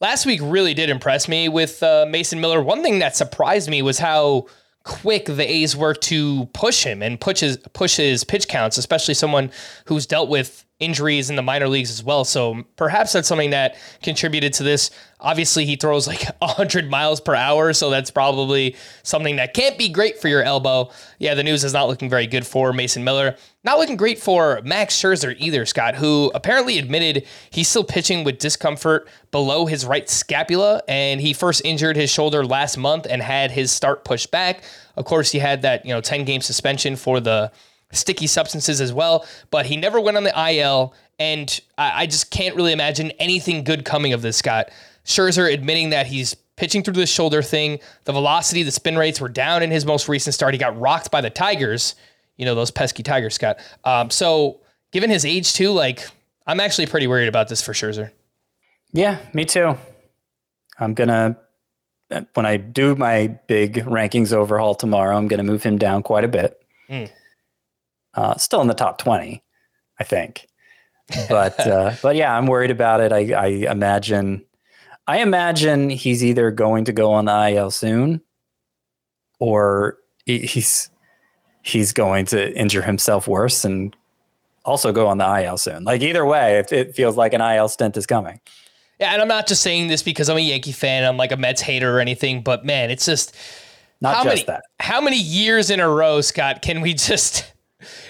Last 0.00 0.26
week 0.26 0.40
really 0.42 0.74
did 0.74 0.90
impress 0.90 1.28
me 1.28 1.48
with 1.48 1.82
uh, 1.82 2.06
Mason 2.08 2.40
Miller. 2.40 2.62
One 2.62 2.82
thing 2.82 2.98
that 2.98 3.16
surprised 3.16 3.70
me 3.70 3.80
was 3.80 3.98
how 3.98 4.46
quick 4.86 5.26
the 5.26 5.50
A's 5.50 5.76
were 5.76 5.94
to 5.94 6.46
push 6.54 6.84
him 6.84 7.02
and 7.02 7.20
push 7.20 7.40
his, 7.40 7.56
push 7.72 7.96
his 7.96 8.22
pitch 8.22 8.46
counts, 8.46 8.78
especially 8.78 9.14
someone 9.14 9.50
who's 9.86 10.06
dealt 10.06 10.28
with 10.28 10.64
injuries 10.78 11.30
in 11.30 11.36
the 11.36 11.42
minor 11.42 11.66
leagues 11.66 11.90
as 11.90 12.04
well. 12.04 12.24
So 12.24 12.62
perhaps 12.76 13.12
that's 13.12 13.26
something 13.26 13.50
that 13.50 13.76
contributed 14.02 14.52
to 14.54 14.62
this. 14.62 14.90
Obviously, 15.18 15.64
he 15.64 15.76
throws 15.76 16.06
like 16.06 16.24
100 16.38 16.90
miles 16.90 17.20
per 17.20 17.34
hour, 17.34 17.72
so 17.72 17.90
that's 17.90 18.10
probably 18.10 18.76
something 19.02 19.36
that 19.36 19.54
can't 19.54 19.78
be 19.78 19.88
great 19.88 20.20
for 20.20 20.28
your 20.28 20.42
elbow. 20.42 20.90
Yeah, 21.18 21.34
the 21.34 21.42
news 21.42 21.64
is 21.64 21.72
not 21.72 21.88
looking 21.88 22.10
very 22.10 22.26
good 22.26 22.46
for 22.46 22.72
Mason 22.72 23.02
Miller. 23.02 23.36
Not 23.66 23.78
looking 23.78 23.96
great 23.96 24.20
for 24.20 24.60
Max 24.62 24.96
Scherzer 24.96 25.34
either, 25.40 25.66
Scott, 25.66 25.96
who 25.96 26.30
apparently 26.36 26.78
admitted 26.78 27.26
he's 27.50 27.66
still 27.66 27.82
pitching 27.82 28.22
with 28.22 28.38
discomfort 28.38 29.08
below 29.32 29.66
his 29.66 29.84
right 29.84 30.08
scapula, 30.08 30.82
and 30.86 31.20
he 31.20 31.32
first 31.32 31.62
injured 31.64 31.96
his 31.96 32.08
shoulder 32.08 32.46
last 32.46 32.78
month 32.78 33.08
and 33.10 33.20
had 33.20 33.50
his 33.50 33.72
start 33.72 34.04
pushed 34.04 34.30
back. 34.30 34.62
Of 34.94 35.04
course, 35.04 35.32
he 35.32 35.40
had 35.40 35.62
that, 35.62 35.84
you 35.84 35.92
know, 35.92 36.00
10 36.00 36.24
game 36.24 36.42
suspension 36.42 36.94
for 36.94 37.18
the 37.18 37.50
sticky 37.90 38.28
substances 38.28 38.80
as 38.80 38.92
well, 38.92 39.26
but 39.50 39.66
he 39.66 39.76
never 39.76 40.00
went 40.00 40.16
on 40.16 40.22
the 40.22 40.52
IL, 40.52 40.94
and 41.18 41.60
I, 41.76 42.02
I 42.02 42.06
just 42.06 42.30
can't 42.30 42.54
really 42.54 42.72
imagine 42.72 43.10
anything 43.18 43.64
good 43.64 43.84
coming 43.84 44.12
of 44.12 44.22
this, 44.22 44.36
Scott. 44.36 44.70
Scherzer 45.04 45.52
admitting 45.52 45.90
that 45.90 46.06
he's 46.06 46.36
pitching 46.54 46.84
through 46.84 46.94
the 46.94 47.06
shoulder 47.06 47.42
thing. 47.42 47.80
The 48.04 48.12
velocity, 48.12 48.62
the 48.62 48.70
spin 48.70 48.96
rates 48.96 49.20
were 49.20 49.28
down 49.28 49.64
in 49.64 49.72
his 49.72 49.84
most 49.84 50.08
recent 50.08 50.34
start. 50.34 50.54
He 50.54 50.58
got 50.58 50.78
rocked 50.78 51.10
by 51.10 51.20
the 51.20 51.30
Tigers, 51.30 51.96
you 52.36 52.44
know, 52.44 52.54
those 52.54 52.70
pesky 52.70 53.02
Tigers, 53.02 53.34
Scott. 53.34 53.58
Um, 53.84 54.10
so, 54.10 54.60
given 54.92 55.10
his 55.10 55.24
age 55.24 55.54
too, 55.54 55.70
like, 55.70 56.06
I'm 56.46 56.60
actually 56.60 56.86
pretty 56.86 57.06
worried 57.06 57.28
about 57.28 57.48
this 57.48 57.62
for 57.62 57.72
Scherzer. 57.72 58.10
Yeah, 58.92 59.18
me 59.32 59.44
too. 59.44 59.76
I'm 60.78 60.94
to, 61.08 61.36
when 62.34 62.46
I 62.46 62.56
do 62.56 62.94
my 62.94 63.28
big 63.48 63.84
rankings 63.84 64.32
overhaul 64.32 64.74
tomorrow, 64.74 65.16
I'm 65.16 65.28
to 65.38 65.44
move 65.44 65.62
him 65.62 65.78
down 65.78 66.02
quite 66.02 66.24
a 66.24 66.28
bit. 66.28 66.62
Mm. 66.88 67.10
Uh, 68.14 68.36
still 68.36 68.60
in 68.60 68.68
the 68.68 68.74
top 68.74 68.98
20, 68.98 69.42
I 69.98 70.04
think. 70.04 70.48
But 71.28 71.64
uh, 71.64 71.92
but 72.02 72.16
yeah, 72.16 72.36
I'm 72.36 72.48
worried 72.48 72.72
about 72.72 73.00
it. 73.00 73.12
I, 73.12 73.32
I 73.32 73.46
imagine 73.70 74.44
I 75.06 75.18
imagine 75.18 75.88
he's 75.88 76.24
either 76.24 76.50
going 76.50 76.86
to 76.86 76.92
go 76.92 77.12
on 77.12 77.26
the 77.26 77.48
IL 77.50 77.70
soon, 77.70 78.22
or 79.38 79.98
he's 80.24 80.90
he's 81.66 81.92
going 81.92 82.24
to 82.26 82.56
injure 82.56 82.82
himself 82.82 83.26
worse 83.26 83.64
and 83.64 83.94
also 84.64 84.92
go 84.92 85.08
on 85.08 85.18
the 85.18 85.42
IL 85.42 85.58
soon. 85.58 85.84
Like 85.84 86.00
either 86.00 86.24
way, 86.24 86.58
it, 86.58 86.72
it 86.72 86.94
feels 86.94 87.16
like 87.16 87.32
an 87.32 87.40
IL 87.40 87.68
stint 87.68 87.96
is 87.96 88.06
coming. 88.06 88.40
Yeah, 89.00 89.12
and 89.12 89.20
I'm 89.20 89.28
not 89.28 89.46
just 89.46 89.62
saying 89.62 89.88
this 89.88 90.02
because 90.02 90.30
I'm 90.30 90.36
a 90.36 90.40
Yankee 90.40 90.72
fan. 90.72 91.04
I'm 91.04 91.16
like 91.16 91.32
a 91.32 91.36
Mets 91.36 91.60
hater 91.60 91.96
or 91.96 92.00
anything, 92.00 92.42
but 92.42 92.64
man, 92.64 92.90
it's 92.90 93.04
just 93.04 93.34
not 94.00 94.14
how 94.14 94.24
just 94.24 94.34
many, 94.34 94.44
that. 94.44 94.62
How 94.80 95.00
many 95.00 95.18
years 95.18 95.70
in 95.70 95.80
a 95.80 95.88
row, 95.88 96.20
Scott, 96.20 96.62
can 96.62 96.80
we 96.80 96.94
just 96.94 97.52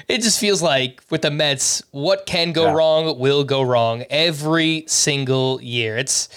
it 0.07 0.21
just 0.21 0.38
feels 0.38 0.62
like 0.62 1.03
with 1.11 1.23
the 1.23 1.31
Mets, 1.31 1.83
what 1.90 2.27
can 2.27 2.53
go 2.53 2.66
yeah. 2.66 2.73
wrong 2.73 3.19
will 3.19 3.42
go 3.42 3.62
wrong 3.62 4.05
every 4.11 4.85
single 4.87 5.61
year. 5.62 5.97
It's 5.97 6.29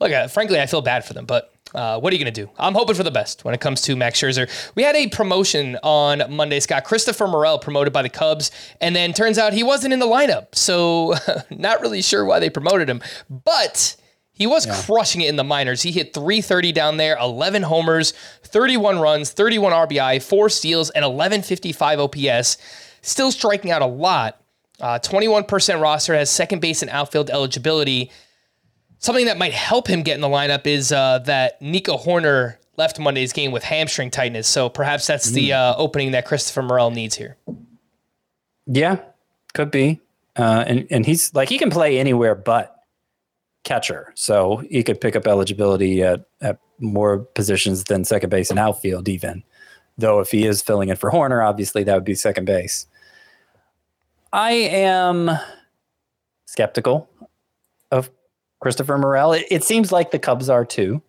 look, 0.00 0.12
uh, 0.12 0.28
frankly, 0.28 0.60
I 0.60 0.66
feel 0.66 0.82
bad 0.82 1.04
for 1.04 1.14
them, 1.14 1.24
but 1.24 1.52
uh, 1.74 2.00
what 2.00 2.12
are 2.12 2.16
you 2.16 2.24
going 2.24 2.32
to 2.32 2.44
do? 2.44 2.50
I'm 2.58 2.74
hoping 2.74 2.94
for 2.94 3.02
the 3.02 3.10
best 3.10 3.44
when 3.44 3.54
it 3.54 3.60
comes 3.60 3.82
to 3.82 3.96
Max 3.96 4.20
Scherzer. 4.20 4.48
We 4.74 4.82
had 4.82 4.96
a 4.96 5.08
promotion 5.08 5.78
on 5.82 6.22
Monday, 6.34 6.60
Scott. 6.60 6.84
Christopher 6.84 7.26
Morel 7.26 7.58
promoted 7.58 7.92
by 7.92 8.02
the 8.02 8.08
Cubs, 8.08 8.50
and 8.80 8.96
then 8.96 9.12
turns 9.12 9.38
out 9.38 9.52
he 9.52 9.62
wasn't 9.62 9.92
in 9.92 9.98
the 9.98 10.06
lineup. 10.06 10.54
So, 10.54 11.14
not 11.50 11.80
really 11.80 12.02
sure 12.02 12.24
why 12.24 12.38
they 12.40 12.50
promoted 12.50 12.88
him, 12.88 13.02
but 13.28 13.96
he 14.32 14.46
was 14.46 14.66
yeah. 14.66 14.80
crushing 14.82 15.20
it 15.20 15.28
in 15.28 15.36
the 15.36 15.44
minors. 15.44 15.82
He 15.82 15.90
hit 15.90 16.14
330 16.14 16.72
down 16.72 16.96
there, 16.96 17.18
11 17.20 17.64
homers, 17.64 18.12
31 18.44 19.00
runs, 19.00 19.32
31 19.32 19.72
RBI, 19.72 20.22
four 20.22 20.48
steals, 20.48 20.90
and 20.90 21.04
1155 21.04 22.00
OPS. 22.00 22.56
Still 23.02 23.32
striking 23.32 23.72
out 23.72 23.82
a 23.82 23.86
lot. 23.86 24.40
Uh, 24.80 24.98
21% 25.00 25.82
roster 25.82 26.14
has 26.14 26.30
second 26.30 26.60
base 26.60 26.82
and 26.82 26.90
outfield 26.90 27.30
eligibility. 27.30 28.12
Something 29.00 29.26
that 29.26 29.38
might 29.38 29.52
help 29.52 29.86
him 29.86 30.02
get 30.02 30.14
in 30.14 30.20
the 30.20 30.28
lineup 30.28 30.66
is 30.66 30.90
uh, 30.90 31.20
that 31.20 31.60
Nico 31.62 31.96
Hoerner 31.96 32.56
left 32.76 32.98
Monday's 32.98 33.32
game 33.32 33.52
with 33.52 33.62
hamstring 33.62 34.10
tightness. 34.10 34.48
So 34.48 34.68
perhaps 34.68 35.06
that's 35.06 35.30
mm. 35.30 35.34
the 35.34 35.52
uh, 35.52 35.74
opening 35.76 36.12
that 36.12 36.24
Christopher 36.24 36.62
Morel 36.62 36.90
needs 36.90 37.14
here. 37.14 37.36
Yeah, 38.66 39.00
could 39.54 39.70
be. 39.70 40.00
Uh, 40.36 40.64
and 40.66 40.86
and 40.90 41.04
he's 41.04 41.34
like 41.34 41.48
he 41.48 41.58
can 41.58 41.70
play 41.70 41.98
anywhere 41.98 42.34
but 42.34 42.84
catcher, 43.64 44.12
so 44.14 44.62
he 44.70 44.84
could 44.84 45.00
pick 45.00 45.16
up 45.16 45.26
eligibility 45.26 46.02
at, 46.02 46.24
at 46.40 46.60
more 46.78 47.18
positions 47.18 47.84
than 47.84 48.04
second 48.04 48.30
base 48.30 48.50
and 48.50 48.58
outfield, 48.58 49.08
even. 49.08 49.42
Though 49.96 50.20
if 50.20 50.30
he 50.30 50.46
is 50.46 50.62
filling 50.62 50.90
in 50.90 50.96
for 50.96 51.10
Hoerner, 51.10 51.44
obviously 51.44 51.82
that 51.82 51.94
would 51.94 52.04
be 52.04 52.14
second 52.14 52.44
base. 52.44 52.86
I 54.32 54.52
am 54.52 55.30
skeptical 56.46 57.10
of 57.90 58.10
Christopher 58.60 58.98
Morel. 58.98 59.32
It, 59.32 59.46
it, 59.50 59.64
seems 59.64 59.92
like 59.92 60.10
the 60.10 60.18
Cubs 60.18 60.48
are 60.48 60.64
too, 60.64 61.02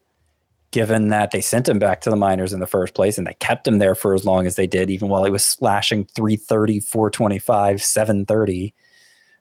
given 0.72 1.10
that 1.10 1.32
they 1.32 1.42
sent 1.42 1.68
him 1.68 1.80
back 1.80 2.02
to 2.02 2.10
the 2.10 2.16
minors 2.16 2.54
in 2.54 2.60
the 2.60 2.68
first 2.68 2.94
place 2.94 3.18
and 3.18 3.26
they 3.26 3.34
kept 3.36 3.68
him 3.68 3.80
there 3.80 3.96
for 3.96 4.14
as 4.14 4.26
long 4.26 4.46
as 4.46 4.56
they 4.56 4.68
did, 4.68 4.90
even 4.90 5.10
while 5.10 5.24
he 5.24 5.32
was 5.32 5.46
slashing 5.46 6.06
330, 6.06 6.80
425, 6.80 7.84
730. 7.84 8.74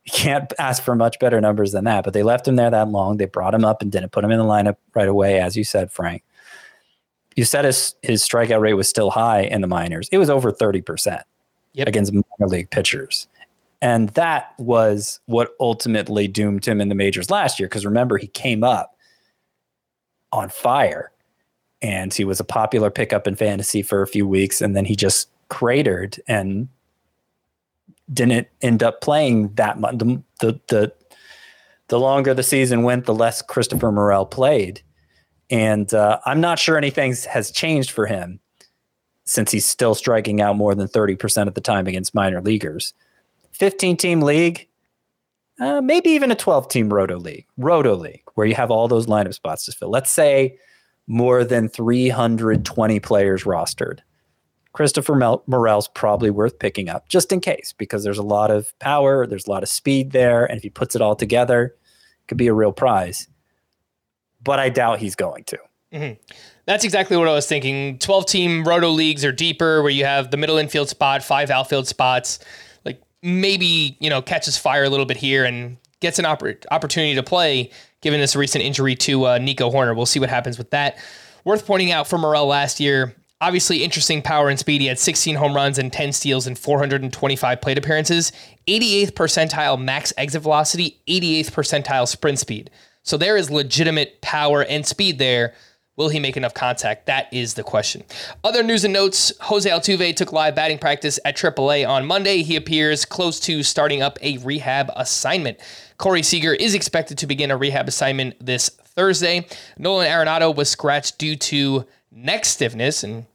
You 0.04 0.12
can't 0.12 0.52
ask 0.58 0.82
for 0.82 0.94
much 0.94 1.18
better 1.18 1.40
numbers 1.40 1.72
than 1.72 1.84
that, 1.84 2.02
but 2.02 2.14
they 2.14 2.22
left 2.22 2.48
him 2.48 2.56
there 2.56 2.70
that 2.70 2.88
long. 2.88 3.18
They 3.18 3.26
brought 3.26 3.54
him 3.54 3.64
up 3.64 3.82
and 3.82 3.92
didn't 3.92 4.12
put 4.12 4.24
him 4.24 4.30
in 4.30 4.38
the 4.38 4.44
lineup 4.44 4.76
right 4.94 5.08
away, 5.08 5.38
as 5.38 5.56
you 5.56 5.64
said, 5.64 5.92
Frank 5.92 6.22
you 7.38 7.44
said 7.44 7.64
his 7.64 7.94
his 8.02 8.20
strikeout 8.24 8.60
rate 8.60 8.74
was 8.74 8.88
still 8.88 9.10
high 9.10 9.42
in 9.42 9.60
the 9.60 9.68
minors. 9.68 10.08
It 10.10 10.18
was 10.18 10.28
over 10.28 10.50
30% 10.50 11.22
yep. 11.72 11.86
against 11.86 12.12
minor 12.12 12.48
league 12.48 12.68
pitchers. 12.70 13.28
And 13.80 14.08
that 14.10 14.54
was 14.58 15.20
what 15.26 15.54
ultimately 15.60 16.26
doomed 16.26 16.66
him 16.66 16.80
in 16.80 16.88
the 16.88 16.94
majors 16.94 17.30
last 17.30 17.60
year. 17.60 17.68
Because 17.68 17.86
remember, 17.86 18.18
he 18.18 18.26
came 18.26 18.64
up 18.64 18.96
on 20.32 20.48
fire 20.48 21.12
and 21.80 22.12
he 22.12 22.24
was 22.24 22.40
a 22.40 22.44
popular 22.44 22.90
pickup 22.90 23.26
in 23.26 23.36
fantasy 23.36 23.82
for 23.82 24.02
a 24.02 24.06
few 24.06 24.26
weeks. 24.26 24.60
And 24.60 24.74
then 24.74 24.84
he 24.84 24.96
just 24.96 25.28
cratered 25.48 26.20
and 26.26 26.68
didn't 28.12 28.48
end 28.62 28.82
up 28.82 29.00
playing 29.00 29.54
that 29.54 29.78
much. 29.78 29.98
The, 29.98 30.22
the, 30.40 30.92
the, 31.86 32.00
longer 32.00 32.34
the 32.34 32.42
season 32.42 32.82
went, 32.82 33.04
the 33.04 33.14
less 33.14 33.42
Christopher 33.42 33.92
Morel 33.92 34.26
played. 34.26 34.82
And 35.50 35.92
uh, 35.94 36.18
I'm 36.26 36.40
not 36.40 36.58
sure 36.58 36.76
anything 36.76 37.14
has 37.30 37.50
changed 37.50 37.92
for 37.92 38.06
him 38.06 38.40
since 39.24 39.50
he's 39.50 39.66
still 39.66 39.94
striking 39.94 40.40
out 40.40 40.56
more 40.56 40.74
than 40.74 40.88
30% 40.88 41.46
of 41.46 41.54
the 41.54 41.60
time 41.60 41.86
against 41.86 42.14
minor 42.14 42.40
leaguers. 42.40 42.92
15 43.58 43.96
team 43.96 44.20
league, 44.20 44.68
uh, 45.60 45.80
maybe 45.80 46.10
even 46.10 46.30
a 46.30 46.36
12 46.36 46.68
team 46.68 46.92
roto 46.92 47.16
league, 47.16 47.46
roto 47.56 47.94
league, 47.94 48.22
where 48.34 48.46
you 48.46 48.54
have 48.54 48.70
all 48.70 48.88
those 48.88 49.06
lineup 49.06 49.34
spots 49.34 49.64
to 49.64 49.72
fill. 49.72 49.90
Let's 49.90 50.10
say 50.10 50.58
more 51.06 51.44
than 51.44 51.68
320 51.68 53.00
players 53.00 53.44
rostered. 53.44 54.00
Christopher 54.72 55.40
Morel's 55.46 55.88
probably 55.88 56.30
worth 56.30 56.58
picking 56.58 56.88
up 56.88 57.08
just 57.08 57.32
in 57.32 57.40
case 57.40 57.74
because 57.76 58.04
there's 58.04 58.18
a 58.18 58.22
lot 58.22 58.50
of 58.50 58.78
power, 58.78 59.26
there's 59.26 59.46
a 59.46 59.50
lot 59.50 59.62
of 59.62 59.68
speed 59.68 60.12
there, 60.12 60.44
and 60.44 60.56
if 60.56 60.62
he 60.62 60.70
puts 60.70 60.94
it 60.94 61.02
all 61.02 61.16
together, 61.16 61.74
it 62.20 62.28
could 62.28 62.38
be 62.38 62.46
a 62.46 62.54
real 62.54 62.72
prize 62.72 63.28
but 64.42 64.58
I 64.58 64.68
doubt 64.68 64.98
he's 64.98 65.14
going 65.14 65.44
to. 65.44 65.58
Mm-hmm. 65.92 66.34
That's 66.66 66.84
exactly 66.84 67.16
what 67.16 67.28
I 67.28 67.32
was 67.32 67.46
thinking. 67.46 67.98
12 67.98 68.26
team 68.26 68.64
roto 68.64 68.90
leagues 68.90 69.24
are 69.24 69.32
deeper 69.32 69.82
where 69.82 69.90
you 69.90 70.04
have 70.04 70.30
the 70.30 70.36
middle 70.36 70.58
infield 70.58 70.88
spot, 70.88 71.22
five 71.22 71.50
outfield 71.50 71.86
spots. 71.86 72.38
Maybe, 73.22 73.96
you 74.00 74.11
know, 74.11 74.22
catches 74.22 74.57
fire 74.57 74.85
a 74.85 74.88
little 74.88 75.07
bit 75.07 75.16
here 75.16 75.44
and 75.44 75.76
gets 76.00 76.18
an 76.18 76.24
oppor- 76.24 76.64
opportunity 76.70 77.14
to 77.14 77.22
play 77.22 77.70
given 78.00 78.20
this 78.20 78.37
recent 78.37 78.64
injury 78.64 78.94
to 78.94 79.26
uh, 79.26 79.38
Nico 79.38 79.70
Hoerner. 79.70 79.96
We'll 79.96 80.07
see 80.07 80.20
what 80.20 80.31
happens 80.31 80.59
with 80.59 80.70
that. 80.70 80.98
Worth 81.44 81.66
pointing 81.66 81.90
out 81.90 82.07
for 82.07 82.18
Morel 82.18 82.47
last 82.47 82.78
year, 82.78 83.14
obviously 83.40 83.82
interesting 83.82 84.22
power 84.22 84.49
and 84.49 84.59
speed. 84.59 84.80
He 84.80 84.86
had 84.86 84.99
16 84.99 85.36
home 85.36 85.55
runs 85.55 85.78
and 85.78 85.92
10 85.92 86.12
steals 86.12 86.47
in 86.47 86.55
425 86.55 87.61
plate 87.61 87.78
appearances, 87.78 88.32
88th 88.66 89.12
percentile 89.12 89.80
max 89.80 90.12
exit 90.16 90.42
velocity, 90.42 91.01
88th 91.09 91.51
percentile 91.51 92.07
sprint 92.07 92.38
speed. 92.38 92.70
So 93.03 93.16
there 93.16 93.36
is 93.36 93.51
legitimate 93.51 94.20
power 94.20 94.64
and 94.64 94.86
speed 94.86 95.18
there. 95.18 95.55
Will 95.99 96.09
he 96.09 96.20
make 96.20 96.36
enough 96.36 96.55
contact? 96.55 97.07
That 97.07 97.26
is 97.32 97.55
the 97.55 97.64
question. 97.64 98.05
Other 98.44 98.62
news 98.62 98.84
and 98.84 98.94
notes 98.94 99.32
Jose 99.40 99.68
Altuve 99.68 100.14
took 100.14 100.32
live 100.32 100.55
batting 100.55 100.78
practice 100.78 101.18
at 101.24 101.36
AAA 101.36 101.86
on 101.86 102.07
Monday. 102.07 102.44
He 102.44 102.55
appears 102.55 103.05
close 103.05 103.40
to 103.40 103.64
starting 103.64 104.01
up 104.01 104.16
a 104.22 104.38
rehab 104.38 104.92
assignment. 104.94 105.59
Corey 105.96 106.22
Seager 106.22 106.55
is 106.55 106.74
expected 106.74 107.18
to 107.18 107.26
begin 107.26 107.51
a 107.51 107.57
rehab 107.57 107.88
assignment 107.88 108.36
this 108.38 108.68
Thursday. 108.68 109.44
Nolan 109.76 110.09
Arenado 110.09 110.55
was 110.55 110.70
scratched 110.70 111.18
due 111.18 111.34
to 111.34 111.84
neck 112.12 112.44
stiffness, 112.44 113.03
and 113.03 113.26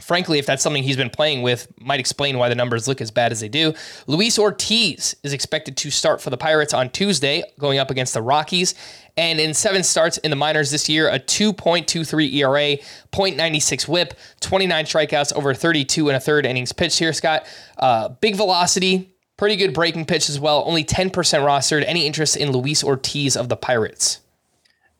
frankly, 0.00 0.40
if 0.40 0.46
that's 0.46 0.64
something 0.64 0.82
he's 0.82 0.96
been 0.96 1.10
playing 1.10 1.42
with, 1.42 1.68
might 1.80 2.00
explain 2.00 2.38
why 2.38 2.48
the 2.48 2.54
numbers 2.56 2.88
look 2.88 3.00
as 3.00 3.12
bad 3.12 3.30
as 3.30 3.38
they 3.40 3.48
do. 3.48 3.72
Luis 4.08 4.36
Ortiz 4.36 5.14
is 5.22 5.32
expected 5.32 5.76
to 5.76 5.90
start 5.92 6.20
for 6.20 6.30
the 6.30 6.36
Pirates 6.36 6.74
on 6.74 6.90
Tuesday, 6.90 7.44
going 7.58 7.78
up 7.78 7.90
against 7.92 8.14
the 8.14 8.22
Rockies. 8.22 8.74
And 9.18 9.40
in 9.40 9.52
seven 9.52 9.82
starts 9.82 10.16
in 10.18 10.30
the 10.30 10.36
minors 10.36 10.70
this 10.70 10.88
year, 10.88 11.08
a 11.08 11.18
2.23 11.18 12.34
ERA, 12.34 12.76
0.96 13.10 13.88
whip, 13.88 14.14
29 14.38 14.84
strikeouts 14.84 15.34
over 15.34 15.52
32 15.54 16.08
and 16.08 16.16
a 16.16 16.20
third 16.20 16.46
innings 16.46 16.72
pitched 16.72 17.00
here, 17.00 17.12
Scott. 17.12 17.44
Uh, 17.78 18.10
big 18.10 18.36
velocity, 18.36 19.12
pretty 19.36 19.56
good 19.56 19.74
breaking 19.74 20.06
pitch 20.06 20.28
as 20.28 20.38
well. 20.38 20.62
Only 20.64 20.84
10% 20.84 21.10
rostered. 21.10 21.84
Any 21.84 22.06
interest 22.06 22.36
in 22.36 22.52
Luis 22.52 22.84
Ortiz 22.84 23.36
of 23.36 23.48
the 23.48 23.56
Pirates? 23.56 24.20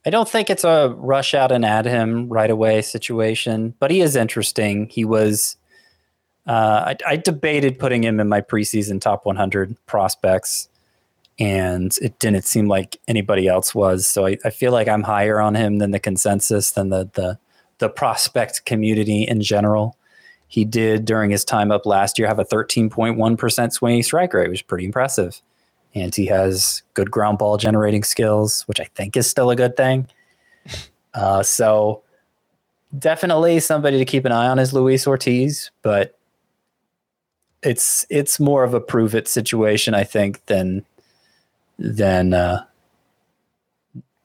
I 0.04 0.10
don't 0.10 0.28
think 0.28 0.50
it's 0.50 0.64
a 0.64 0.92
rush 0.96 1.32
out 1.32 1.52
and 1.52 1.64
add 1.64 1.84
him 1.84 2.28
right 2.28 2.50
away 2.50 2.82
situation, 2.82 3.74
but 3.78 3.92
he 3.92 4.00
is 4.00 4.16
interesting. 4.16 4.88
He 4.88 5.04
was. 5.04 5.56
Uh, 6.44 6.94
I, 7.06 7.12
I, 7.12 7.16
debated 7.16 7.78
putting 7.78 8.02
him 8.02 8.18
in 8.18 8.26
my 8.26 8.40
preseason 8.40 9.02
top 9.02 9.26
100 9.26 9.76
prospects, 9.84 10.70
and 11.38 11.96
it 12.02 12.18
didn't 12.18 12.44
seem 12.44 12.68
like 12.68 13.00
anybody 13.06 13.46
else 13.46 13.74
was. 13.74 14.06
So 14.06 14.26
I, 14.26 14.38
I 14.44 14.50
feel 14.50 14.72
like 14.72 14.88
I'm 14.88 15.02
higher 15.02 15.40
on 15.40 15.54
him 15.54 15.78
than 15.78 15.92
the 15.92 16.00
consensus, 16.00 16.72
than 16.72 16.88
the 16.90 17.08
the 17.14 17.38
the 17.78 17.88
prospect 17.88 18.64
community 18.64 19.22
in 19.22 19.40
general. 19.40 19.96
He 20.48 20.64
did 20.64 21.04
during 21.04 21.30
his 21.30 21.44
time 21.44 21.70
up 21.70 21.86
last 21.86 22.18
year 22.18 22.26
have 22.26 22.38
a 22.38 22.44
13.1% 22.44 23.72
swinging 23.72 24.02
strike 24.02 24.32
rate, 24.32 24.48
which 24.48 24.60
is 24.60 24.62
pretty 24.62 24.86
impressive 24.86 25.40
and 25.94 26.14
he 26.14 26.26
has 26.26 26.82
good 26.94 27.10
ground 27.10 27.38
ball 27.38 27.56
generating 27.56 28.02
skills, 28.02 28.62
which 28.62 28.80
I 28.80 28.84
think 28.94 29.16
is 29.16 29.28
still 29.28 29.50
a 29.50 29.56
good 29.56 29.76
thing. 29.76 30.08
Uh, 31.14 31.42
so 31.42 32.02
definitely 32.98 33.60
somebody 33.60 33.98
to 33.98 34.04
keep 34.04 34.24
an 34.24 34.32
eye 34.32 34.48
on 34.48 34.58
is 34.58 34.72
Luis 34.72 35.06
Ortiz, 35.06 35.70
but 35.82 36.16
it's 37.62 38.06
it's 38.08 38.38
more 38.38 38.62
of 38.62 38.74
a 38.74 38.80
prove 38.80 39.14
it 39.14 39.26
situation, 39.26 39.94
I 39.94 40.04
think, 40.04 40.44
than 40.46 40.84
than 41.78 42.34
uh, 42.34 42.64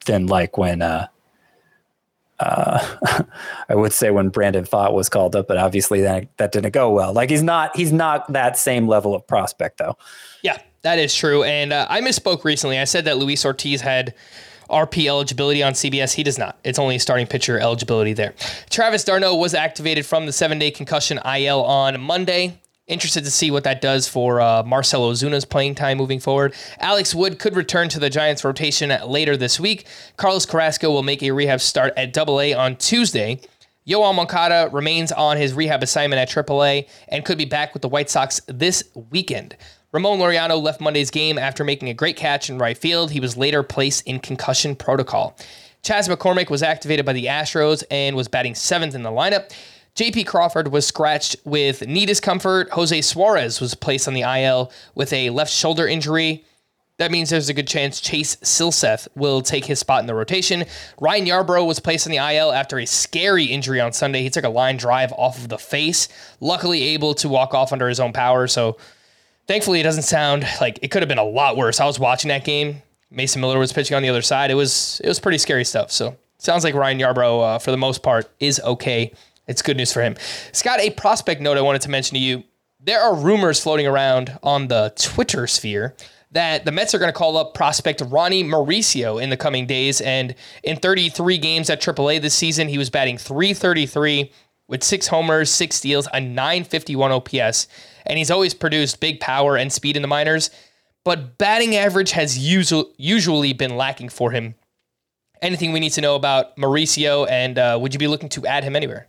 than 0.06 0.28
like 0.28 0.58
when 0.58 0.82
uh, 0.82 1.08
uh, 2.40 3.24
I 3.70 3.76
would 3.76 3.94
say 3.94 4.12
when 4.12 4.30
Brandon 4.30 4.66
Pfaadt 4.66 4.94
was 4.94 5.10
called 5.10 5.36
up, 5.36 5.48
but 5.48 5.58
obviously 5.58 6.02
that 6.02 6.36
that 6.38 6.52
didn't 6.52 6.72
go 6.72 6.92
well. 6.92 7.14
Like 7.14 7.30
he's 7.30 7.44
not 7.44 7.76
he's 7.76 7.94
not 7.94 8.32
that 8.34 8.58
same 8.58 8.88
level 8.88 9.16
of 9.16 9.26
prospect 9.28 9.78
though. 9.78 9.98
Yeah, 10.42 10.58
that 10.82 11.00
is 11.00 11.16
true. 11.16 11.44
And 11.44 11.74
uh, 11.74 11.88
I 11.90 12.02
misspoke 12.02 12.44
recently. 12.44 12.80
I 12.80 12.86
said 12.86 13.06
that 13.06 13.18
Luis 13.18 13.46
Ortiz 13.46 13.82
had 13.82 14.14
RP 14.70 15.08
eligibility 15.08 15.62
on 15.62 15.74
CBS. 15.74 16.14
He 16.14 16.24
does 16.24 16.38
not. 16.38 16.58
It's 16.64 16.80
only 16.80 16.98
starting 17.00 17.28
pitcher 17.28 17.60
eligibility 17.60 18.14
there. 18.14 18.34
Travis 18.70 19.04
d'Arnaud 19.04 19.36
was 19.36 19.54
activated 19.54 20.06
from 20.06 20.26
the 20.26 20.34
seven 20.34 20.60
day 20.60 20.72
concussion 20.72 21.20
IL 21.26 21.62
on 21.64 22.02
Monday. 22.02 22.60
Interested 22.86 23.24
to 23.24 23.32
see 23.32 23.50
what 23.50 23.64
that 23.64 23.80
does 23.80 24.10
for 24.10 24.42
uh, 24.42 24.62
Marcell 24.64 25.10
Ozuna's 25.10 25.46
playing 25.46 25.76
time 25.76 25.98
moving 25.98 26.20
forward. 26.20 26.54
Alex 26.80 27.16
Wood 27.16 27.40
could 27.40 27.56
return 27.56 27.88
to 27.88 28.00
the 28.00 28.10
Giants 28.10 28.44
rotation 28.44 28.92
later 29.08 29.38
this 29.38 29.58
week. 29.58 29.86
Carlos 30.18 30.46
Carrasco 30.46 30.92
will 30.92 31.02
make 31.02 31.24
a 31.24 31.32
rehab 31.32 31.62
start 31.62 31.94
at 31.96 32.18
AA 32.18 32.54
on 32.58 32.76
Tuesday. 32.76 33.40
Yoan 33.88 34.16
Moncada 34.16 34.70
remains 34.74 35.14
on 35.14 35.38
his 35.38 35.54
rehab 35.54 35.82
assignment 35.82 36.20
at 36.20 36.30
AAA 36.30 36.90
and 37.08 37.24
could 37.24 37.38
be 37.38 37.46
back 37.46 37.74
with 37.74 37.82
the 37.82 37.88
White 37.88 38.10
Sox 38.10 38.42
this 38.48 38.84
weekend. 39.12 39.56
Ramon 39.94 40.20
Laureano 40.20 40.62
left 40.62 40.82
Monday's 40.82 41.12
game 41.12 41.38
after 41.38 41.64
making 41.64 41.88
a 41.88 41.94
great 41.94 42.18
catch 42.18 42.50
in 42.50 42.58
right 42.58 42.78
field. 42.78 43.12
He 43.12 43.22
was 43.22 43.38
later 43.38 43.64
placed 43.64 44.06
in 44.06 44.20
concussion 44.20 44.76
protocol. 44.76 45.38
Chas 45.84 46.08
McCormick 46.08 46.50
was 46.50 46.64
activated 46.64 47.06
by 47.06 47.14
the 47.14 47.26
Astros 47.26 47.84
and 47.92 48.16
was 48.16 48.28
batting 48.28 48.56
seventh 48.56 48.96
in 48.96 49.04
the 49.04 49.12
lineup. 49.12 49.54
JP 49.96 50.26
Crawford 50.26 50.70
was 50.70 50.88
scratched 50.88 51.36
with 51.46 51.88
knee 51.88 52.06
discomfort. 52.06 52.70
Jose 52.72 53.02
Suarez 53.02 53.62
was 53.62 53.76
placed 53.76 54.08
on 54.08 54.14
the 54.14 54.22
IL 54.22 54.72
with 54.96 55.14
a 55.14 55.30
left 55.30 55.52
shoulder 55.52 55.88
injury. 55.88 56.44
That 56.98 57.12
means 57.12 57.30
there's 57.30 57.50
a 57.50 57.54
good 57.54 57.68
chance 57.68 58.00
Chase 58.00 58.36
Silseth 58.38 59.08
will 59.16 59.42
take 59.42 59.66
his 59.66 59.80
spot 59.80 60.02
in 60.02 60.08
the 60.08 60.14
rotation. 60.16 60.66
Ryan 61.00 61.26
Yarbrough 61.26 61.66
was 61.66 61.80
placed 61.80 62.08
on 62.08 62.12
the 62.12 62.18
IL 62.18 62.52
after 62.52 62.80
a 62.80 62.86
scary 62.86 63.46
injury 63.46 63.80
on 63.80 63.94
Sunday. 63.94 64.22
He 64.22 64.30
took 64.30 64.44
a 64.44 64.50
line 64.50 64.78
drive 64.78 65.12
off 65.14 65.38
of 65.38 65.50
the 65.50 65.58
face, 65.58 66.08
luckily 66.40 66.84
able 66.84 67.14
to 67.16 67.28
walk 67.28 67.54
off 67.54 67.74
under 67.74 67.90
his 67.90 68.00
own 68.00 68.14
power. 68.14 68.48
So 68.48 68.78
Thankfully, 69.48 69.82
it 69.82 69.84
doesn't 69.84 70.04
sound 70.04 70.46
like 70.62 70.80
it 70.82 70.90
could 70.90 71.02
have 71.02 71.10
been 71.10 71.18
a 71.18 71.24
lot 71.24 71.58
worse. 71.58 71.80
I 71.80 71.86
was 71.86 72.00
watching 72.00 72.30
that 72.30 72.46
game. 72.46 72.82
Mason 73.12 73.42
Miller 73.42 73.60
was 73.60 73.74
pitching 73.74 73.96
on 73.96 74.02
the 74.02 74.10
other 74.10 74.22
side. 74.22 74.52
It 74.52 74.56
was 74.56 75.02
it 75.04 75.08
was 75.08 75.20
pretty 75.20 75.38
scary 75.38 75.66
stuff. 75.66 75.92
So 75.92 76.16
sounds 76.38 76.64
like 76.64 76.74
Ryan 76.74 77.00
Yarbrough, 77.00 77.56
uh, 77.56 77.60
for 77.60 77.72
the 77.72 77.78
most 77.78 78.04
part, 78.04 78.30
is 78.40 78.60
okay. 78.62 79.12
It's 79.48 79.62
good 79.62 79.78
news 79.78 79.92
for 79.92 80.02
him. 80.02 80.16
Scott, 80.52 80.80
a 80.80 80.90
prospect 80.92 81.42
note 81.42 81.58
I 81.58 81.62
wanted 81.62 81.82
to 81.82 81.90
mention 81.90 82.16
to 82.16 82.20
you. 82.20 82.44
There 82.80 83.02
are 83.02 83.16
rumors 83.16 83.62
floating 83.62 83.88
around 83.88 84.38
on 84.44 84.68
the 84.68 84.94
Twitter 84.98 85.48
sphere 85.48 85.96
that 86.32 86.66
the 86.66 86.72
Mets 86.72 86.94
are 86.96 87.00
going 87.00 87.12
to 87.12 87.18
call 87.18 87.38
up 87.38 87.54
prospect 87.54 88.02
Ronnie 88.02 88.44
Mauricio 88.44 89.22
in 89.22 89.30
the 89.30 89.38
coming 89.38 89.68
days. 89.68 90.02
And 90.02 90.36
in 90.64 90.78
33 90.78 91.38
games 91.38 91.70
at 91.70 91.82
AAA 91.82 92.22
this 92.22 92.34
season, 92.34 92.68
he 92.68 92.78
was 92.78 92.90
batting 92.90 93.18
333 93.18 94.32
with 94.68 94.84
six 94.84 95.08
homers, 95.08 95.50
six 95.50 95.76
steals, 95.76 96.08
a 96.14 96.20
951 96.20 97.12
OPS 97.12 97.68
and 98.06 98.18
he's 98.18 98.32
always 98.32 98.54
produced 98.54 99.00
big 99.00 99.20
power 99.20 99.56
and 99.56 99.72
speed 99.72 99.96
in 99.96 100.02
the 100.02 100.08
minors, 100.08 100.50
but 101.04 101.38
batting 101.38 101.76
average 101.76 102.12
has 102.12 102.38
usu- 102.38 102.86
usually 102.98 103.54
been 103.54 103.78
lacking 103.78 104.10
for 104.10 104.32
him. 104.32 104.56
Anything 105.42 105.74
we 105.74 105.80
need 105.80 105.92
to 105.92 106.02
know 106.02 106.16
about 106.16 106.56
Mauricio, 106.56 107.30
and 107.30 107.58
uh, 107.58 107.78
would 107.82 107.94
you 107.94 108.00
be 108.00 108.08
looking 108.08 108.30
to 108.30 108.46
add 108.46 108.64
him 108.64 108.76
anywhere? 108.76 109.08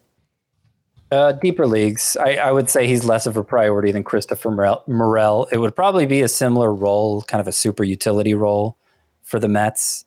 Uh, 1.14 1.32
deeper 1.32 1.66
leagues, 1.66 2.16
I, 2.16 2.36
I, 2.36 2.50
would 2.52 2.68
say 2.68 2.86
he's 2.86 3.04
less 3.04 3.26
of 3.26 3.36
a 3.36 3.44
priority 3.44 3.92
than 3.92 4.02
Christopher 4.02 4.50
Morel, 4.50 4.82
Morel. 4.86 5.46
It 5.52 5.58
would 5.58 5.76
probably 5.76 6.06
be 6.06 6.22
a 6.22 6.28
similar 6.28 6.74
role, 6.74 7.22
kind 7.22 7.40
of 7.40 7.46
a 7.46 7.52
super 7.52 7.84
utility 7.84 8.34
role 8.34 8.76
for 9.22 9.38
the 9.38 9.48
Mets. 9.48 10.04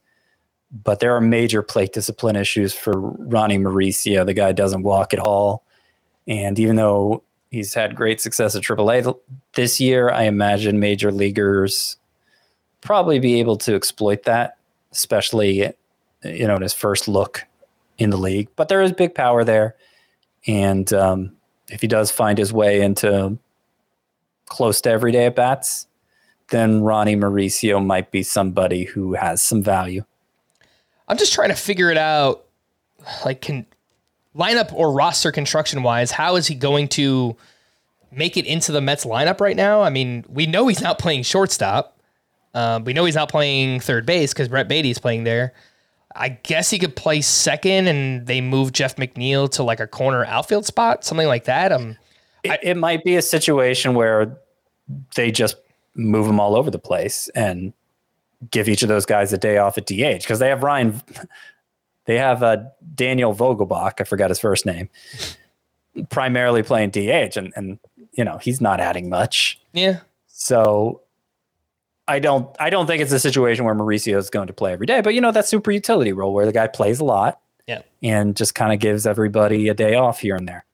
But 0.71 0.99
there 0.99 1.15
are 1.15 1.21
major 1.21 1.63
plate 1.63 1.93
discipline 1.93 2.35
issues 2.35 2.73
for 2.73 2.99
Ronnie 2.99 3.57
Mauricio. 3.57 4.25
The 4.25 4.33
guy 4.33 4.51
doesn't 4.51 4.83
walk 4.83 5.13
at 5.13 5.19
all. 5.19 5.63
And 6.27 6.59
even 6.59 6.75
though 6.75 7.23
He's 7.49 7.73
had 7.73 7.95
great 7.95 8.19
success 8.19 8.55
at 8.55 8.63
AAA 8.63 9.17
this 9.55 9.79
year. 9.79 10.09
I 10.09 10.23
imagine 10.23 10.79
major 10.79 11.11
leaguers 11.11 11.97
probably 12.81 13.19
be 13.19 13.39
able 13.39 13.57
to 13.57 13.75
exploit 13.75 14.23
that, 14.23 14.57
especially 14.91 15.73
you 16.23 16.47
know 16.47 16.55
in 16.55 16.61
his 16.61 16.73
first 16.73 17.07
look 17.07 17.45
in 17.97 18.09
the 18.09 18.17
league. 18.17 18.49
But 18.55 18.67
there 18.67 18.81
is 18.81 18.91
big 18.91 19.15
power 19.15 19.43
there, 19.45 19.75
and 20.47 20.91
um, 20.93 21.35
if 21.67 21.81
he 21.81 21.87
does 21.87 22.09
find 22.09 22.37
his 22.37 22.53
way 22.53 22.81
into 22.81 23.37
close 24.45 24.81
to 24.81 24.89
everyday 24.89 25.25
at 25.25 25.35
bats, 25.35 25.87
then 26.49 26.81
Ronnie 26.81 27.15
Mauricio 27.15 27.85
might 27.85 28.11
be 28.11 28.23
somebody 28.23 28.85
who 28.85 29.13
has 29.13 29.43
some 29.43 29.61
value. 29.61 30.03
I'm 31.07 31.17
just 31.17 31.33
trying 31.33 31.49
to 31.49 31.55
figure 31.55 31.91
it 31.91 31.97
out. 31.97 32.45
Like, 33.25 33.41
can 33.41 33.65
lineup 34.35 34.71
or 34.73 34.91
roster 34.91 35.31
construction 35.31 35.83
wise, 35.83 36.11
how 36.11 36.35
is 36.35 36.47
he 36.47 36.55
going 36.55 36.87
to 36.89 37.35
make 38.11 38.37
it 38.37 38.45
into 38.45 38.71
the 38.71 38.81
Mets 38.81 39.05
lineup 39.05 39.41
right 39.41 39.55
now? 39.55 39.81
I 39.81 39.89
mean, 39.89 40.25
we 40.29 40.45
know 40.45 40.67
he's 40.67 40.81
not 40.81 40.99
playing 40.99 41.23
shortstop. 41.23 41.99
Uh, 42.53 42.79
we 42.83 42.93
know 42.93 43.05
he's 43.05 43.15
not 43.15 43.29
playing 43.29 43.79
third 43.79 44.05
base 44.05 44.33
because 44.33 44.47
Brett 44.47 44.67
Baty's 44.67 44.99
playing 44.99 45.23
there. 45.25 45.53
I 46.17 46.29
guess 46.29 46.69
he 46.69 46.79
could 46.79 46.95
play 46.95 47.21
second, 47.21 47.87
and 47.87 48.25
they 48.25 48.41
move 48.41 48.73
Jeff 48.73 48.95
McNeil 48.95 49.49
to 49.51 49.63
like 49.63 49.79
a 49.79 49.87
corner 49.87 50.25
outfield 50.25 50.65
spot, 50.65 51.03
something 51.03 51.27
like 51.27 51.45
that. 51.45 51.71
Um, 51.71 51.97
it, 52.43 52.51
I, 52.51 52.59
it 52.63 52.77
might 52.77 53.03
be 53.03 53.15
a 53.15 53.21
situation 53.21 53.93
where 53.93 54.37
they 55.15 55.31
just 55.31 55.57
move 55.95 56.27
them 56.27 56.39
all 56.39 56.55
over 56.55 56.71
the 56.71 56.79
place 56.79 57.29
and 57.35 57.73
give 58.51 58.69
each 58.69 58.83
of 58.83 58.89
those 58.89 59.05
guys 59.05 59.33
a 59.33 59.37
day 59.37 59.57
off 59.57 59.77
at 59.77 59.85
DH 59.85 60.21
because 60.21 60.39
they 60.39 60.49
have 60.49 60.63
Ryan 60.63 61.01
they 62.05 62.17
have 62.17 62.41
uh, 62.43 62.57
Daniel 62.95 63.35
Vogelbach, 63.35 63.99
I 63.99 64.03
forgot 64.03 64.29
his 64.29 64.39
first 64.39 64.65
name, 64.65 64.89
primarily 66.09 66.63
playing 66.63 66.91
DH, 66.91 67.37
and 67.37 67.53
and 67.55 67.79
you 68.13 68.23
know 68.23 68.37
he's 68.37 68.61
not 68.61 68.79
adding 68.79 69.09
much. 69.09 69.59
Yeah. 69.73 69.99
So 70.27 71.01
I 72.07 72.19
don't 72.19 72.55
I 72.59 72.69
don't 72.69 72.87
think 72.87 73.01
it's 73.01 73.11
a 73.11 73.19
situation 73.19 73.65
where 73.65 73.75
Mauricio 73.75 74.17
is 74.17 74.29
going 74.29 74.47
to 74.47 74.53
play 74.53 74.73
every 74.73 74.85
day, 74.85 75.01
but 75.01 75.13
you 75.13 75.21
know 75.21 75.31
that 75.31 75.47
super 75.47 75.71
utility 75.71 76.13
role 76.13 76.33
where 76.33 76.45
the 76.45 76.53
guy 76.53 76.67
plays 76.67 76.99
a 76.99 77.03
lot. 77.03 77.39
Yeah. 77.67 77.81
And 78.01 78.35
just 78.35 78.55
kind 78.55 78.71
of 78.71 78.79
gives 78.79 79.05
everybody 79.05 79.67
a 79.67 79.73
day 79.73 79.95
off 79.95 80.21
here 80.21 80.35
and 80.35 80.47
there. 80.47 80.65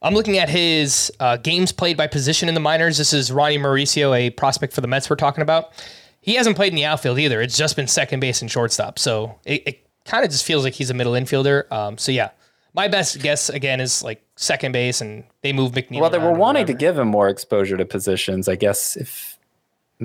I'm 0.00 0.14
looking 0.14 0.38
at 0.38 0.48
his 0.48 1.12
uh, 1.20 1.36
games 1.36 1.72
played 1.72 1.96
by 1.96 2.06
position 2.06 2.48
in 2.48 2.54
the 2.54 2.60
minors. 2.60 2.96
This 2.96 3.12
is 3.12 3.32
Ronnie 3.32 3.58
Mauricio, 3.58 4.16
a 4.16 4.30
prospect 4.30 4.72
for 4.72 4.80
the 4.80 4.86
Mets 4.88 5.10
we're 5.10 5.16
talking 5.16 5.42
about. 5.42 5.72
He 6.20 6.34
hasn't 6.34 6.56
played 6.56 6.72
in 6.72 6.76
the 6.76 6.84
outfield 6.84 7.18
either. 7.18 7.40
It's 7.40 7.56
just 7.56 7.76
been 7.76 7.86
second 7.86 8.20
base 8.20 8.40
and 8.40 8.50
shortstop. 8.50 8.98
So 8.98 9.38
it, 9.44 9.62
it 9.66 9.86
kind 10.04 10.24
of 10.24 10.30
just 10.30 10.44
feels 10.44 10.64
like 10.64 10.74
he's 10.74 10.90
a 10.90 10.94
middle 10.94 11.12
infielder. 11.12 11.70
Um, 11.70 11.98
so 11.98 12.12
yeah, 12.12 12.30
my 12.74 12.88
best 12.88 13.20
guess 13.20 13.48
again 13.48 13.80
is 13.80 14.02
like 14.02 14.22
second 14.36 14.72
base, 14.72 15.00
and 15.00 15.24
they 15.42 15.52
move 15.52 15.72
McNeil. 15.72 16.00
Well, 16.00 16.10
they 16.10 16.18
were 16.18 16.32
wanting 16.32 16.66
to 16.66 16.74
give 16.74 16.98
him 16.98 17.08
more 17.08 17.28
exposure 17.28 17.76
to 17.76 17.84
positions. 17.84 18.48
I 18.48 18.56
guess 18.56 18.96
if 18.96 19.35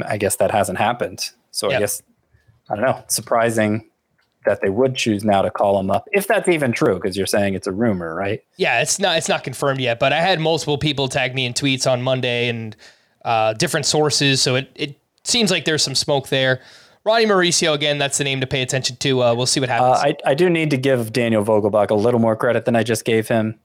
I 0.05 0.17
guess 0.17 0.37
that 0.37 0.51
hasn't 0.51 0.77
happened. 0.77 1.29
So 1.51 1.69
yep. 1.69 1.77
I 1.77 1.79
guess 1.79 2.01
I 2.69 2.75
don't 2.75 2.85
know. 2.85 3.03
Surprising 3.07 3.89
that 4.45 4.61
they 4.61 4.69
would 4.69 4.95
choose 4.95 5.23
now 5.23 5.41
to 5.41 5.51
call 5.51 5.79
him 5.79 5.91
up, 5.91 6.07
if 6.11 6.27
that's 6.27 6.47
even 6.47 6.71
true, 6.71 6.95
because 6.95 7.15
you're 7.15 7.27
saying 7.27 7.53
it's 7.53 7.67
a 7.67 7.71
rumor, 7.71 8.15
right? 8.15 8.43
Yeah, 8.57 8.81
it's 8.81 8.99
not 8.99 9.17
it's 9.17 9.29
not 9.29 9.43
confirmed 9.43 9.79
yet, 9.79 9.99
but 9.99 10.13
I 10.13 10.21
had 10.21 10.39
multiple 10.39 10.77
people 10.77 11.07
tag 11.07 11.35
me 11.35 11.45
in 11.45 11.53
tweets 11.53 11.89
on 11.89 12.01
Monday 12.01 12.49
and 12.49 12.75
uh, 13.23 13.53
different 13.53 13.85
sources, 13.85 14.41
so 14.41 14.55
it 14.55 14.71
it 14.75 14.99
seems 15.23 15.51
like 15.51 15.65
there's 15.65 15.83
some 15.83 15.95
smoke 15.95 16.29
there. 16.29 16.61
Ronnie 17.03 17.25
Mauricio 17.25 17.73
again, 17.73 17.97
that's 17.97 18.17
the 18.19 18.23
name 18.23 18.41
to 18.41 18.47
pay 18.47 18.61
attention 18.61 18.95
to. 18.97 19.23
Uh, 19.23 19.35
we'll 19.35 19.47
see 19.47 19.59
what 19.59 19.69
happens. 19.69 19.97
Uh, 19.97 20.07
I 20.07 20.31
I 20.31 20.33
do 20.33 20.49
need 20.49 20.71
to 20.71 20.77
give 20.77 21.13
Daniel 21.13 21.43
Vogelbach 21.43 21.89
a 21.89 21.95
little 21.95 22.19
more 22.19 22.35
credit 22.35 22.65
than 22.65 22.75
I 22.75 22.83
just 22.83 23.05
gave 23.05 23.27
him 23.27 23.59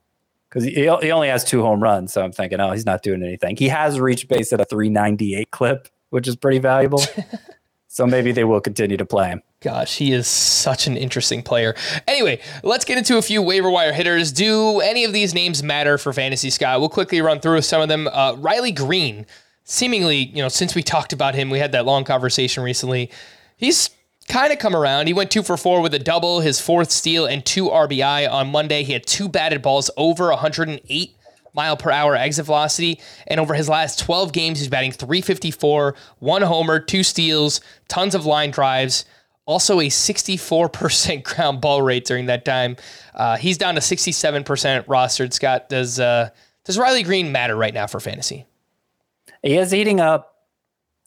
because 0.48 0.64
he, 0.64 0.72
he 0.72 0.88
only 0.88 1.28
has 1.28 1.44
two 1.44 1.62
home 1.62 1.82
runs, 1.82 2.12
so 2.12 2.22
I'm 2.22 2.32
thinking, 2.32 2.60
oh, 2.60 2.72
he's 2.72 2.86
not 2.86 3.02
doing 3.02 3.22
anything. 3.22 3.56
He 3.56 3.68
has 3.68 3.98
reached 3.98 4.28
base 4.28 4.52
at 4.52 4.60
a 4.60 4.64
398 4.64 5.50
clip, 5.50 5.88
which 6.10 6.28
is 6.28 6.36
pretty 6.36 6.58
valuable. 6.58 7.02
so 7.88 8.06
maybe 8.06 8.32
they 8.32 8.44
will 8.44 8.60
continue 8.60 8.96
to 8.96 9.06
play 9.06 9.28
him. 9.28 9.42
Gosh, 9.60 9.96
he 9.96 10.12
is 10.12 10.26
such 10.26 10.86
an 10.86 10.96
interesting 10.96 11.42
player. 11.42 11.74
Anyway, 12.06 12.40
let's 12.62 12.84
get 12.84 12.98
into 12.98 13.16
a 13.16 13.22
few 13.22 13.42
waiver 13.42 13.70
wire 13.70 13.92
hitters. 13.92 14.32
Do 14.32 14.80
any 14.80 15.04
of 15.04 15.12
these 15.12 15.34
names 15.34 15.62
matter 15.62 15.98
for 15.98 16.12
fantasy, 16.12 16.50
Scott? 16.50 16.80
We'll 16.80 16.88
quickly 16.88 17.20
run 17.20 17.40
through 17.40 17.62
some 17.62 17.80
of 17.80 17.88
them. 17.88 18.08
Uh, 18.08 18.34
Riley 18.38 18.72
Greene, 18.72 19.26
seemingly, 19.64 20.16
you 20.16 20.42
know, 20.42 20.48
since 20.48 20.74
we 20.74 20.82
talked 20.82 21.12
about 21.12 21.34
him, 21.34 21.50
we 21.50 21.58
had 21.58 21.72
that 21.72 21.86
long 21.86 22.04
conversation 22.04 22.62
recently. 22.62 23.10
He's 23.56 23.90
kind 24.28 24.52
of 24.52 24.58
come 24.58 24.76
around. 24.76 25.06
He 25.06 25.14
went 25.14 25.30
two 25.30 25.42
for 25.42 25.56
four 25.56 25.80
with 25.80 25.94
a 25.94 25.98
double, 25.98 26.40
his 26.40 26.60
fourth 26.60 26.90
steal, 26.90 27.26
and 27.26 27.44
two 27.44 27.68
RBI 27.68 28.30
on 28.30 28.48
Monday. 28.48 28.82
He 28.82 28.92
had 28.92 29.06
two 29.06 29.28
batted 29.28 29.62
balls 29.62 29.90
over 29.96 30.28
108 30.28 31.16
mile 31.56 31.76
per 31.76 31.90
hour 31.90 32.14
exit 32.14 32.46
velocity. 32.46 33.00
And 33.26 33.40
over 33.40 33.54
his 33.54 33.68
last 33.68 33.98
12 33.98 34.32
games, 34.32 34.58
he's 34.58 34.68
batting 34.68 34.92
354, 34.92 35.94
one 36.18 36.42
homer, 36.42 36.78
two 36.78 37.02
steals, 37.02 37.60
tons 37.88 38.14
of 38.14 38.26
line 38.26 38.50
drives. 38.50 39.04
Also, 39.46 39.80
a 39.80 39.86
64% 39.86 41.22
ground 41.36 41.60
ball 41.60 41.82
rate 41.82 42.04
during 42.04 42.26
that 42.26 42.44
time. 42.44 42.76
Uh, 43.14 43.36
he's 43.36 43.56
down 43.56 43.74
to 43.74 43.80
67% 43.80 44.44
rostered. 44.86 45.32
Scott, 45.32 45.68
does 45.68 45.98
uh, 45.98 46.30
does 46.64 46.78
Riley 46.78 47.04
Greene 47.04 47.32
matter 47.32 47.56
right 47.56 47.72
now 47.72 47.86
for 47.86 48.00
fantasy? 48.00 48.44
He 49.42 49.56
is 49.56 49.70
heating 49.70 50.00
up. 50.00 50.34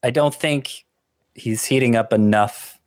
I 0.02 0.12
don't 0.12 0.34
think 0.34 0.86
he's 1.36 1.66
heating 1.66 1.95
up 1.97 2.14
enough 2.14 2.80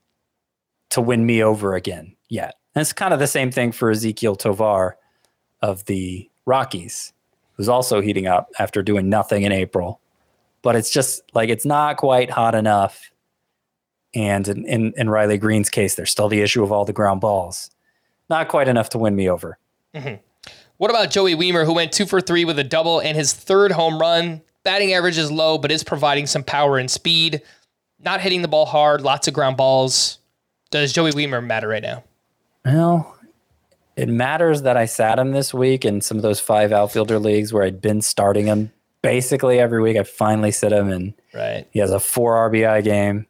to 0.91 1.01
win 1.01 1.27
me 1.27 1.43
over 1.43 1.75
again 1.75 2.17
yet. 2.29 2.57
And 2.75 2.81
it's 2.81 2.93
kind 2.93 3.13
of 3.13 3.21
the 3.21 3.27
same 3.27 3.51
thing 3.51 3.73
for 3.73 3.93
Ezequiel 3.93 4.39
Tovar 4.39 4.97
of 5.61 5.85
the 5.85 6.31
Rockies, 6.47 7.13
who's 7.63 7.69
also 7.69 8.01
heating 8.01 8.27
up 8.27 8.51
after 8.59 8.83
doing 8.83 9.09
nothing 9.09 9.45
in 9.45 9.53
April. 9.53 10.01
But 10.63 10.75
it's 10.75 10.91
just 10.91 11.23
like 11.33 11.49
it's 11.49 11.65
not 11.65 11.97
quite 11.97 12.29
hot 12.29 12.57
enough 12.57 13.13
and 14.15 14.49
in, 14.49 14.65
in, 14.65 14.93
in, 14.97 15.09
Riley 15.09 15.39
Greene's 15.39 15.71
case, 15.71 15.95
there's 15.95 16.11
still 16.11 16.29
the 16.29 16.41
issue 16.41 16.65
of 16.65 16.73
all 16.73 16.85
the 16.85 16.93
ground 16.93 17.21
balls. 17.21 17.71
Not 18.29 18.49
quite 18.49 18.67
enough 18.67 18.89
to 18.91 18.99
win 18.99 19.15
me 19.15 19.31
over. 19.31 19.59
Mm-hmm. 19.95 20.17
What 20.77 20.91
about 20.91 21.13
Joey 21.13 21.37
Wiemer, 21.37 21.65
who 21.65 21.73
went 21.73 21.93
two 21.93 22.05
for 22.05 22.21
three 22.21 22.45
with 22.45 22.59
a 22.59 22.65
double 22.65 23.01
and 23.01 23.17
his 23.17 23.33
third 23.33 23.71
home 23.71 24.01
run? 24.01 24.43
Batting 24.65 24.93
average 24.93 25.19
is 25.19 25.31
low, 25.31 25.57
but 25.57 25.71
is 25.71 25.85
providing 25.85 26.27
some 26.27 26.43
power 26.43 26.79
and 26.79 26.91
speed. 26.91 27.43
Not 28.01 28.21
hitting 28.21 28.43
the 28.43 28.49
ball 28.49 28.67
hard, 28.67 29.03
lots 29.03 29.29
of 29.29 29.35
ground 29.35 29.57
balls. 29.57 30.19
Does 30.71 30.93
Joey 30.93 31.13
Wiemer 31.13 31.45
matter 31.45 31.69
right 31.69 31.83
now? 31.83 32.03
Well, 32.65 33.17
it 33.97 34.09
matters 34.09 34.63
that 34.63 34.77
I 34.77 34.87
sat 34.87 35.19
him 35.19 35.33
this 35.33 35.53
week 35.53 35.85
in 35.85 36.01
some 36.01 36.17
of 36.17 36.23
those 36.23 36.41
five 36.41 36.73
outfielder 36.73 37.19
leagues 37.19 37.53
where 37.53 37.65
I'd 37.65 37.81
been 37.81 38.01
starting 38.01 38.47
him 38.47 38.73
basically 39.03 39.59
every 39.59 39.83
week. 39.83 39.97
I 39.97 40.05
finally 40.05 40.53
sit 40.53 40.73
him, 40.73 40.91
and 40.91 41.15
right. 41.35 41.67
he 41.71 41.81
has 41.81 41.91
a 41.91 42.01
four 42.01 42.51
RBI 42.51 42.85
game. 42.85 43.27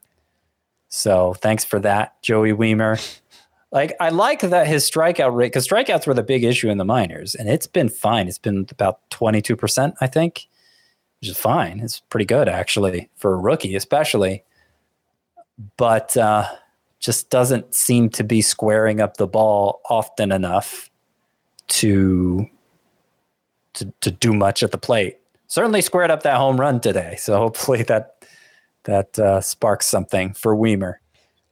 So 0.89 1.35
thanks 1.35 1.65
for 1.65 1.81
that, 1.81 2.21
Joey 2.23 2.53
Wiemer. 2.53 3.01
Like 3.73 3.97
I 3.99 4.11
like 4.11 4.41
that 4.41 4.67
his 4.67 4.89
strikeout 4.89 5.35
rate 5.35 5.47
because 5.47 5.67
strikeouts 5.67 6.07
were 6.07 6.15
the 6.15 6.23
big 6.23 6.45
issue 6.45 6.69
in 6.69 6.77
the 6.77 6.85
minors, 6.85 7.35
and 7.35 7.49
it's 7.49 7.67
been 7.67 7.89
fine. 7.89 8.29
It's 8.29 8.39
been 8.39 8.67
about 8.71 9.09
twenty 9.11 9.41
two 9.41 9.57
percent, 9.57 9.95
I 10.01 10.07
think, 10.07 10.47
which 11.21 11.31
is 11.31 11.39
fine. 11.39 11.81
It's 11.81 12.01
pretty 12.01 12.27
good 12.27 12.49
actually 12.49 13.09
for 13.17 13.33
a 13.33 13.39
rookie, 13.39 13.75
especially. 13.75 14.45
But 15.79 16.17
uh, 16.17 16.47
just 17.03 17.29
doesn't 17.31 17.75
seem 17.75 18.09
to 18.09 18.23
be 18.23 18.41
squaring 18.41 19.01
up 19.01 19.17
the 19.17 19.27
ball 19.27 19.81
often 19.91 20.33
enough 20.33 20.89
to 21.67 22.49
to 23.75 23.93
to 24.01 24.11
do 24.11 24.33
much 24.33 24.63
at 24.63 24.71
the 24.71 24.79
plate. 24.79 25.19
Certainly 25.49 25.83
squared 25.83 26.11
up 26.11 26.23
that 26.23 26.37
home 26.37 26.59
run 26.59 26.81
today, 26.81 27.17
so 27.19 27.37
hopefully 27.37 27.83
that 27.83 28.25
that 28.85 29.19
uh, 29.19 29.41
sparks 29.41 29.87
something 29.87 30.33
for 30.33 30.57
Wiemer. 30.57 30.95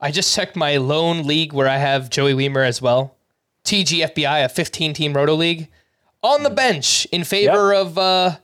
I 0.01 0.11
just 0.11 0.35
checked 0.35 0.57
my 0.57 0.79
lone 0.79 1.27
league 1.27 1.53
where 1.53 1.69
I 1.69 1.77
have 1.77 2.09
Joey 2.09 2.33
Wiemer 2.33 2.67
as 2.67 2.81
well. 2.81 3.15
TGFBI, 3.65 4.45
a 4.45 4.49
15 4.49 4.95
team 4.95 5.13
roto 5.13 5.35
league, 5.35 5.69
on 6.23 6.43
the 6.45 6.51
bench 6.51 7.07
in 7.13 7.25
favor 7.25 7.73
yep. 7.73 7.87
of 7.87 7.99
uh, 7.99 8.37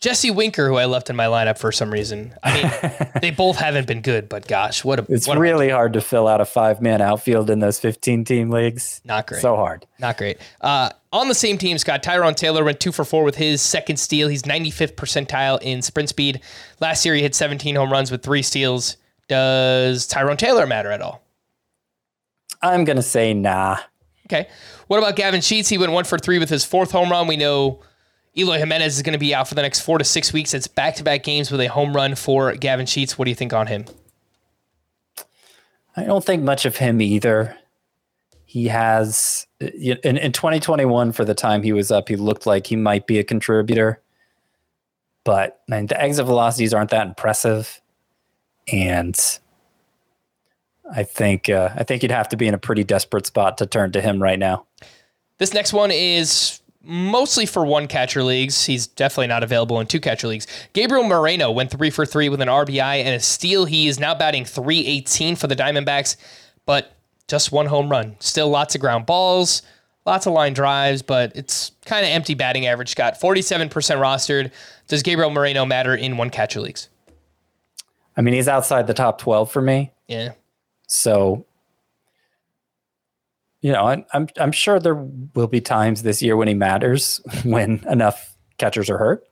Jesse 0.00 0.30
Winker, 0.30 0.68
who 0.68 0.76
I 0.76 0.84
left 0.84 1.08
in 1.08 1.16
my 1.16 1.24
lineup 1.24 1.58
for 1.58 1.72
some 1.72 1.90
reason. 1.90 2.34
I 2.42 2.62
mean, 2.62 3.10
they 3.22 3.30
both 3.30 3.56
haven't 3.56 3.86
been 3.86 4.02
good, 4.02 4.28
but 4.28 4.46
gosh, 4.46 4.84
what 4.84 5.00
a 5.00 5.06
it's 5.08 5.26
what 5.26 5.38
really 5.38 5.70
a, 5.70 5.74
hard 5.74 5.94
to 5.94 6.02
fill 6.02 6.28
out 6.28 6.40
a 6.40 6.44
five 6.44 6.82
man 6.82 7.00
outfield 7.00 7.48
in 7.48 7.60
those 7.60 7.80
15 7.80 8.24
team 8.24 8.50
leagues. 8.50 9.00
Not 9.04 9.26
great. 9.26 9.40
So 9.40 9.56
hard. 9.56 9.86
Not 9.98 10.18
great. 10.18 10.38
Uh, 10.60 10.90
on 11.12 11.28
the 11.28 11.34
same 11.34 11.56
team, 11.56 11.78
Scott 11.78 12.02
Tyrone 12.02 12.34
Taylor 12.34 12.62
went 12.62 12.78
two 12.78 12.92
for 12.92 13.04
four 13.04 13.24
with 13.24 13.36
his 13.36 13.62
second 13.62 13.96
steal. 13.96 14.28
He's 14.28 14.42
95th 14.42 14.94
percentile 14.96 15.58
in 15.62 15.80
sprint 15.80 16.10
speed. 16.10 16.42
Last 16.78 17.06
year, 17.06 17.14
he 17.14 17.22
hit 17.22 17.34
17 17.34 17.74
home 17.74 17.90
runs 17.90 18.10
with 18.10 18.22
three 18.22 18.42
steals. 18.42 18.98
Does 19.28 20.06
Tyrone 20.06 20.36
Taylor 20.36 20.66
matter 20.66 20.90
at 20.90 21.00
all? 21.00 21.22
I'm 22.60 22.84
going 22.84 22.96
to 22.96 23.02
say 23.02 23.32
nah. 23.32 23.78
Okay. 24.26 24.48
What 24.88 24.98
about 24.98 25.16
Gavin 25.16 25.40
Sheets? 25.40 25.68
He 25.68 25.78
went 25.78 25.92
one 25.92 26.04
for 26.04 26.18
three 26.18 26.38
with 26.38 26.50
his 26.50 26.64
fourth 26.64 26.90
home 26.90 27.10
run. 27.10 27.26
We 27.26 27.36
know 27.36 27.80
Eloy 28.38 28.58
Jimenez 28.58 28.96
is 28.96 29.02
going 29.02 29.14
to 29.14 29.18
be 29.18 29.34
out 29.34 29.48
for 29.48 29.54
the 29.54 29.62
next 29.62 29.80
four 29.80 29.98
to 29.98 30.04
six 30.04 30.32
weeks. 30.32 30.52
It's 30.52 30.66
back 30.66 30.94
to 30.96 31.02
back 31.02 31.22
games 31.22 31.50
with 31.50 31.60
a 31.60 31.66
home 31.66 31.94
run 31.94 32.14
for 32.14 32.54
Gavin 32.54 32.86
Sheets. 32.86 33.18
What 33.18 33.24
do 33.24 33.30
you 33.30 33.34
think 33.34 33.52
on 33.52 33.66
him? 33.66 33.86
I 35.96 36.04
don't 36.04 36.24
think 36.24 36.42
much 36.42 36.66
of 36.66 36.76
him 36.76 37.00
either. 37.00 37.56
He 38.44 38.68
has, 38.68 39.46
in, 39.60 40.18
in 40.18 40.32
2021, 40.32 41.12
for 41.12 41.24
the 41.24 41.34
time 41.34 41.62
he 41.62 41.72
was 41.72 41.90
up, 41.90 42.08
he 42.08 42.16
looked 42.16 42.46
like 42.46 42.66
he 42.66 42.76
might 42.76 43.06
be 43.06 43.18
a 43.18 43.24
contributor. 43.24 44.02
But 45.24 45.62
man, 45.66 45.86
the 45.86 46.00
exit 46.00 46.26
velocities 46.26 46.74
aren't 46.74 46.90
that 46.90 47.06
impressive. 47.06 47.80
And 48.70 49.18
I 50.92 51.02
think 51.02 51.48
uh, 51.48 51.70
I 51.74 51.82
think 51.82 52.02
you'd 52.02 52.12
have 52.12 52.28
to 52.28 52.36
be 52.36 52.46
in 52.46 52.54
a 52.54 52.58
pretty 52.58 52.84
desperate 52.84 53.26
spot 53.26 53.58
to 53.58 53.66
turn 53.66 53.92
to 53.92 54.00
him 54.00 54.22
right 54.22 54.38
now. 54.38 54.66
This 55.38 55.52
next 55.52 55.72
one 55.72 55.90
is 55.90 56.60
mostly 56.86 57.46
for 57.46 57.64
one 57.64 57.88
catcher 57.88 58.22
leagues. 58.22 58.64
He's 58.64 58.86
definitely 58.86 59.26
not 59.26 59.42
available 59.42 59.80
in 59.80 59.86
two 59.86 60.00
catcher 60.00 60.28
leagues. 60.28 60.46
Gabriel 60.72 61.04
Moreno 61.04 61.50
went 61.50 61.70
three 61.70 61.90
for 61.90 62.06
three 62.06 62.28
with 62.28 62.40
an 62.40 62.48
RBI 62.48 63.02
and 63.04 63.14
a 63.14 63.20
steal. 63.20 63.64
He 63.64 63.88
is 63.88 63.98
now 63.98 64.14
batting 64.14 64.44
318 64.44 65.36
for 65.36 65.46
the 65.46 65.56
Diamondbacks, 65.56 66.16
but 66.64 66.92
just 67.28 67.52
one 67.52 67.66
home 67.66 67.90
run. 67.90 68.16
Still 68.20 68.48
lots 68.48 68.74
of 68.74 68.80
ground 68.80 69.06
balls, 69.06 69.62
lots 70.04 70.26
of 70.26 70.32
line 70.32 70.54
drives, 70.54 71.02
but 71.02 71.32
it's 71.34 71.72
kind 71.84 72.06
of 72.06 72.10
empty 72.10 72.34
batting 72.34 72.66
average. 72.66 72.94
Got 72.94 73.20
47% 73.20 73.70
rostered. 73.70 74.52
Does 74.86 75.02
Gabriel 75.02 75.30
Moreno 75.30 75.64
matter 75.64 75.94
in 75.94 76.16
one 76.16 76.30
catcher 76.30 76.60
leagues? 76.60 76.88
I 78.16 78.22
mean, 78.22 78.34
he's 78.34 78.48
outside 78.48 78.86
the 78.86 78.94
top 78.94 79.20
12 79.20 79.50
for 79.50 79.60
me. 79.60 79.92
Yeah. 80.06 80.32
So 80.86 81.44
you 83.66 83.72
know, 83.72 84.04
I'm, 84.12 84.28
I'm 84.38 84.52
sure 84.52 84.78
there 84.78 84.94
will 85.34 85.48
be 85.48 85.60
times 85.60 86.04
this 86.04 86.22
year 86.22 86.36
when 86.36 86.46
he 86.46 86.54
matters 86.54 87.20
when 87.44 87.84
enough 87.90 88.36
catchers 88.58 88.88
are 88.88 88.96
hurt. 88.96 89.24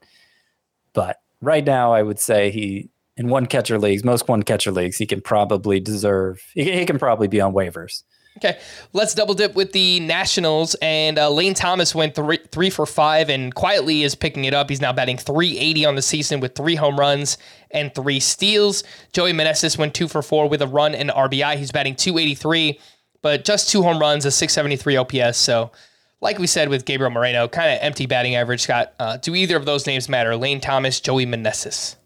But 0.93 1.21
right 1.41 1.65
now, 1.65 1.93
I 1.93 2.03
would 2.03 2.19
say 2.19 2.51
he 2.51 2.91
in 3.17 3.29
one 3.29 3.47
catcher 3.47 3.79
leagues, 3.79 4.03
most 4.03 4.27
one 4.27 4.43
catcher 4.43 4.73
leagues, 4.73 4.97
he 4.97 5.07
can 5.07 5.21
probably 5.21 5.79
deserve. 5.79 6.43
He, 6.53 6.65
he 6.65 6.85
can 6.85 6.99
probably 6.99 7.29
be 7.29 7.41
on 7.41 7.53
waivers. 7.53 8.03
Okay, 8.39 8.59
let's 8.93 9.15
double 9.15 9.35
dip 9.35 9.55
with 9.55 9.71
the 9.71 10.01
Nationals. 10.01 10.75
And 10.83 11.17
uh, 11.17 11.31
Lane 11.31 11.55
Thomas 11.55 11.95
went 11.95 12.17
three, 12.17 12.41
three 12.51 12.71
for 12.71 12.87
five 12.87 13.31
and 13.31 13.55
quietly 13.55 14.03
is 14.03 14.17
picking 14.17 14.47
it 14.47 14.53
up. 14.53 14.69
He's 14.69 14.81
now 14.81 14.93
batting 14.93 15.17
380 15.17 15.85
on 15.85 15.95
the 15.95 16.03
season 16.03 16.41
with 16.41 16.57
three 16.57 16.75
home 16.75 16.99
runs 16.99 17.39
and 17.71 17.95
three 17.95 18.19
steals. 18.19 18.83
Joey 19.13 19.33
Meneses 19.33 19.79
went 19.79 19.95
two 19.95 20.09
for 20.09 20.21
four 20.21 20.49
with 20.49 20.61
a 20.61 20.67
run 20.67 20.97
and 20.97 21.11
RBI. 21.11 21.57
He's 21.57 21.71
batting 21.71 21.95
283 21.95 22.81
but 23.25 23.43
just 23.43 23.71
two 23.71 23.83
home 23.83 23.99
runs, 23.99 24.27
a 24.27 24.31
673 24.31 24.99
OPS. 24.99 25.39
So, 25.39 25.71
like 26.21 26.39
we 26.39 26.47
said 26.47 26.69
with 26.69 26.85
Gabriel 26.85 27.11
Moreno, 27.11 27.49
kind 27.49 27.73
of 27.73 27.79
empty 27.81 28.05
batting 28.05 28.35
average. 28.35 28.61
Scott, 28.61 28.93
uh, 28.99 29.17
do 29.17 29.35
either 29.35 29.57
of 29.57 29.65
those 29.65 29.87
names 29.87 30.11
matter? 30.11 30.37
Lane 30.37 30.61
Thomas, 30.61 31.01
Joey 31.01 31.25
Meneses. 31.25 31.97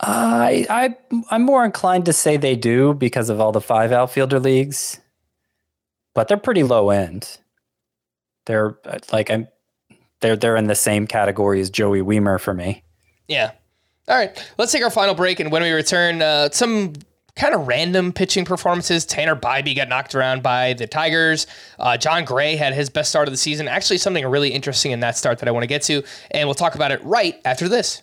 I 0.00 0.66
I 0.68 0.96
I'm 1.30 1.42
more 1.42 1.64
inclined 1.64 2.06
to 2.06 2.12
say 2.12 2.36
they 2.36 2.56
do 2.56 2.94
because 2.94 3.30
of 3.30 3.40
all 3.40 3.52
the 3.52 3.60
five 3.60 3.92
outfielder 3.92 4.40
leagues, 4.40 4.98
but 6.14 6.26
they're 6.26 6.36
pretty 6.36 6.64
low 6.64 6.90
end. 6.90 7.38
They're 8.46 8.76
like 9.12 9.30
I'm 9.30 9.46
they're 10.18 10.34
they're 10.34 10.56
in 10.56 10.66
the 10.66 10.74
same 10.74 11.06
category 11.06 11.60
as 11.60 11.70
Joey 11.70 12.00
Wiemer 12.00 12.40
for 12.40 12.54
me. 12.54 12.82
Yeah. 13.28 13.52
All 14.08 14.16
right. 14.16 14.36
Let's 14.58 14.72
take 14.72 14.82
our 14.82 14.90
final 14.90 15.14
break, 15.14 15.38
and 15.38 15.52
when 15.52 15.62
we 15.62 15.70
return, 15.70 16.22
uh, 16.22 16.50
some 16.50 16.94
kind 17.40 17.54
of 17.54 17.66
random 17.66 18.12
pitching 18.12 18.44
performances. 18.44 19.06
Tanner 19.06 19.34
Bibee 19.34 19.74
got 19.74 19.88
knocked 19.88 20.14
around 20.14 20.42
by 20.42 20.74
the 20.74 20.86
Tigers. 20.86 21.46
Uh, 21.78 21.96
Jon 21.96 22.26
Gray 22.26 22.54
had 22.54 22.74
his 22.74 22.90
best 22.90 23.08
start 23.08 23.26
of 23.28 23.32
the 23.32 23.38
season. 23.38 23.66
Actually, 23.66 23.96
something 23.96 24.26
really 24.26 24.50
interesting 24.50 24.92
in 24.92 25.00
that 25.00 25.16
start 25.16 25.38
that 25.38 25.48
I 25.48 25.50
want 25.50 25.62
to 25.62 25.66
get 25.66 25.82
to, 25.82 26.02
and 26.32 26.46
we'll 26.46 26.54
talk 26.54 26.74
about 26.74 26.92
it 26.92 27.02
right 27.02 27.40
after 27.46 27.66
this. 27.66 28.02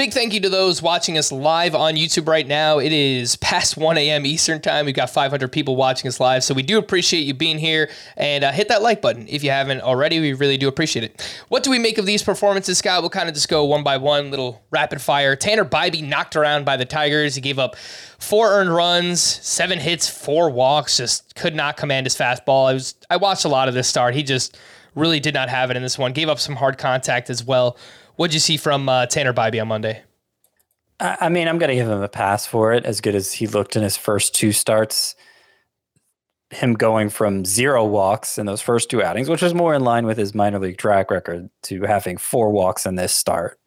Big 0.00 0.14
thank 0.14 0.32
you 0.32 0.40
to 0.40 0.48
those 0.48 0.80
watching 0.80 1.18
us 1.18 1.30
live 1.30 1.74
on 1.74 1.94
YouTube 1.94 2.26
right 2.26 2.46
now. 2.46 2.78
It 2.78 2.90
is 2.90 3.36
past 3.36 3.76
1 3.76 3.98
a.m. 3.98 4.24
Eastern 4.24 4.58
Time. 4.58 4.86
We've 4.86 4.94
got 4.94 5.10
500 5.10 5.52
people 5.52 5.76
watching 5.76 6.08
us 6.08 6.18
live, 6.18 6.42
so 6.42 6.54
we 6.54 6.62
do 6.62 6.78
appreciate 6.78 7.26
you 7.26 7.34
being 7.34 7.58
here. 7.58 7.90
And 8.16 8.42
uh, 8.42 8.50
hit 8.50 8.68
that 8.68 8.80
like 8.80 9.02
button 9.02 9.28
if 9.28 9.44
you 9.44 9.50
haven't 9.50 9.82
already. 9.82 10.18
We 10.18 10.32
really 10.32 10.56
do 10.56 10.68
appreciate 10.68 11.04
it. 11.04 11.42
What 11.48 11.64
do 11.64 11.70
we 11.70 11.78
make 11.78 11.98
of 11.98 12.06
these 12.06 12.22
performances, 12.22 12.78
Scott? 12.78 13.02
We'll 13.02 13.10
kind 13.10 13.28
of 13.28 13.34
just 13.34 13.50
go 13.50 13.66
one 13.66 13.82
by 13.82 13.98
one, 13.98 14.30
little 14.30 14.62
rapid 14.70 15.02
fire. 15.02 15.36
Tanner 15.36 15.66
Bibee 15.66 16.02
knocked 16.02 16.34
around 16.34 16.64
by 16.64 16.78
the 16.78 16.86
Tigers. 16.86 17.34
He 17.34 17.42
gave 17.42 17.58
up 17.58 17.76
four 17.76 18.52
earned 18.52 18.74
runs, 18.74 19.20
seven 19.20 19.78
hits, 19.78 20.08
four 20.08 20.48
walks. 20.48 20.96
Just 20.96 21.34
could 21.34 21.54
not 21.54 21.76
command 21.76 22.06
his 22.06 22.16
fastball. 22.16 22.70
I 22.70 22.72
was 22.72 22.94
I 23.10 23.18
watched 23.18 23.44
a 23.44 23.48
lot 23.48 23.68
of 23.68 23.74
this 23.74 23.86
start. 23.86 24.14
He 24.14 24.22
just 24.22 24.56
really 24.94 25.20
did 25.20 25.34
not 25.34 25.50
have 25.50 25.70
it 25.70 25.76
in 25.76 25.82
this 25.82 25.98
one. 25.98 26.14
Gave 26.14 26.30
up 26.30 26.38
some 26.38 26.56
hard 26.56 26.78
contact 26.78 27.28
as 27.28 27.44
well. 27.44 27.76
What'd 28.20 28.34
you 28.34 28.40
see 28.40 28.58
from 28.58 28.86
uh, 28.86 29.06
Tanner 29.06 29.32
Bibee 29.32 29.62
on 29.62 29.68
Monday? 29.68 30.02
I 31.00 31.30
mean, 31.30 31.48
I'm 31.48 31.56
going 31.56 31.70
to 31.70 31.74
give 31.74 31.88
him 31.88 32.02
a 32.02 32.08
pass 32.08 32.44
for 32.44 32.74
it. 32.74 32.84
As 32.84 33.00
good 33.00 33.14
as 33.14 33.32
he 33.32 33.46
looked 33.46 33.76
in 33.76 33.82
his 33.82 33.96
first 33.96 34.34
two 34.34 34.52
starts, 34.52 35.14
him 36.50 36.74
going 36.74 37.08
from 37.08 37.46
zero 37.46 37.82
walks 37.82 38.36
in 38.36 38.44
those 38.44 38.60
first 38.60 38.90
two 38.90 39.02
outings, 39.02 39.30
which 39.30 39.40
was 39.40 39.54
more 39.54 39.72
in 39.72 39.84
line 39.84 40.04
with 40.04 40.18
his 40.18 40.34
minor 40.34 40.58
league 40.58 40.76
track 40.76 41.10
record, 41.10 41.48
to 41.62 41.80
having 41.84 42.18
four 42.18 42.50
walks 42.50 42.84
in 42.84 42.96
this 42.96 43.14
start. 43.14 43.58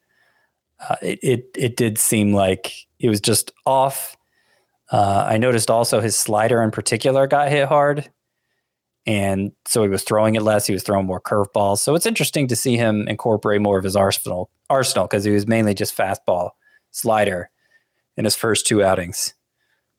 Uh, 0.88 0.94
it, 1.02 1.18
it 1.24 1.46
it 1.56 1.76
did 1.76 1.98
seem 1.98 2.32
like 2.32 2.72
he 2.98 3.08
was 3.08 3.20
just 3.20 3.50
off. 3.66 4.16
Uh, 4.92 5.26
I 5.28 5.36
noticed 5.36 5.68
also 5.68 6.00
his 6.00 6.14
slider 6.14 6.62
in 6.62 6.70
particular 6.70 7.26
got 7.26 7.48
hit 7.48 7.66
hard, 7.66 8.08
and 9.06 9.52
so 9.66 9.82
he 9.82 9.88
was 9.88 10.02
throwing 10.02 10.34
it 10.34 10.42
less. 10.42 10.66
He 10.66 10.72
was 10.72 10.82
throwing 10.82 11.06
more 11.06 11.20
curveballs. 11.20 11.78
So 11.78 11.94
it's 11.94 12.06
interesting 12.06 12.48
to 12.48 12.56
see 12.56 12.76
him 12.76 13.06
incorporate 13.08 13.60
more 13.60 13.78
of 13.78 13.84
his 13.84 13.96
arsenal 13.96 14.50
arsenal 14.70 15.06
because 15.06 15.24
he 15.24 15.30
was 15.30 15.46
mainly 15.46 15.74
just 15.74 15.96
fastball 15.96 16.50
slider 16.90 17.50
in 18.16 18.24
his 18.24 18.34
first 18.34 18.66
two 18.66 18.82
outings. 18.82 19.34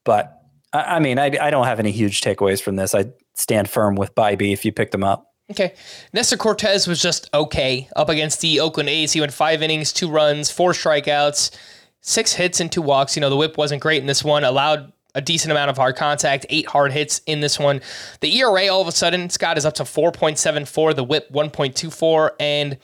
But 0.04 0.42
I, 0.74 0.96
I 0.96 1.00
mean, 1.00 1.20
I, 1.20 1.26
I, 1.40 1.52
don't 1.52 1.66
have 1.66 1.80
any 1.80 1.92
huge 1.92 2.22
takeaways 2.22 2.62
from 2.62 2.78
this. 2.78 2.96
I 2.96 3.06
stand 3.36 3.70
firm 3.70 3.96
with 3.96 4.16
Bibee 4.16 4.54
if 4.54 4.66
you 4.66 4.72
picked 4.72 4.96
him 4.96 5.04
up. 5.04 5.34
Okay. 5.52 5.76
Nestor 6.14 6.38
Cortes 6.38 6.88
was 6.88 7.00
just 7.00 7.30
okay 7.34 7.88
up 7.96 8.10
against 8.10 8.42
the 8.42 8.60
Oakland 8.60 8.90
A's. 8.90 9.14
He 9.14 9.20
went 9.20 9.34
five 9.34 9.62
innings, 9.62 9.94
two 9.94 10.10
runs, 10.10 10.50
four 10.50 10.72
strikeouts, 10.72 11.56
six 12.02 12.34
hits, 12.34 12.60
and 12.60 12.72
two 12.72 12.82
walks. 12.82 13.16
You 13.16 13.22
know, 13.22 13.30
the 13.30 13.36
whip 13.36 13.58
wasn't 13.58 13.82
great 13.82 14.02
in 14.02 14.08
this 14.08 14.24
one, 14.24 14.44
allowed 14.44 14.92
a 15.16 15.22
decent 15.22 15.52
amount 15.52 15.70
of 15.70 15.78
hard 15.78 15.96
contact, 15.96 16.46
eight 16.50 16.68
hard 16.68 16.92
hits 16.92 17.22
in 17.26 17.40
this 17.40 17.58
one. 17.58 17.82
The 18.20 18.38
ERA 18.38 18.68
all 18.68 18.82
of 18.82 18.88
a 18.88 18.92
sudden, 18.92 19.30
Scott, 19.30 19.58
is 19.58 19.66
up 19.66 19.74
to 19.76 19.84
4.74, 19.84 20.96
the 20.96 21.04
whip 21.04 21.32
1.24. 21.32 22.32
And 22.40 22.78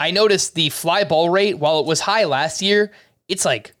I 0.00 0.10
noticed 0.10 0.54
the 0.54 0.70
fly 0.70 1.04
ball 1.04 1.28
rate, 1.28 1.58
while 1.58 1.78
it 1.78 1.86
was 1.86 2.00
high 2.00 2.24
last 2.24 2.62
year, 2.62 2.90
it's 3.28 3.44
like 3.44 3.74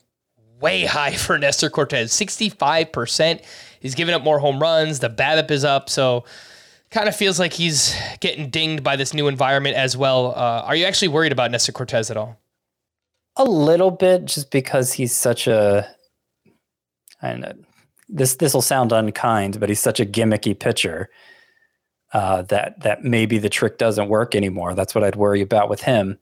way 0.60 0.84
high 0.84 1.14
for 1.14 1.38
Nestor 1.38 1.70
Cortes 1.70 2.12
65%. 2.14 3.42
He's 3.80 3.94
giving 3.94 4.14
up 4.14 4.22
more 4.22 4.38
home 4.38 4.60
runs. 4.60 5.00
The 5.00 5.10
BABIP 5.10 5.50
is 5.50 5.64
up. 5.64 5.88
So 5.88 6.24
kind 6.90 7.08
of 7.08 7.16
feels 7.16 7.40
like 7.40 7.54
he's 7.54 7.96
getting 8.20 8.50
dinged 8.50 8.84
by 8.84 8.96
this 8.96 9.14
new 9.14 9.28
environment 9.28 9.76
as 9.76 9.96
well. 9.96 10.32
Uh, 10.36 10.62
are 10.64 10.76
you 10.76 10.84
actually 10.84 11.08
worried 11.08 11.32
about 11.32 11.50
Nestor 11.50 11.72
Cortes 11.72 12.10
at 12.10 12.16
all? 12.16 12.38
A 13.36 13.44
little 13.44 13.90
bit, 13.90 14.26
just 14.26 14.50
because 14.52 14.92
he's 14.92 15.12
such 15.12 15.48
a. 15.48 15.88
I 17.20 17.30
don't 17.30 17.40
know 17.40 17.54
this 18.08 18.36
this 18.36 18.54
will 18.54 18.62
sound 18.62 18.92
unkind, 18.92 19.60
but 19.60 19.68
he's 19.68 19.80
such 19.80 20.00
a 20.00 20.06
gimmicky 20.06 20.58
pitcher 20.58 21.10
uh, 22.12 22.42
that 22.42 22.80
that 22.80 23.04
maybe 23.04 23.38
the 23.38 23.48
trick 23.48 23.78
doesn't 23.78 24.08
work 24.08 24.34
anymore. 24.34 24.74
That's 24.74 24.94
what 24.94 25.04
I'd 25.04 25.16
worry 25.16 25.40
about 25.40 25.68
with 25.68 25.82
him. 25.82 26.18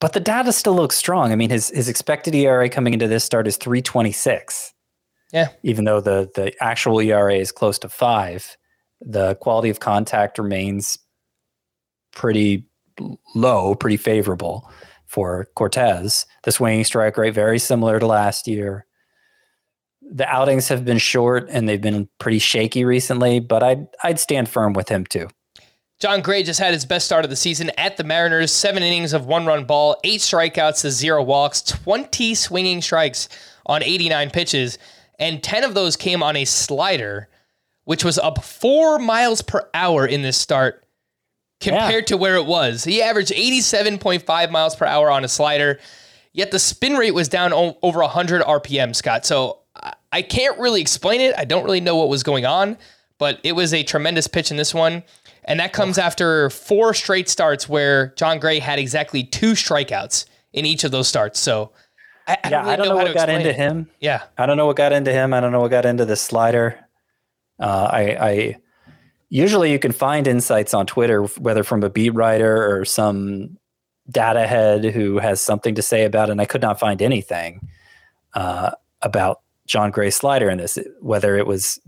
But 0.00 0.12
the 0.12 0.20
data 0.20 0.52
still 0.52 0.76
looks 0.76 0.96
strong. 0.96 1.32
I 1.32 1.36
mean, 1.36 1.50
his 1.50 1.70
his 1.70 1.88
expected 1.88 2.34
ERA 2.34 2.68
coming 2.68 2.92
into 2.92 3.08
this 3.08 3.24
start 3.24 3.46
is 3.46 3.56
326. 3.56 4.74
Yeah. 5.32 5.48
Even 5.62 5.84
though 5.84 6.00
the 6.00 6.30
the 6.34 6.52
actual 6.62 7.00
ERA 7.00 7.34
is 7.34 7.52
close 7.52 7.78
to 7.80 7.88
five, 7.88 8.56
the 9.00 9.34
quality 9.36 9.70
of 9.70 9.80
contact 9.80 10.38
remains 10.38 10.98
pretty 12.12 12.66
low, 13.34 13.74
pretty 13.74 13.96
favorable 13.96 14.70
for 15.06 15.48
Cortes. 15.54 16.26
The 16.44 16.52
swinging 16.52 16.84
strike 16.84 17.16
rate 17.16 17.34
very 17.34 17.58
similar 17.58 17.98
to 17.98 18.06
last 18.06 18.46
year. 18.46 18.86
The 20.10 20.26
outings 20.28 20.68
have 20.68 20.84
been 20.84 20.98
short 20.98 21.48
and 21.50 21.68
they've 21.68 21.80
been 21.80 22.08
pretty 22.18 22.38
shaky 22.38 22.84
recently, 22.84 23.40
but 23.40 23.62
I'd 23.62 23.86
I'd 24.02 24.20
stand 24.20 24.48
firm 24.48 24.72
with 24.72 24.88
him 24.88 25.04
too. 25.04 25.28
Jon 25.98 26.20
Gray 26.20 26.42
just 26.42 26.60
had 26.60 26.74
his 26.74 26.84
best 26.84 27.06
start 27.06 27.24
of 27.24 27.30
the 27.30 27.36
season 27.36 27.70
at 27.78 27.96
the 27.96 28.04
Mariners. 28.04 28.52
Seven 28.52 28.82
innings 28.82 29.14
of 29.14 29.26
one 29.26 29.46
run 29.46 29.64
ball, 29.64 29.96
eight 30.04 30.20
strikeouts 30.20 30.82
to 30.82 30.90
zero 30.90 31.22
walks, 31.22 31.62
20 31.62 32.34
swinging 32.34 32.82
strikes 32.82 33.30
on 33.64 33.82
89 33.82 34.30
pitches, 34.30 34.78
and 35.18 35.42
10 35.42 35.64
of 35.64 35.72
those 35.74 35.96
came 35.96 36.22
on 36.22 36.36
a 36.36 36.44
slider, 36.44 37.28
which 37.84 38.04
was 38.04 38.18
up 38.18 38.44
four 38.44 38.98
miles 38.98 39.40
per 39.40 39.70
hour 39.72 40.06
in 40.06 40.20
this 40.20 40.36
start 40.36 40.84
compared 41.60 42.04
yeah. 42.04 42.08
to 42.08 42.16
where 42.18 42.36
it 42.36 42.44
was. 42.44 42.84
He 42.84 43.00
averaged 43.00 43.32
87.5 43.32 44.50
miles 44.50 44.76
per 44.76 44.84
hour 44.84 45.10
on 45.10 45.24
a 45.24 45.28
slider, 45.28 45.80
yet 46.34 46.50
the 46.50 46.58
spin 46.58 46.96
rate 46.96 47.14
was 47.14 47.28
down 47.28 47.54
over 47.54 48.00
100 48.00 48.42
RPM, 48.42 48.94
Scott. 48.94 49.24
So 49.24 49.60
I 50.16 50.22
can't 50.22 50.58
really 50.58 50.80
explain 50.80 51.20
it. 51.20 51.34
I 51.36 51.44
don't 51.44 51.62
really 51.62 51.82
know 51.82 51.94
what 51.94 52.08
was 52.08 52.22
going 52.22 52.46
on, 52.46 52.78
but 53.18 53.38
it 53.42 53.52
was 53.52 53.74
a 53.74 53.82
tremendous 53.82 54.26
pitch 54.26 54.50
in 54.50 54.56
this 54.56 54.72
one. 54.72 55.02
And 55.44 55.60
that 55.60 55.74
comes 55.74 55.98
after 55.98 56.48
four 56.48 56.94
straight 56.94 57.28
starts 57.28 57.68
where 57.68 58.14
Jon 58.16 58.38
Gray 58.38 58.58
had 58.58 58.78
exactly 58.78 59.24
two 59.24 59.52
strikeouts 59.52 60.24
in 60.54 60.64
each 60.64 60.84
of 60.84 60.90
those 60.90 61.06
starts. 61.06 61.38
So 61.38 61.70
I, 62.26 62.32
I 62.32 62.48
yeah, 62.48 62.48
don't 62.48 62.60
really 62.60 62.72
I 62.72 62.76
don't 62.76 62.88
know, 62.88 62.96
know 62.96 63.04
what 63.04 63.14
got 63.14 63.28
into 63.28 63.50
it. 63.50 63.56
him. 63.56 63.90
Yeah. 64.00 64.22
I 64.38 64.46
don't 64.46 64.56
know 64.56 64.64
what 64.64 64.76
got 64.76 64.94
into 64.94 65.12
him. 65.12 65.34
I 65.34 65.40
don't 65.40 65.52
know 65.52 65.60
what 65.60 65.70
got 65.70 65.84
into 65.84 66.06
the 66.06 66.16
slider. 66.16 66.82
Uh, 67.60 67.90
I, 67.92 68.00
I 68.00 68.56
usually 69.28 69.70
you 69.70 69.78
can 69.78 69.92
find 69.92 70.26
insights 70.26 70.72
on 70.72 70.86
Twitter, 70.86 71.24
whether 71.24 71.62
from 71.62 71.82
a 71.82 71.90
beat 71.90 72.14
writer 72.14 72.74
or 72.74 72.86
some 72.86 73.58
data 74.08 74.46
head 74.46 74.82
who 74.82 75.18
has 75.18 75.42
something 75.42 75.74
to 75.74 75.82
say 75.82 76.06
about 76.06 76.30
it. 76.30 76.32
And 76.32 76.40
I 76.40 76.46
could 76.46 76.62
not 76.62 76.80
find 76.80 77.02
anything 77.02 77.68
uh, 78.32 78.70
about 79.02 79.42
Jon 79.66 79.90
Gray's 79.90 80.16
slider 80.16 80.48
in 80.48 80.58
this, 80.58 80.78
whether 81.00 81.36
it 81.36 81.46
was 81.46 81.80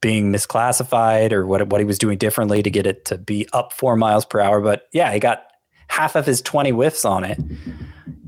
being 0.00 0.32
misclassified 0.32 1.32
or 1.32 1.46
what 1.46 1.68
what 1.68 1.80
he 1.80 1.84
was 1.84 1.98
doing 1.98 2.18
differently 2.18 2.62
to 2.62 2.70
get 2.70 2.86
it 2.86 3.04
to 3.06 3.18
be 3.18 3.48
up 3.52 3.72
four 3.72 3.96
miles 3.96 4.24
per 4.24 4.40
hour. 4.40 4.60
But 4.60 4.86
yeah, 4.92 5.12
he 5.12 5.18
got 5.18 5.44
half 5.88 6.16
of 6.16 6.26
his 6.26 6.42
20 6.42 6.70
whiffs 6.70 7.04
on 7.04 7.24
it. 7.24 7.40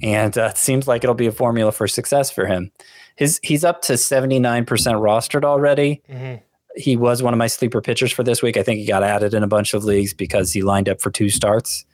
And 0.02 0.36
uh, 0.38 0.46
it 0.46 0.58
seems 0.58 0.86
like 0.86 1.02
it'll 1.02 1.14
be 1.14 1.26
a 1.26 1.32
formula 1.32 1.72
for 1.72 1.88
success 1.88 2.30
for 2.30 2.46
him. 2.46 2.70
His 3.16 3.40
he's 3.42 3.64
up 3.64 3.82
to 3.82 3.94
79% 3.94 4.64
rostered 4.66 5.44
already. 5.44 6.02
Mm-hmm. 6.08 6.42
He 6.76 6.96
was 6.96 7.22
one 7.22 7.34
of 7.34 7.38
my 7.38 7.48
sleeper 7.48 7.80
pitchers 7.80 8.12
for 8.12 8.22
this 8.22 8.42
week. 8.42 8.56
I 8.56 8.62
think 8.62 8.78
he 8.78 8.86
got 8.86 9.02
added 9.02 9.34
in 9.34 9.42
a 9.42 9.48
bunch 9.48 9.74
of 9.74 9.84
leagues 9.84 10.14
because 10.14 10.52
he 10.52 10.62
lined 10.62 10.88
up 10.88 11.00
for 11.00 11.10
two 11.10 11.28
starts. 11.28 11.84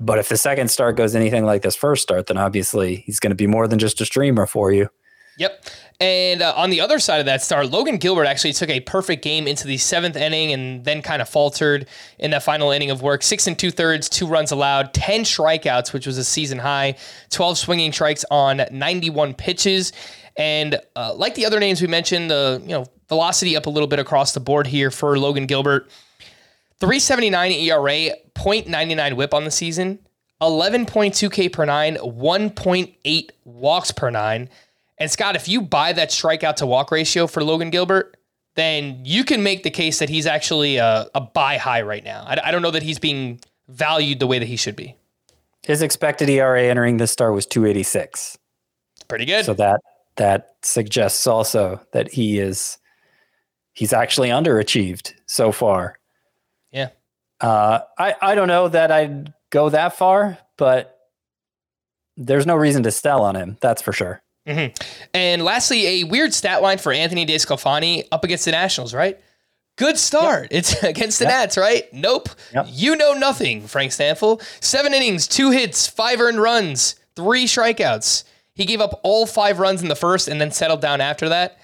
But 0.00 0.18
if 0.18 0.28
the 0.28 0.36
second 0.36 0.68
start 0.68 0.96
goes 0.96 1.14
anything 1.14 1.44
like 1.44 1.62
this 1.62 1.76
first 1.76 2.02
start, 2.02 2.26
then 2.26 2.36
obviously 2.36 2.96
he's 3.06 3.20
going 3.20 3.30
to 3.30 3.36
be 3.36 3.46
more 3.46 3.68
than 3.68 3.78
just 3.78 4.00
a 4.00 4.04
streamer 4.04 4.46
for 4.46 4.72
you. 4.72 4.88
Yep. 5.38 5.64
And 6.00 6.42
uh, 6.42 6.52
on 6.56 6.70
the 6.70 6.80
other 6.80 6.98
side 6.98 7.18
of 7.18 7.26
that 7.26 7.42
star, 7.42 7.66
Logan 7.66 7.96
Gilbert 7.96 8.26
actually 8.26 8.52
took 8.52 8.68
a 8.68 8.80
perfect 8.80 9.22
game 9.22 9.48
into 9.48 9.66
the 9.66 9.78
seventh 9.78 10.16
inning 10.16 10.52
and 10.52 10.84
then 10.84 11.02
kind 11.02 11.20
of 11.20 11.28
faltered 11.28 11.88
in 12.18 12.30
that 12.30 12.42
final 12.42 12.70
inning 12.70 12.90
of 12.90 13.02
work. 13.02 13.22
Six 13.22 13.46
and 13.46 13.58
two 13.58 13.70
thirds, 13.70 14.08
two 14.08 14.26
runs 14.26 14.52
allowed, 14.52 14.94
10 14.94 15.22
strikeouts, 15.22 15.92
which 15.92 16.06
was 16.06 16.18
a 16.18 16.24
season 16.24 16.58
high, 16.58 16.96
12 17.30 17.58
swinging 17.58 17.92
strikes 17.92 18.24
on 18.30 18.62
91 18.70 19.34
pitches. 19.34 19.92
And 20.36 20.78
uh, 20.94 21.14
like 21.14 21.34
the 21.34 21.46
other 21.46 21.58
names 21.58 21.80
we 21.80 21.88
mentioned, 21.88 22.30
the 22.30 22.60
you 22.62 22.70
know 22.70 22.86
velocity 23.08 23.56
up 23.56 23.66
a 23.66 23.70
little 23.70 23.88
bit 23.88 23.98
across 23.98 24.32
the 24.32 24.40
board 24.40 24.68
here 24.68 24.90
for 24.90 25.18
Logan 25.18 25.46
Gilbert. 25.46 25.90
379 26.80 27.50
ERA, 27.52 28.14
0.99 28.36 29.16
whip 29.16 29.34
on 29.34 29.44
the 29.44 29.50
season, 29.50 29.98
11.2 30.40 31.32
K 31.32 31.48
per 31.48 31.64
nine, 31.64 31.96
1.8 31.96 33.30
walks 33.44 33.90
per 33.90 34.10
nine. 34.10 34.48
And 35.00 35.10
Scott, 35.10 35.36
if 35.36 35.48
you 35.48 35.60
buy 35.60 35.92
that 35.92 36.10
strikeout 36.10 36.56
to 36.56 36.66
walk 36.66 36.90
ratio 36.90 37.26
for 37.26 37.44
Logan 37.44 37.70
Gilbert, 37.70 38.16
then 38.56 39.00
you 39.04 39.24
can 39.24 39.42
make 39.42 39.62
the 39.62 39.70
case 39.70 40.00
that 40.00 40.08
he's 40.08 40.26
actually 40.26 40.76
a, 40.76 41.08
a 41.14 41.20
buy 41.20 41.56
high 41.56 41.82
right 41.82 42.02
now. 42.02 42.24
I, 42.26 42.48
I 42.48 42.50
don't 42.50 42.62
know 42.62 42.72
that 42.72 42.82
he's 42.82 42.98
being 42.98 43.40
valued 43.68 44.18
the 44.18 44.26
way 44.26 44.38
that 44.38 44.48
he 44.48 44.56
should 44.56 44.74
be. 44.74 44.96
His 45.62 45.82
expected 45.82 46.28
ERA 46.28 46.64
entering 46.64 46.96
this 46.96 47.12
start 47.12 47.34
was 47.34 47.46
286. 47.46 48.38
Pretty 49.06 49.24
good. 49.24 49.44
So 49.44 49.54
that 49.54 49.80
that 50.16 50.56
suggests 50.62 51.26
also 51.26 51.80
that 51.92 52.10
he 52.10 52.38
is 52.38 52.78
he's 53.72 53.92
actually 53.92 54.28
underachieved 54.30 55.14
so 55.26 55.52
far. 55.52 55.98
Yeah. 56.72 56.88
Uh, 57.40 57.80
I 57.98 58.16
I 58.20 58.34
don't 58.34 58.48
know 58.48 58.68
that 58.68 58.90
I'd 58.90 59.32
go 59.50 59.70
that 59.70 59.96
far, 59.96 60.38
but 60.56 60.98
there's 62.16 62.46
no 62.46 62.56
reason 62.56 62.82
to 62.82 62.90
sell 62.90 63.22
on 63.22 63.36
him. 63.36 63.56
That's 63.60 63.80
for 63.80 63.92
sure. 63.92 64.20
Mm-hmm. 64.48 64.82
And 65.14 65.44
lastly, 65.44 66.00
a 66.00 66.04
weird 66.04 66.32
stat 66.32 66.62
line 66.62 66.78
for 66.78 66.92
Anthony 66.92 67.26
DeSclafani 67.26 68.08
up 68.10 68.24
against 68.24 68.46
the 68.46 68.52
Nationals, 68.52 68.94
right? 68.94 69.20
Good 69.76 69.98
start. 69.98 70.44
Yep. 70.44 70.52
It's 70.52 70.82
against 70.82 71.18
the 71.18 71.26
yep. 71.26 71.34
Nats, 71.34 71.56
right? 71.56 71.92
Nope. 71.92 72.30
Yep. 72.54 72.66
You 72.70 72.96
know 72.96 73.12
nothing, 73.12 73.66
Frank 73.66 73.92
Stampfl. 73.92 74.42
Seven 74.62 74.94
innings, 74.94 75.28
two 75.28 75.50
hits, 75.50 75.86
five 75.86 76.20
earned 76.20 76.40
runs, 76.40 76.96
three 77.14 77.44
strikeouts. 77.44 78.24
He 78.54 78.64
gave 78.64 78.80
up 78.80 78.98
all 79.04 79.26
five 79.26 79.60
runs 79.60 79.82
in 79.82 79.88
the 79.88 79.94
first 79.94 80.26
and 80.26 80.40
then 80.40 80.50
settled 80.50 80.80
down 80.80 81.00
after 81.00 81.28
that. 81.28 81.58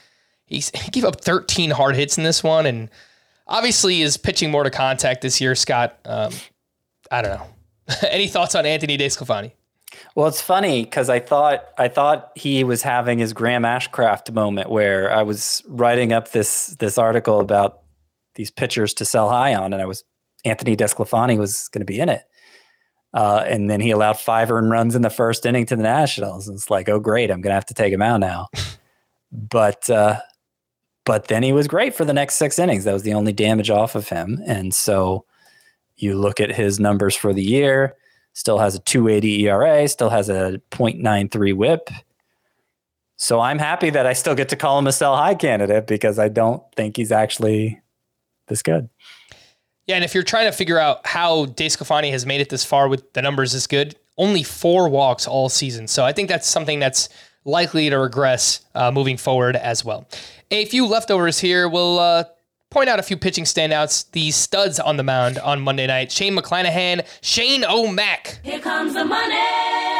He's, 0.47 0.71
he 0.71 0.91
gave 0.91 1.05
up 1.05 1.23
13 1.23 1.71
hard 1.71 1.97
hits 1.97 2.19
in 2.19 2.25
this 2.25 2.45
one 2.45 2.67
and 2.67 2.91
obviously 3.49 4.03
is 4.03 4.17
pitching 4.17 4.51
more 4.51 4.63
to 4.63 4.71
contact 4.71 5.23
this 5.23 5.41
year, 5.41 5.55
Scott. 5.55 5.99
Um, 6.05 6.33
I 7.11 7.23
don't 7.23 7.39
know. 7.39 7.47
Any 8.09 8.29
thoughts 8.29 8.55
on 8.55 8.65
Anthony 8.65 8.97
DeSclafani? 8.97 9.53
Well, 10.15 10.27
it's 10.27 10.41
funny 10.41 10.85
because 10.85 11.09
I 11.09 11.19
thought 11.19 11.65
I 11.79 11.89
thought 11.89 12.31
he 12.35 12.65
was 12.65 12.83
having 12.83 13.19
his 13.19 13.33
Graham 13.33 13.63
Ashcraft 13.63 14.33
moment 14.33 14.71
where 14.71 15.13
I 15.13 15.23
was 15.23 15.63
writing 15.69 16.13
up 16.13 16.33
this 16.33 16.69
this 16.79 16.99
article 16.99 17.41
about 17.41 17.81
these 18.35 18.51
pitchers 18.51 18.95
to 18.95 19.05
sell 19.05 19.29
high 19.29 19.55
on, 19.55 19.73
and 19.73 19.83
I 19.83 19.87
was 19.87 20.05
Anthony 20.45 20.77
DeSclafani 20.77 21.39
was 21.39 21.69
going 21.69 21.81
to 21.81 21.87
be 21.87 21.99
in 21.99 22.09
it, 22.09 22.23
uh, 23.13 23.45
and 23.47 23.69
then 23.69 23.81
he 23.81 23.91
allowed 23.91 24.19
five 24.19 24.51
earned 24.51 24.71
runs 24.71 24.95
in 24.95 25.03
the 25.03 25.11
first 25.11 25.47
inning 25.47 25.67
to 25.67 25.77
the 25.77 25.83
Nationals, 25.83 26.49
and 26.49 26.57
it's 26.57 26.71
like, 26.71 26.89
oh 26.89 27.01
great, 27.01 27.31
I'm 27.31 27.41
going 27.41 27.51
to 27.51 27.55
have 27.55 27.67
to 27.67 27.75
take 27.75 27.93
him 27.93 28.03
out 28.03 28.21
now. 28.21 28.49
but 29.33 29.89
uh, 29.91 30.21
but 31.05 31.29
then 31.29 31.43
he 31.43 31.53
was 31.53 31.69
great 31.69 31.95
for 31.95 32.05
the 32.05 32.15
next 32.15 32.37
six 32.37 32.59
innings. 32.59 32.85
That 32.85 32.93
was 32.93 33.03
the 33.03 33.15
only 33.15 33.33
damage 33.33 33.71
off 33.71 33.95
of 33.95 34.09
him, 34.09 34.41
and 34.47 34.73
so 34.73 35.25
you 35.97 36.17
look 36.17 36.41
at 36.41 36.55
his 36.55 36.81
numbers 36.81 37.15
for 37.15 37.33
the 37.33 37.43
year 37.43 37.95
still 38.35 38.59
has 38.59 38.75
a 38.75 38.81
280 38.81 39.47
ERA, 39.47 39.89
still 39.89 40.11
has 40.11 40.29
a 40.29 40.61
0.93 40.71 41.55
whip. 41.55 41.89
So 43.17 43.41
I'm 43.41 43.59
happy 43.59 43.91
that 43.91 44.07
I 44.07 44.13
still 44.13 44.35
get 44.35 44.51
to 44.51 44.57
call 44.57 44.79
him 44.79 44.87
a 44.87 44.93
sell 44.93 45.17
high 45.17 45.35
candidate 45.35 45.87
because 45.87 46.19
I 46.19 46.29
don't 46.29 46.63
think 46.77 46.97
he's 46.97 47.13
actually 47.13 47.81
this 48.49 48.63
good. 48.63 48.91
Yeah, 49.87 49.97
and 49.97 50.05
if 50.05 50.15
you're 50.15 50.25
trying 50.25 50.47
to 50.47 50.53
figure 50.53 50.79
out 50.79 51.07
how 51.07 51.47
DeSclafani 51.47 52.11
has 52.11 52.27
made 52.27 52.41
it 52.41 52.49
this 52.49 52.65
far 52.65 52.89
with 52.89 53.13
the 53.13 53.23
numbers 53.23 53.53
this 53.53 53.67
good, 53.67 53.97
only 54.19 54.43
four 54.43 54.89
walks 54.89 55.27
all 55.27 55.49
season. 55.49 55.87
So 55.87 56.05
I 56.05 56.13
think 56.13 56.29
that's 56.29 56.49
something 56.49 56.79
that's 56.81 57.09
likely 57.45 57.91
to 57.91 57.99
regress 57.99 58.63
uh, 58.75 58.91
moving 58.91 59.17
forward 59.17 59.57
as 59.57 59.85
well. 59.85 60.09
A 60.51 60.65
few 60.67 60.87
leftovers 60.87 61.39
here. 61.39 61.69
We'll 61.69 61.99
uh, 61.99 62.25
point 62.75 62.89
out 62.89 62.99
a 62.99 63.03
few 63.05 63.17
pitching 63.17 63.45
standouts. 63.45 64.11
The 64.11 64.33
studs 64.33 64.81
on 64.81 64.97
the 64.97 65.05
mound 65.05 65.39
on 65.39 65.61
Monday 65.61 65.87
night. 65.87 66.11
Shane 66.11 66.37
McClanahan, 66.37 67.07
Shane 67.21 67.65
O'Mac. 67.65 68.41
Here 68.43 68.59
comes 68.59 68.95
the 68.95 69.05
money. 69.05 69.41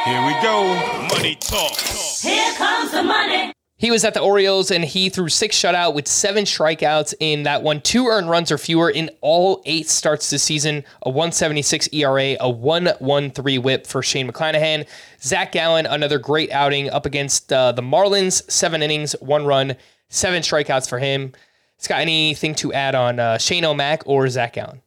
Here 0.05 0.27
we 0.27 0.33
go. 0.43 1.07
Money 1.15 1.37
talk. 1.37 1.79
Here 1.79 2.53
comes 2.55 2.91
the 2.91 3.05
money. 3.05 3.53
He 3.77 3.93
was 3.93 4.05
at 4.05 4.15
the 4.15 4.21
Orioles 4.21 4.73
and 4.73 4.85
he 4.85 5.09
threw 5.09 5.29
six 5.29 5.57
shutout 5.57 5.95
with 5.95 6.09
seven 6.09 6.45
strikeouts 6.45 7.15
in 7.21 7.45
that 7.45 7.63
one, 7.63 7.81
two 7.81 8.09
earned 8.09 8.29
runs 8.29 8.51
or 8.51 8.59
fewer 8.59 8.91
in 8.91 9.09
all 9.21 9.63
eight 9.67 9.89
starts 9.89 10.31
this 10.31 10.43
season, 10.43 10.83
a 11.03 11.11
176 11.11 11.89
ERA, 11.93 12.37
a 12.41 12.51
113 12.51 13.63
whip 13.63 13.87
for 13.87 14.03
Shane 14.03 14.29
McClanahan. 14.29 14.85
Zach 15.23 15.53
Gallen, 15.53 15.87
another 15.87 16.19
great 16.19 16.51
outing 16.51 16.91
up 16.91 17.07
against 17.07 17.53
uh, 17.53 17.71
the 17.71 17.83
Marlins, 17.83 18.51
seven 18.51 18.83
innings, 18.83 19.13
one 19.21 19.47
run, 19.47 19.77
seven 20.09 20.43
strikeouts 20.43 20.89
for 20.89 20.99
him. 20.99 21.33
Scott, 21.79 22.01
anything 22.01 22.55
to 22.57 22.73
add 22.73 22.95
on 22.95 23.19
uh, 23.19 23.39
Shane 23.39 23.65
O'Mac 23.65 24.03
or 24.07 24.29
Zach 24.29 24.55
Gallen? 24.55 24.81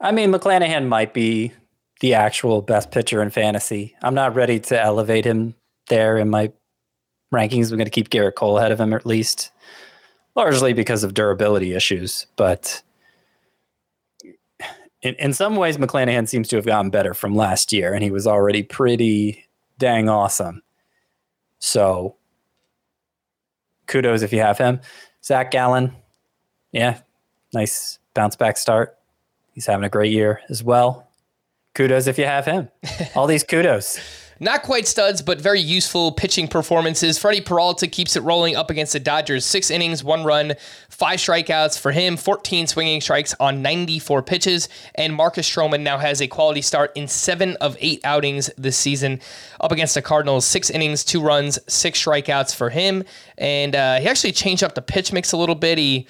I 0.00 0.12
mean, 0.12 0.32
McClanahan 0.32 0.86
might 0.86 1.14
be 1.14 1.52
the 2.00 2.14
actual 2.14 2.62
best 2.62 2.90
pitcher 2.90 3.22
in 3.22 3.30
fantasy. 3.30 3.94
I'm 4.02 4.14
not 4.14 4.34
ready 4.34 4.58
to 4.60 4.80
elevate 4.80 5.24
him 5.24 5.54
there 5.88 6.16
in 6.16 6.30
my 6.30 6.52
rankings. 7.32 7.70
I'm 7.70 7.76
going 7.76 7.84
to 7.84 7.90
keep 7.90 8.10
Gerrit 8.10 8.34
Cole 8.34 8.58
ahead 8.58 8.72
of 8.72 8.80
him 8.80 8.92
at 8.92 9.06
least, 9.06 9.50
largely 10.34 10.72
because 10.72 11.04
of 11.04 11.14
durability 11.14 11.74
issues. 11.74 12.26
But 12.36 12.82
in, 15.02 15.14
in 15.14 15.32
some 15.32 15.56
ways, 15.56 15.76
McClanahan 15.76 16.28
seems 16.28 16.48
to 16.48 16.56
have 16.56 16.66
gotten 16.66 16.90
better 16.90 17.14
from 17.14 17.34
last 17.34 17.72
year, 17.72 17.92
and 17.92 18.02
he 18.02 18.10
was 18.10 18.26
already 18.26 18.62
pretty 18.62 19.46
dang 19.78 20.08
awesome. 20.08 20.62
So 21.58 22.16
kudos 23.86 24.22
if 24.22 24.32
you 24.32 24.40
have 24.40 24.56
him. 24.56 24.80
Zach 25.22 25.50
Gallen, 25.50 25.94
yeah, 26.72 27.00
nice 27.52 27.98
bounce 28.14 28.36
back 28.36 28.56
start. 28.56 28.96
He's 29.52 29.66
having 29.66 29.84
a 29.84 29.88
great 29.88 30.12
year 30.12 30.40
as 30.48 30.62
well. 30.62 31.08
Kudos 31.74 32.06
if 32.06 32.18
you 32.18 32.24
have 32.24 32.46
him. 32.46 32.68
All 33.14 33.26
these 33.26 33.44
kudos. 33.44 34.00
Not 34.42 34.62
quite 34.62 34.88
studs, 34.88 35.20
but 35.20 35.38
very 35.38 35.60
useful 35.60 36.12
pitching 36.12 36.48
performances. 36.48 37.18
Freddie 37.18 37.42
Peralta 37.42 37.86
keeps 37.86 38.16
it 38.16 38.22
rolling 38.22 38.56
up 38.56 38.70
against 38.70 38.94
the 38.94 39.00
Dodgers. 39.00 39.44
Six 39.44 39.70
innings, 39.70 40.02
one 40.02 40.24
run, 40.24 40.54
five 40.88 41.18
strikeouts 41.18 41.78
for 41.78 41.92
him, 41.92 42.16
14 42.16 42.66
swinging 42.66 43.02
strikes 43.02 43.34
on 43.38 43.60
94 43.60 44.22
pitches. 44.22 44.70
And 44.94 45.14
Marcus 45.14 45.48
Stroman 45.48 45.82
now 45.82 45.98
has 45.98 46.22
a 46.22 46.26
quality 46.26 46.62
start 46.62 46.90
in 46.94 47.06
seven 47.06 47.56
of 47.56 47.76
eight 47.80 48.00
outings 48.02 48.48
this 48.56 48.78
season 48.78 49.20
up 49.60 49.72
against 49.72 49.94
the 49.94 50.00
Cardinals. 50.00 50.46
Six 50.46 50.70
innings, 50.70 51.04
two 51.04 51.20
runs, 51.20 51.58
six 51.70 52.02
strikeouts 52.02 52.56
for 52.56 52.70
him. 52.70 53.04
And 53.36 53.76
uh, 53.76 54.00
he 54.00 54.08
actually 54.08 54.32
changed 54.32 54.62
up 54.62 54.74
the 54.74 54.80
pitch 54.80 55.12
mix 55.12 55.32
a 55.32 55.36
little 55.36 55.54
bit. 55.54 55.76
He 55.76 56.06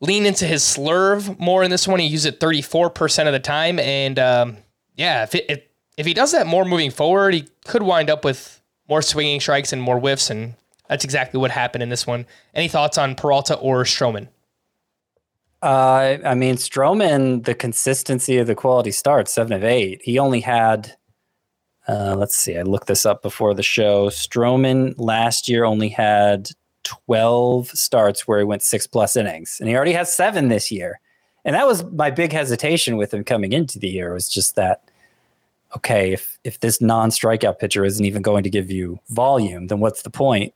leaned 0.00 0.26
into 0.26 0.46
his 0.46 0.62
slurve 0.62 1.38
more 1.38 1.62
in 1.64 1.70
this 1.70 1.88
one. 1.88 2.00
He 2.00 2.06
used 2.06 2.26
it 2.26 2.40
34% 2.40 3.26
of 3.26 3.32
the 3.32 3.40
time. 3.40 3.78
And 3.78 4.18
um, 4.18 4.56
yeah, 4.94 5.22
if, 5.22 5.34
it, 5.34 5.46
if 5.48 5.60
if 5.98 6.06
he 6.06 6.14
does 6.14 6.32
that 6.32 6.46
more 6.46 6.64
moving 6.64 6.92
forward, 6.92 7.34
he 7.34 7.48
could 7.66 7.82
wind 7.82 8.08
up 8.08 8.24
with 8.24 8.62
more 8.88 9.02
swinging 9.02 9.40
strikes 9.40 9.72
and 9.72 9.82
more 9.82 9.98
whiffs, 9.98 10.30
and 10.30 10.54
that's 10.88 11.04
exactly 11.04 11.40
what 11.40 11.50
happened 11.50 11.82
in 11.82 11.88
this 11.88 12.06
one. 12.06 12.24
Any 12.54 12.68
thoughts 12.68 12.96
on 12.96 13.16
Peralta 13.16 13.56
or 13.56 13.82
Stroman? 13.82 14.28
Uh, 15.60 16.18
I 16.24 16.34
mean, 16.36 16.54
Stroman, 16.54 17.44
the 17.44 17.54
consistency 17.54 18.38
of 18.38 18.46
the 18.46 18.54
quality 18.54 18.92
starts, 18.92 19.34
seven 19.34 19.52
of 19.52 19.64
eight. 19.64 20.00
He 20.04 20.20
only 20.20 20.38
had, 20.38 20.96
uh, 21.88 22.14
let's 22.16 22.36
see, 22.36 22.56
I 22.56 22.62
looked 22.62 22.86
this 22.86 23.04
up 23.04 23.20
before 23.20 23.52
the 23.52 23.64
show. 23.64 24.06
Stroman 24.08 24.94
last 24.98 25.48
year 25.48 25.64
only 25.64 25.88
had 25.88 26.50
12 27.06 27.68
starts 27.68 28.26
where 28.26 28.38
he 28.38 28.44
went 28.44 28.62
six 28.62 28.86
plus 28.86 29.16
innings, 29.16 29.58
and 29.60 29.68
he 29.68 29.76
already 29.76 29.92
has 29.92 30.12
seven 30.12 30.48
this 30.48 30.70
year. 30.70 31.00
And 31.44 31.54
that 31.54 31.66
was 31.66 31.84
my 31.84 32.10
big 32.10 32.32
hesitation 32.32 32.96
with 32.96 33.14
him 33.14 33.24
coming 33.24 33.52
into 33.52 33.78
the 33.78 33.88
year 33.88 34.12
was 34.12 34.28
just 34.28 34.56
that 34.56 34.82
okay, 35.76 36.12
if 36.12 36.38
if 36.44 36.60
this 36.60 36.80
non-strikeout 36.80 37.58
pitcher 37.58 37.84
isn't 37.84 38.04
even 38.04 38.22
going 38.22 38.42
to 38.42 38.50
give 38.50 38.70
you 38.70 38.98
volume, 39.08 39.66
then 39.66 39.80
what's 39.80 40.02
the 40.02 40.10
point? 40.10 40.54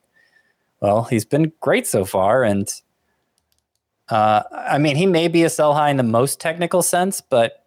Well, 0.81 1.05
he's 1.05 1.25
been 1.25 1.53
great 1.61 1.87
so 1.87 2.05
far, 2.05 2.43
and 2.43 2.73
uh, 4.09 4.43
I 4.53 4.79
mean, 4.79 4.97
he 4.97 5.07
may 5.07 5.29
be 5.29 5.45
a 5.45 5.51
sell 5.51 5.75
high 5.75 5.91
in 5.91 5.97
the 5.97 6.03
most 6.03 6.41
technical 6.41 6.83
sense, 6.83 7.21
but 7.21 7.67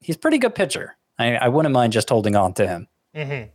he's 0.00 0.16
pretty 0.16 0.38
good 0.38 0.54
pitcher. 0.54 0.96
I, 1.18 1.36
I 1.36 1.48
wouldn't 1.48 1.72
mind 1.72 1.92
just 1.92 2.10
holding 2.10 2.36
on 2.36 2.52
to 2.54 2.66
him. 2.66 2.88
Mm-hmm. 3.14 3.50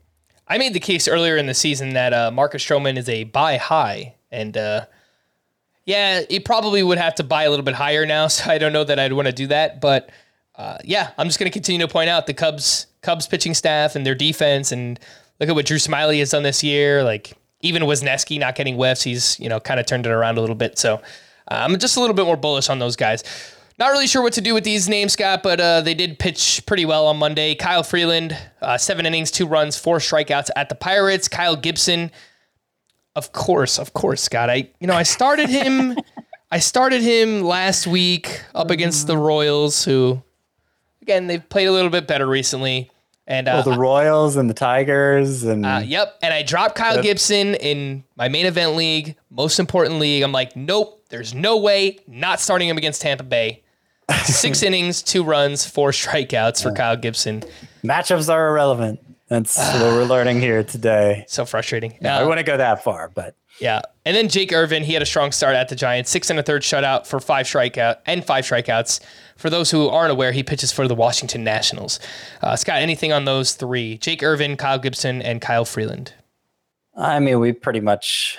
I 0.50 0.58
made 0.58 0.74
the 0.74 0.80
case 0.80 1.08
earlier 1.08 1.38
in 1.38 1.46
the 1.46 1.54
season 1.54 1.94
that 1.94 2.14
uh, 2.14 2.32
Marcus 2.32 2.64
Stroman 2.66 2.98
is 2.98 3.08
a 3.08 3.26
buy 3.26 3.58
high, 3.58 4.16
and 4.32 4.58
uh, 4.58 4.86
yeah, 5.86 6.22
he 6.30 6.40
probably 6.40 6.82
would 6.82 6.98
have 6.98 7.16
to 7.16 7.24
buy 7.24 7.44
a 7.44 7.50
little 7.50 7.64
bit 7.64 7.76
higher 7.76 8.06
now. 8.06 8.28
So 8.30 8.50
I 8.50 8.58
don't 8.58 8.74
know 8.74 8.84
that 8.84 9.00
I'd 9.00 9.14
want 9.14 9.28
to 9.28 9.32
do 9.32 9.48
that, 9.48 9.80
but 9.80 10.10
uh, 10.56 10.78
yeah, 10.84 11.12
I'm 11.18 11.28
just 11.28 11.40
going 11.40 11.50
to 11.50 11.54
continue 11.54 11.86
to 11.86 11.92
point 11.92 12.10
out 12.10 12.28
the 12.28 12.34
Cubs 12.34 12.88
Cubs 13.02 13.28
pitching 13.28 13.54
staff 13.54 13.96
and 13.96 14.06
their 14.06 14.16
defense, 14.16 14.72
and 14.72 15.00
look 15.40 15.50
at 15.50 15.56
what 15.56 15.66
Drew 15.66 15.78
Smyly 15.78 16.20
has 16.20 16.32
done 16.32 16.44
this 16.44 16.64
year. 16.64 17.04
Like 17.04 17.34
even 17.62 17.84
Wesneski 17.84 18.40
not 18.40 18.56
getting 18.56 18.76
whiffs, 18.76 19.04
he's 19.04 19.40
you 19.40 19.50
know 19.50 19.60
kind 19.60 19.80
of 19.80 19.86
turned 19.86 20.06
it 20.06 20.12
around 20.12 20.38
a 20.38 20.42
little 20.42 20.56
bit. 20.56 20.80
So 20.80 20.96
uh, 20.96 21.00
I'm 21.50 21.78
just 21.78 21.96
a 21.96 22.00
little 22.00 22.16
bit 22.16 22.26
more 22.26 22.38
bullish 22.38 22.70
on 22.70 22.80
those 22.80 22.96
guys. 22.96 23.24
Not 23.80 23.92
really 23.92 24.08
sure 24.08 24.22
what 24.22 24.34
to 24.34 24.42
do 24.42 24.54
with 24.54 24.66
these 24.66 24.90
names, 24.90 25.14
Scott, 25.14 25.42
but 25.42 25.62
uh, 25.62 25.80
they 25.80 25.94
did 25.94 26.20
pitch 26.20 26.64
pretty 26.66 26.86
well 26.86 27.08
on 27.08 27.16
Monday. 27.16 27.56
Kyle 27.56 27.82
Freeland, 27.82 28.38
uh, 28.62 28.78
seven 28.78 29.06
innings, 29.06 29.32
two 29.32 29.48
runs, 29.48 29.78
four 29.78 30.00
strikeouts 30.00 30.50
at 30.58 30.68
the 30.68 30.76
Pirates. 30.76 31.30
Kyle 31.30 31.56
Gibson, 31.56 32.12
of 33.16 33.32
course, 33.32 33.80
of 33.80 33.94
course, 33.94 34.22
Scott. 34.22 34.50
I 34.50 34.70
you 34.82 34.88
know 34.88 34.96
I 34.96 35.04
started 35.04 35.50
him, 35.50 35.96
I 36.52 36.60
started 36.60 37.02
him 37.02 37.42
last 37.42 37.88
week 37.88 38.42
up 38.54 38.70
against 38.70 39.08
the 39.08 39.18
Royals, 39.18 39.86
who 39.86 40.22
again 41.02 41.28
they've 41.28 41.48
played 41.48 41.68
a 41.68 41.72
little 41.72 41.90
bit 41.90 42.06
better 42.06 42.28
recently. 42.28 42.92
And 43.28 43.48
uh, 43.48 43.62
well, 43.64 43.76
the 43.76 43.80
Royals 43.80 44.36
and 44.36 44.50
the 44.50 44.54
Tigers 44.56 45.44
and 45.44 45.66
uh, 45.66 45.82
yep. 45.86 46.18
And 46.22 46.34
I 46.34 46.44
dropped 46.44 46.76
Kyle 46.76 46.96
Yep. 46.96 47.04
Gibson 47.04 47.56
in 47.56 48.04
my 48.18 48.28
main 48.28 48.46
event 48.46 48.76
league, 48.76 49.16
most 49.30 49.58
important 49.58 50.00
league. 50.00 50.22
I'm 50.24 50.34
like, 50.34 50.58
nope, 50.58 51.06
there's 51.08 51.34
no 51.34 51.58
way 51.58 52.00
not 52.08 52.42
starting 52.42 52.68
him 52.68 52.78
against 52.78 53.02
Tampa 53.02 53.24
Bay. 53.24 53.64
Six 54.26 54.64
innings, 54.64 55.02
two 55.04 55.24
runs, 55.24 55.66
four 55.66 55.92
strikeouts 55.92 56.62
for 56.64 56.72
Kyle 56.72 56.96
Gibson. 56.98 57.44
matchups 57.84 58.30
are 58.34 58.48
irrelevant. 58.50 59.00
That's 59.28 59.58
what 59.58 59.82
we're 59.82 60.06
learning 60.06 60.40
here 60.42 60.64
today. 60.64 61.26
So 61.28 61.46
frustrating. 61.46 61.98
No, 62.02 62.10
I 62.12 62.22
Uh, 62.24 62.28
wouldn't 62.28 62.48
go 62.48 62.58
that 62.58 62.84
far, 62.84 63.10
but 63.14 63.36
Yeah. 63.60 63.82
And 64.06 64.16
then 64.16 64.28
Jake 64.30 64.52
Irvin, 64.54 64.84
he 64.84 64.94
had 64.94 65.02
a 65.04 65.06
strong 65.06 65.32
start 65.32 65.56
at 65.56 65.70
the 65.70 65.76
Giants, 65.76 66.10
six 66.10 66.30
and 66.32 66.40
a 66.40 66.44
third 66.44 66.64
shutout 66.64 67.06
for 67.06 67.20
five 67.20 67.46
strikeout 67.46 67.98
and 68.08 68.26
five 68.26 68.46
strikeouts. 68.46 69.00
For 69.38 69.50
those 69.50 69.70
who 69.72 69.88
aren't 69.88 70.12
aware, 70.12 70.32
he 70.32 70.42
pitches 70.44 70.72
for 70.72 70.88
the 70.88 70.96
Washington 70.96 71.44
Nationals. 71.44 72.00
Uh, 72.42 72.56
Scott, 72.56 72.78
anything 72.82 73.14
on 73.14 73.26
those 73.26 73.54
three? 73.54 73.98
Jake 74.00 74.24
Irvin, 74.24 74.58
Kyle 74.58 74.80
Gibson, 74.80 75.22
and 75.22 75.40
Kyle 75.42 75.64
Freeland. 75.66 76.14
I 76.98 77.20
mean, 77.20 77.40
we 77.40 77.54
pretty 77.54 77.80
much 77.80 78.38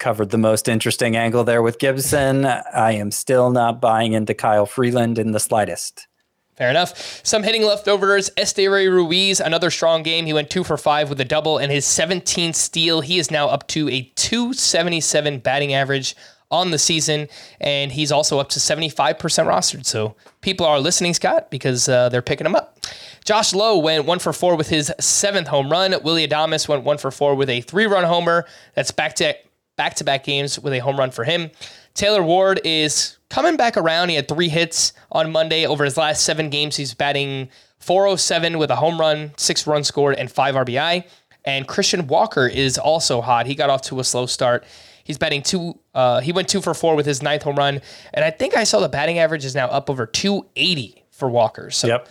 covered 0.00 0.30
the 0.30 0.38
most 0.38 0.66
interesting 0.66 1.14
angle 1.14 1.44
there 1.44 1.62
with 1.62 1.78
Gibson. 1.78 2.44
I 2.44 2.92
am 2.92 3.12
still 3.12 3.50
not 3.50 3.80
buying 3.80 4.14
into 4.14 4.34
Kyle 4.34 4.66
Freeland 4.66 5.18
in 5.18 5.30
the 5.30 5.38
slightest. 5.38 6.08
Fair 6.56 6.70
enough. 6.70 7.20
Some 7.24 7.42
hitting 7.42 7.62
leftovers. 7.62 8.28
Esteury 8.30 8.90
Ruiz, 8.90 9.40
another 9.40 9.70
strong 9.70 10.02
game. 10.02 10.26
He 10.26 10.32
went 10.32 10.50
two 10.50 10.64
for 10.64 10.76
five 10.76 11.08
with 11.08 11.20
a 11.20 11.24
double 11.24 11.58
and 11.58 11.70
his 11.70 11.86
17th 11.86 12.54
steal. 12.54 13.00
He 13.00 13.18
is 13.18 13.30
now 13.30 13.48
up 13.48 13.66
to 13.68 13.88
a 13.88 14.02
277 14.16 15.38
batting 15.38 15.72
average 15.72 16.16
on 16.50 16.70
the 16.70 16.78
season, 16.78 17.28
and 17.60 17.92
he's 17.92 18.10
also 18.10 18.40
up 18.40 18.48
to 18.48 18.58
75% 18.58 19.16
rostered. 19.16 19.86
So 19.86 20.16
people 20.40 20.66
are 20.66 20.80
listening, 20.80 21.14
Scott, 21.14 21.50
because 21.50 21.88
uh, 21.88 22.08
they're 22.08 22.22
picking 22.22 22.46
him 22.46 22.56
up. 22.56 22.78
Josh 23.24 23.54
Lowe 23.54 23.78
went 23.78 24.04
one 24.04 24.18
for 24.18 24.32
four 24.32 24.56
with 24.56 24.68
his 24.68 24.92
seventh 24.98 25.48
home 25.48 25.70
run. 25.70 25.94
Willy 26.02 26.26
Adames 26.26 26.66
went 26.68 26.84
one 26.84 26.98
for 26.98 27.10
four 27.10 27.36
with 27.36 27.48
a 27.48 27.60
three-run 27.60 28.04
homer. 28.04 28.46
That's 28.74 28.90
back 28.90 29.14
to 29.16 29.36
back-to-back 29.80 30.24
games 30.24 30.58
with 30.58 30.74
a 30.74 30.78
home 30.80 30.98
run 30.98 31.10
for 31.10 31.24
him. 31.24 31.50
Taylor 31.94 32.22
Ward 32.22 32.60
is 32.64 33.16
coming 33.30 33.56
back 33.56 33.78
around. 33.78 34.10
He 34.10 34.14
had 34.14 34.28
three 34.28 34.50
hits 34.50 34.92
on 35.10 35.32
Monday 35.32 35.64
over 35.66 35.84
his 35.84 35.96
last 35.96 36.22
seven 36.22 36.50
games. 36.50 36.76
He's 36.76 36.92
batting 36.92 37.48
407 37.78 38.58
with 38.58 38.70
a 38.70 38.76
home 38.76 39.00
run, 39.00 39.32
six 39.38 39.66
runs 39.66 39.88
scored, 39.88 40.16
and 40.16 40.30
five 40.30 40.54
RBI. 40.54 41.04
And 41.46 41.66
Christian 41.66 42.06
Walker 42.08 42.46
is 42.46 42.76
also 42.76 43.22
hot. 43.22 43.46
He 43.46 43.54
got 43.54 43.70
off 43.70 43.80
to 43.82 44.00
a 44.00 44.04
slow 44.04 44.26
start. 44.26 44.64
He's 45.02 45.16
batting 45.16 45.42
two. 45.42 45.78
Uh, 45.94 46.20
he 46.20 46.30
went 46.30 46.46
two 46.48 46.60
for 46.60 46.74
four 46.74 46.94
with 46.94 47.06
his 47.06 47.22
ninth 47.22 47.42
home 47.42 47.56
run, 47.56 47.80
and 48.12 48.22
I 48.22 48.30
think 48.30 48.54
I 48.54 48.64
saw 48.64 48.80
the 48.80 48.88
batting 48.90 49.18
average 49.18 49.46
is 49.46 49.54
now 49.54 49.66
up 49.68 49.88
over 49.88 50.04
280 50.06 51.04
for 51.10 51.30
Walker. 51.30 51.70
So 51.70 51.86
Yep. 51.88 52.08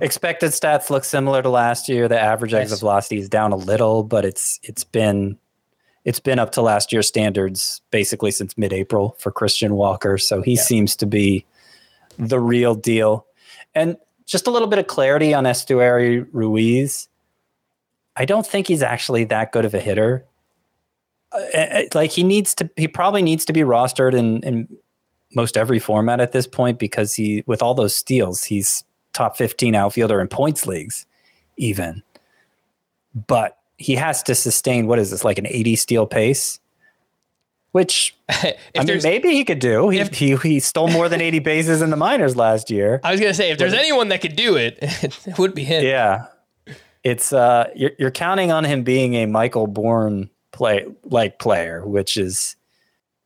Expected 0.00 0.50
stats 0.52 0.88
look 0.88 1.04
similar 1.04 1.42
to 1.42 1.48
last 1.50 1.88
year. 1.88 2.06
The 2.06 2.18
average 2.18 2.54
exit 2.54 2.76
Yes. 2.76 2.80
velocity 2.80 3.18
is 3.18 3.28
down 3.28 3.50
a 3.52 3.56
little, 3.56 4.04
but 4.04 4.24
it's 4.24 4.60
it's 4.62 4.84
been 4.84 5.36
it's 6.08 6.20
been 6.20 6.38
up 6.38 6.52
to 6.52 6.62
last 6.62 6.90
year's 6.90 7.06
standards 7.06 7.82
basically 7.90 8.30
since 8.30 8.56
mid-April 8.56 9.14
for 9.18 9.30
Christian 9.30 9.74
Walker. 9.74 10.16
So 10.16 10.40
he 10.40 10.56
seems 10.56 10.96
to 10.96 11.04
be 11.04 11.44
the 12.18 12.40
real 12.40 12.74
deal. 12.74 13.26
And 13.74 13.98
just 14.24 14.46
a 14.46 14.50
little 14.50 14.68
bit 14.68 14.78
of 14.78 14.86
clarity 14.86 15.34
on 15.34 15.44
Esteury 15.44 16.26
Ruiz. 16.32 17.10
I 18.16 18.24
don't 18.24 18.46
think 18.46 18.68
he's 18.68 18.82
actually 18.82 19.24
that 19.24 19.52
good 19.52 19.66
of 19.66 19.74
a 19.74 19.80
hitter. 19.80 20.24
Uh, 21.30 21.58
uh, 21.58 21.82
like 21.92 22.10
he 22.10 22.22
needs 22.22 22.54
to, 22.54 22.70
he 22.76 22.88
probably 22.88 23.20
needs 23.20 23.44
to 23.44 23.52
be 23.52 23.60
rostered 23.60 24.14
in 24.14 24.42
in 24.44 24.66
most 25.34 25.58
every 25.58 25.78
format 25.78 26.20
at 26.20 26.32
this 26.32 26.46
point 26.46 26.78
because 26.78 27.12
he, 27.12 27.44
with 27.46 27.60
all 27.60 27.74
those 27.74 27.94
steals, 27.94 28.44
he's 28.44 28.82
top 29.12 29.36
15 29.36 29.74
outfielder 29.74 30.22
in 30.22 30.28
points 30.28 30.66
leagues, 30.66 31.04
even. 31.58 32.02
But 33.14 33.57
he 33.78 33.94
has 33.94 34.22
to 34.24 34.34
sustain 34.34 34.86
what 34.86 34.98
is 34.98 35.10
this 35.10 35.24
like 35.24 35.38
an 35.38 35.46
80 35.46 35.76
steal 35.76 36.06
pace, 36.06 36.60
which 37.72 38.14
I 38.28 38.56
mean, 38.84 39.00
maybe 39.02 39.30
he 39.30 39.44
could 39.44 39.60
do. 39.60 39.88
He, 39.88 40.02
he 40.04 40.36
he 40.36 40.60
stole 40.60 40.88
more 40.88 41.08
than 41.08 41.20
80 41.20 41.38
bases 41.38 41.80
in 41.80 41.90
the 41.90 41.96
minors 41.96 42.36
last 42.36 42.70
year. 42.70 43.00
I 43.02 43.12
was 43.12 43.20
gonna 43.20 43.34
say 43.34 43.50
if 43.50 43.58
there's 43.58 43.72
anyone 43.72 44.08
that 44.08 44.20
could 44.20 44.36
do 44.36 44.56
it, 44.56 44.78
it 44.82 45.38
would 45.38 45.54
be 45.54 45.64
him. 45.64 45.84
Yeah, 45.84 46.26
it's 47.04 47.32
uh, 47.32 47.70
you're 47.74 47.92
you're 47.98 48.10
counting 48.10 48.52
on 48.52 48.64
him 48.64 48.82
being 48.82 49.14
a 49.14 49.26
Michael 49.26 49.66
Bourn 49.66 50.28
play 50.52 50.86
like 51.04 51.38
player, 51.38 51.86
which 51.86 52.16
is 52.16 52.56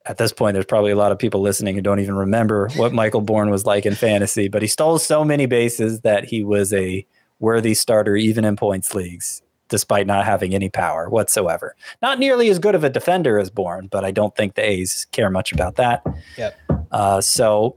at 0.04 0.18
this 0.18 0.32
point 0.32 0.54
there's 0.54 0.66
probably 0.66 0.90
a 0.90 0.96
lot 0.96 1.12
of 1.12 1.18
people 1.18 1.40
listening 1.40 1.74
who 1.74 1.80
don't 1.80 2.00
even 2.00 2.14
remember 2.14 2.68
what 2.76 2.92
Michael 3.02 3.20
Bourn 3.20 3.50
was 3.50 3.64
like 3.64 3.86
in 3.86 3.94
fantasy. 3.94 4.48
But 4.48 4.62
he 4.62 4.68
stole 4.68 4.98
so 4.98 5.24
many 5.24 5.46
bases 5.46 6.00
that 6.00 6.24
he 6.24 6.44
was 6.44 6.72
a 6.72 7.06
worthy 7.38 7.74
starter 7.74 8.16
even 8.16 8.44
in 8.44 8.56
points 8.56 8.94
leagues, 8.94 9.42
despite 9.72 10.06
not 10.06 10.24
having 10.26 10.54
any 10.54 10.68
power 10.68 11.08
whatsoever. 11.08 11.74
Not 12.02 12.18
nearly 12.20 12.48
as 12.50 12.58
good 12.60 12.74
of 12.76 12.84
a 12.84 12.90
defender 12.90 13.38
as 13.38 13.48
Bourn, 13.50 13.88
but 13.90 14.04
I 14.04 14.10
don't 14.12 14.36
think 14.36 14.54
the 14.54 14.62
A's 14.64 15.06
care 15.10 15.30
much 15.30 15.50
about 15.50 15.76
that. 15.76 16.04
Yep. 16.36 16.54
Uh, 16.92 17.20
so, 17.22 17.76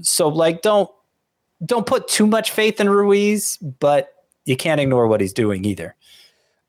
so 0.00 0.28
like, 0.28 0.62
don't 0.62 0.90
don't 1.64 1.86
put 1.86 2.08
too 2.08 2.26
much 2.26 2.50
faith 2.52 2.80
in 2.80 2.88
Ruiz, 2.88 3.58
but 3.58 4.12
you 4.46 4.56
can't 4.56 4.80
ignore 4.80 5.06
what 5.06 5.20
he's 5.20 5.32
doing 5.34 5.64
either. 5.66 5.94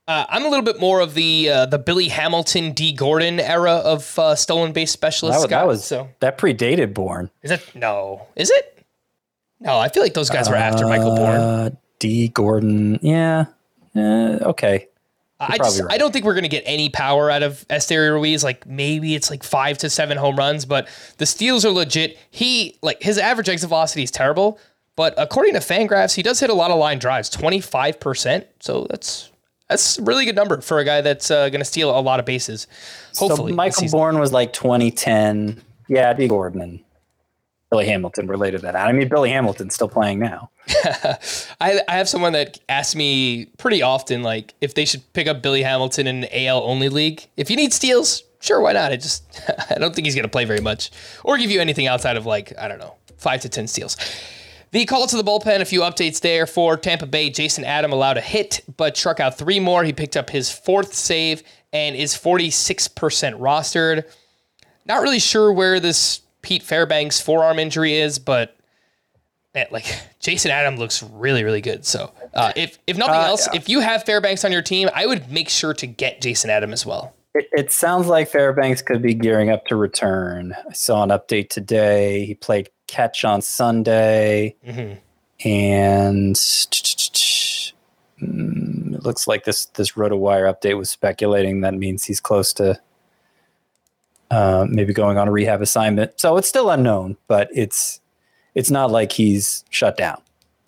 Uh, 0.07 0.25
I'm 0.27 0.43
a 0.43 0.49
little 0.49 0.65
bit 0.65 0.79
more 0.79 0.99
of 0.99 1.13
the 1.13 1.49
uh, 1.49 1.65
the 1.67 1.79
Billy 1.79 2.09
Hamilton, 2.09 2.73
Dee 2.73 2.91
Gordon 2.91 3.39
era 3.39 3.73
of 3.73 4.19
uh, 4.19 4.35
stolen 4.35 4.73
base 4.73 4.91
specialist. 4.91 5.37
That, 5.39 5.43
was- 5.43 5.49
that 5.49 5.67
was 5.67 5.85
so. 5.85 6.09
that 6.19 6.37
predated 6.37 6.93
Bourn. 6.93 7.29
Is 7.41 7.51
it 7.51 7.63
no? 7.75 8.27
Is 8.35 8.49
it? 8.49 8.83
No, 9.61 9.77
I 9.77 9.89
feel 9.89 10.03
like 10.03 10.13
those 10.13 10.29
guys 10.29 10.49
were 10.49 10.55
after 10.55 10.87
Michael 10.87 11.15
Bourn. 11.15 11.35
Uh, 11.35 11.69
Dee 11.99 12.29
Gordon, 12.29 12.97
yeah, 13.01 13.45
uh, 13.99 14.49
okay. 14.49 14.87
I 15.39 15.57
just 15.57 15.79
right. 15.79 15.93
I 15.93 15.97
don't 15.97 16.11
think 16.11 16.25
we're 16.25 16.33
gonna 16.33 16.49
get 16.49 16.63
any 16.65 16.89
power 16.89 17.31
out 17.31 17.43
of 17.43 17.65
Esteury 17.69 18.11
Ruiz. 18.11 18.43
Like 18.43 18.67
maybe 18.67 19.15
it's 19.15 19.29
like 19.29 19.43
five 19.43 19.77
to 19.79 19.89
seven 19.89 20.17
home 20.17 20.35
runs, 20.35 20.65
but 20.65 20.89
the 21.17 21.25
steals 21.25 21.63
are 21.63 21.69
legit. 21.69 22.17
He 22.29 22.77
like 22.81 23.01
his 23.01 23.17
average 23.17 23.47
exit 23.47 23.69
velocity 23.69 24.03
is 24.03 24.11
terrible, 24.11 24.59
but 24.97 25.13
according 25.17 25.53
to 25.53 25.59
Fangraphs, 25.59 26.13
he 26.13 26.23
does 26.23 26.41
hit 26.41 26.49
a 26.49 26.53
lot 26.53 26.71
of 26.71 26.77
line 26.77 26.99
drives, 26.99 27.29
twenty 27.29 27.61
five 27.61 28.01
percent. 28.01 28.47
So 28.59 28.85
that's 28.89 29.31
that's 29.69 29.97
a 29.97 30.03
really 30.03 30.25
good 30.25 30.35
number 30.35 30.59
for 30.59 30.79
a 30.79 30.83
guy 30.83 30.99
that's 30.99 31.31
uh, 31.31 31.47
gonna 31.47 31.63
steal 31.63 31.97
a 31.97 32.01
lot 32.01 32.19
of 32.19 32.25
bases. 32.25 32.67
Hopefully, 33.17 33.53
so 33.53 33.55
Michael. 33.55 33.87
Bourn 33.89 34.19
was 34.19 34.33
like 34.33 34.51
2010. 34.51 35.61
Yeah, 35.87 36.11
Dee 36.13 36.27
Gordon 36.27 36.61
and 36.61 36.79
Billy 37.69 37.85
Hamilton 37.85 38.27
related 38.27 38.57
to 38.57 38.63
that. 38.63 38.75
I 38.75 38.91
mean, 38.91 39.07
Billy 39.07 39.29
Hamilton's 39.29 39.75
still 39.75 39.87
playing 39.87 40.19
now. 40.19 40.49
I, 41.61 41.81
I 41.87 41.95
have 41.97 42.09
someone 42.09 42.33
that 42.33 42.59
asks 42.67 42.95
me 42.95 43.45
pretty 43.57 43.81
often, 43.83 44.23
like 44.23 44.55
if 44.59 44.73
they 44.73 44.85
should 44.85 45.01
pick 45.13 45.27
up 45.27 45.41
Billy 45.43 45.61
Hamilton 45.61 46.07
in 46.07 46.23
an 46.23 46.29
AL 46.31 46.63
only 46.63 46.89
league. 46.89 47.27
If 47.37 47.51
you 47.51 47.55
need 47.55 47.71
steals, 47.71 48.23
sure, 48.39 48.59
why 48.59 48.73
not? 48.73 48.91
I 48.91 48.95
just 48.95 49.41
I 49.69 49.75
don't 49.75 49.93
think 49.93 50.05
he's 50.05 50.15
gonna 50.15 50.27
play 50.27 50.45
very 50.45 50.61
much 50.61 50.89
or 51.23 51.37
give 51.37 51.51
you 51.51 51.61
anything 51.61 51.85
outside 51.85 52.17
of 52.17 52.25
like 52.25 52.53
I 52.57 52.67
don't 52.67 52.79
know 52.79 52.95
five 53.17 53.41
to 53.41 53.49
ten 53.49 53.67
steals. 53.67 53.97
The 54.71 54.85
call 54.85 55.07
to 55.07 55.17
the 55.17 55.23
bullpen, 55.23 55.61
a 55.61 55.65
few 55.65 55.81
updates 55.81 56.21
there 56.21 56.45
for 56.45 56.77
Tampa 56.77 57.07
Bay. 57.07 57.31
Jason 57.31 57.63
Adam 57.63 57.91
allowed 57.91 58.17
a 58.17 58.21
hit, 58.21 58.61
but 58.77 58.95
struck 58.95 59.19
out 59.19 59.35
three 59.35 59.59
more. 59.59 59.83
He 59.83 59.93
picked 59.93 60.15
up 60.15 60.29
his 60.29 60.51
fourth 60.51 60.93
save 60.93 61.41
and 61.73 61.95
is 61.95 62.13
46% 62.13 63.39
rostered. 63.39 64.03
Not 64.85 65.01
really 65.01 65.17
sure 65.17 65.51
where 65.51 65.79
this 65.79 66.21
Pete 66.41 66.63
Fairbanks 66.63 67.19
forearm 67.19 67.59
injury 67.59 67.95
is, 67.95 68.19
but 68.19 68.55
man, 69.53 69.67
like 69.71 69.85
Jason 70.19 70.51
Adam 70.51 70.77
looks 70.77 71.01
really, 71.03 71.43
really 71.43 71.61
good. 71.61 71.85
So 71.85 72.11
uh, 72.33 72.53
if 72.55 72.77
if 72.87 72.97
nothing 72.97 73.15
Uh, 73.15 73.27
else, 73.27 73.47
yeah. 73.51 73.59
if 73.59 73.69
you 73.69 73.79
have 73.81 74.03
Fairbanks 74.03 74.43
on 74.45 74.51
your 74.51 74.61
team, 74.61 74.89
I 74.93 75.05
would 75.05 75.31
make 75.31 75.49
sure 75.49 75.73
to 75.73 75.87
get 75.87 76.21
Jason 76.21 76.49
Adam 76.49 76.71
as 76.73 76.85
well. 76.85 77.13
It, 77.35 77.47
it 77.51 77.71
sounds 77.71 78.07
like 78.07 78.27
Fairbanks 78.29 78.81
could 78.81 79.01
be 79.03 79.13
gearing 79.13 79.49
up 79.51 79.65
to 79.67 79.75
return. 79.75 80.55
I 80.67 80.73
saw 80.73 81.03
an 81.03 81.09
update 81.09 81.49
today. 81.49 82.25
He 82.25 82.33
played 82.35 82.69
catch 82.87 83.23
on 83.23 83.41
Sunday, 83.43 84.55
Mm-hmm. 84.65 85.47
and 85.47 86.35
mm, 88.21 88.93
it 88.95 89.03
looks 89.03 89.27
like 89.27 89.43
this 89.45 89.65
this 89.65 89.91
RotoWire 89.93 90.51
update 90.53 90.77
was 90.77 90.89
speculating 90.89 91.61
that 91.61 91.73
means 91.75 92.03
he's 92.05 92.19
close 92.19 92.51
to 92.53 92.79
uh, 94.31 94.65
maybe 94.69 94.93
going 94.93 95.17
on 95.17 95.27
a 95.27 95.31
rehab 95.31 95.61
assignment. 95.61 96.19
So 96.19 96.37
it's 96.37 96.47
still 96.47 96.69
unknown, 96.69 97.17
but 97.27 97.49
it's 97.53 97.99
it's 98.55 98.71
not 98.71 98.91
like 98.91 99.11
he's 99.11 99.63
shut 99.69 99.97
down. 99.97 100.21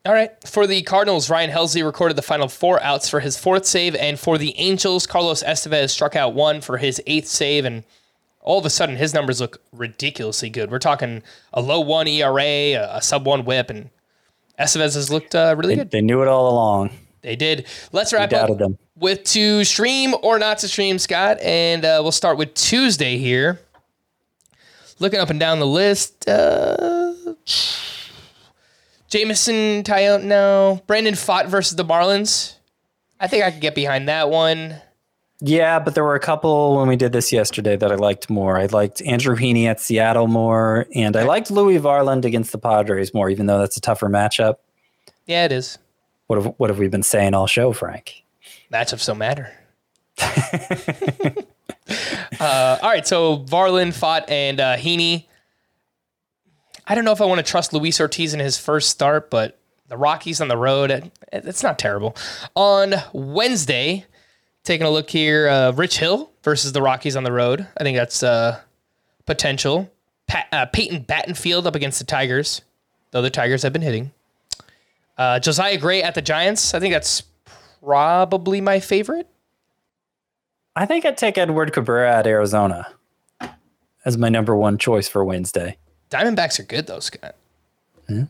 All 0.05 0.13
right. 0.13 0.31
For 0.47 0.65
the 0.65 0.81
Cardinals, 0.81 1.29
Ryan 1.29 1.51
Helsley 1.51 1.83
recorded 1.85 2.17
the 2.17 2.23
final 2.23 2.47
four 2.47 2.81
outs 2.81 3.07
for 3.07 3.19
his 3.19 3.37
fourth 3.37 3.65
save. 3.65 3.93
And 3.95 4.19
for 4.19 4.39
the 4.39 4.57
Angels, 4.57 5.05
Carlos 5.05 5.43
Estevez 5.43 5.91
struck 5.91 6.15
out 6.15 6.33
one 6.33 6.59
for 6.61 6.77
his 6.77 6.99
eighth 7.05 7.27
save. 7.27 7.65
And 7.65 7.83
all 8.39 8.57
of 8.57 8.65
a 8.65 8.69
sudden, 8.71 8.95
his 8.95 9.13
numbers 9.13 9.39
look 9.39 9.61
ridiculously 9.71 10.49
good. 10.49 10.71
We're 10.71 10.79
talking 10.79 11.21
a 11.53 11.61
low 11.61 11.79
one 11.81 12.07
ERA, 12.07 12.41
a, 12.41 12.97
a 12.97 13.01
sub 13.01 13.27
one 13.27 13.45
whip, 13.45 13.69
and 13.69 13.91
Estevez 14.57 14.95
has 14.95 15.11
looked 15.11 15.35
uh, 15.35 15.53
really 15.55 15.75
They, 15.75 15.81
good. 15.81 15.91
they 15.91 16.01
knew 16.01 16.23
it 16.23 16.27
all 16.27 16.49
along. 16.51 16.89
They 17.21 17.35
did. 17.35 17.67
Let's 17.91 18.13
wrap 18.13 18.33
up 18.33 18.57
them. 18.57 18.77
with 18.95 19.23
to 19.25 19.63
stream 19.63 20.15
or 20.23 20.39
not 20.39 20.59
to 20.59 20.67
stream, 20.67 20.97
Scott. 20.99 21.39
And 21.41 21.85
uh, 21.85 21.99
we'll 22.01 22.11
start 22.11 22.37
with 22.37 22.53
Tuesday 22.53 23.17
here. 23.17 23.59
Looking 24.99 25.19
up 25.19 25.29
and 25.29 25.39
down 25.39 25.59
the 25.59 25.67
list. 25.67 26.27
Uh, 26.27 27.13
Jameson 29.09 29.83
Taillon, 29.83 30.23
no. 30.23 30.81
Brandon 30.87 31.15
Pfaadt 31.15 31.47
versus 31.47 31.75
the 31.75 31.85
Marlins. 31.85 32.55
I 33.19 33.27
think 33.27 33.43
I 33.43 33.51
could 33.51 33.61
get 33.61 33.75
behind 33.75 34.07
that 34.07 34.29
one. 34.29 34.81
Yeah, 35.43 35.79
but 35.79 35.95
there 35.95 36.03
were 36.03 36.15
a 36.15 36.19
couple 36.19 36.77
when 36.77 36.87
we 36.87 36.95
did 36.95 37.13
this 37.13 37.31
yesterday 37.33 37.75
that 37.75 37.91
I 37.91 37.95
liked 37.95 38.29
more. 38.29 38.59
I 38.59 38.67
liked 38.67 39.01
Andrew 39.01 39.35
Heaney 39.35 39.65
at 39.65 39.79
Seattle 39.79 40.27
more, 40.27 40.85
and 40.93 41.17
I 41.17 41.23
liked 41.23 41.49
Louis 41.49 41.79
Varland 41.79 42.25
against 42.25 42.51
the 42.51 42.59
Padres 42.59 43.11
more, 43.11 43.27
even 43.27 43.47
though 43.47 43.57
that's 43.57 43.75
a 43.75 43.81
tougher 43.81 44.07
matchup. 44.07 44.55
Yeah, 45.25 45.45
it 45.45 45.51
is. 45.51 45.79
What 46.31 46.41
have 46.41 46.53
what 46.55 46.69
have 46.69 46.79
we 46.79 46.87
been 46.87 47.03
saying 47.03 47.33
all 47.33 47.45
show, 47.45 47.73
Frank? 47.73 48.23
Matchups 48.71 49.05
don't 49.05 49.17
matter. 49.17 49.51
uh, 52.39 52.77
all 52.81 52.89
right, 52.89 53.05
so 53.05 53.39
Varlin, 53.39 53.89
Pfaadt 53.89 54.31
and 54.31 54.61
uh, 54.61 54.77
Heaney. 54.77 55.25
I 56.87 56.95
don't 56.95 57.03
know 57.03 57.11
if 57.11 57.19
I 57.19 57.25
want 57.25 57.45
to 57.45 57.51
trust 57.51 57.73
Luis 57.73 57.99
Ortiz 57.99 58.33
in 58.33 58.39
his 58.39 58.57
first 58.57 58.87
start, 58.87 59.29
but 59.29 59.59
the 59.89 59.97
Rockies 59.97 60.39
on 60.39 60.47
the 60.47 60.55
road, 60.55 61.11
it's 61.33 61.63
not 61.63 61.77
terrible. 61.77 62.15
On 62.55 62.93
Wednesday, 63.11 64.05
taking 64.63 64.87
a 64.87 64.89
look 64.89 65.09
here, 65.09 65.49
uh, 65.49 65.73
Rich 65.73 65.97
Hill 65.97 66.31
versus 66.43 66.71
the 66.71 66.81
Rockies 66.81 67.17
on 67.17 67.25
the 67.25 67.33
road. 67.33 67.67
I 67.77 67.83
think 67.83 67.97
that's 67.97 68.23
uh, 68.23 68.61
potential. 69.25 69.91
Pat, 70.27 70.47
uh, 70.53 70.65
Peyton 70.67 71.03
Battenfield 71.03 71.65
up 71.65 71.75
against 71.75 71.99
the 71.99 72.05
Tigers, 72.05 72.61
though 73.11 73.21
the 73.21 73.29
Tigers 73.29 73.63
have 73.63 73.73
been 73.73 73.81
hitting. 73.81 74.13
Uh, 75.17 75.39
Josiah 75.39 75.77
Gray 75.77 76.01
at 76.01 76.15
the 76.15 76.21
Giants. 76.21 76.73
I 76.73 76.79
think 76.79 76.93
that's 76.93 77.23
probably 77.83 78.61
my 78.61 78.79
favorite. 78.79 79.27
I 80.75 80.85
think 80.85 81.05
I'd 81.05 81.17
take 81.17 81.37
Edward 81.37 81.73
Cabrera 81.73 82.11
at 82.15 82.27
Arizona 82.27 82.87
as 84.05 84.17
my 84.17 84.29
number 84.29 84.55
one 84.55 84.77
choice 84.77 85.07
for 85.07 85.23
Wednesday. 85.23 85.77
Diamondbacks 86.09 86.59
are 86.59 86.63
good 86.63 86.87
though, 86.87 86.99
Scott. 86.99 87.35
Hmm? 88.07 88.23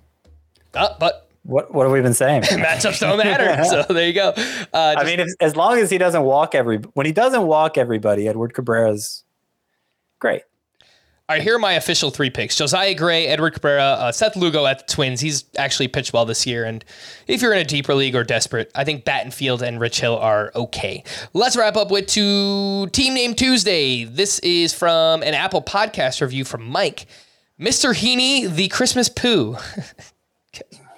Uh, 0.73 0.95
but 0.99 1.27
What 1.43 1.73
what 1.73 1.83
have 1.83 1.91
we 1.91 2.01
been 2.01 2.13
saying? 2.13 2.41
matchups 2.43 2.99
don't 2.99 3.17
matter. 3.17 3.63
so 3.87 3.93
there 3.93 4.07
you 4.07 4.13
go. 4.13 4.33
Uh, 4.73 4.95
I 4.97 5.03
mean, 5.03 5.19
if, 5.19 5.27
as 5.39 5.55
long 5.55 5.77
as 5.77 5.89
he 5.89 5.97
doesn't 5.97 6.23
walk 6.23 6.55
every 6.55 6.77
when 6.93 7.05
he 7.05 7.11
doesn't 7.11 7.45
walk 7.45 7.77
everybody, 7.77 8.27
Edward 8.27 8.53
Cabrera's 8.53 9.23
great. 10.19 10.43
All 11.31 11.35
right, 11.37 11.43
here 11.43 11.55
are 11.55 11.59
my 11.59 11.75
official 11.75 12.11
three 12.11 12.29
picks: 12.29 12.57
Josiah 12.57 12.93
Gray, 12.93 13.25
Edward 13.25 13.53
Cabrera, 13.53 13.83
uh, 13.83 14.11
Seth 14.11 14.35
Lugo 14.35 14.65
at 14.65 14.85
the 14.85 14.93
Twins. 14.93 15.21
He's 15.21 15.45
actually 15.57 15.87
pitched 15.87 16.11
well 16.11 16.25
this 16.25 16.45
year, 16.45 16.65
and 16.65 16.83
if 17.25 17.41
you're 17.41 17.53
in 17.53 17.59
a 17.59 17.63
deeper 17.63 17.95
league 17.95 18.17
or 18.17 18.25
desperate, 18.25 18.69
I 18.75 18.83
think 18.83 19.05
Battenfield 19.05 19.61
and 19.61 19.79
Rich 19.79 20.01
Hill 20.01 20.17
are 20.17 20.51
okay. 20.53 21.05
Let's 21.31 21.55
wrap 21.55 21.77
up 21.77 21.89
with 21.89 22.07
two 22.07 22.87
Team 22.87 23.13
Name 23.13 23.33
Tuesday. 23.33 24.03
This 24.03 24.39
is 24.39 24.73
from 24.73 25.23
an 25.23 25.33
Apple 25.33 25.61
Podcast 25.61 26.19
review 26.19 26.43
from 26.43 26.67
Mike, 26.67 27.05
Mr. 27.57 27.93
Heaney, 27.93 28.53
the 28.53 28.67
Christmas 28.67 29.07
poo. 29.07 29.55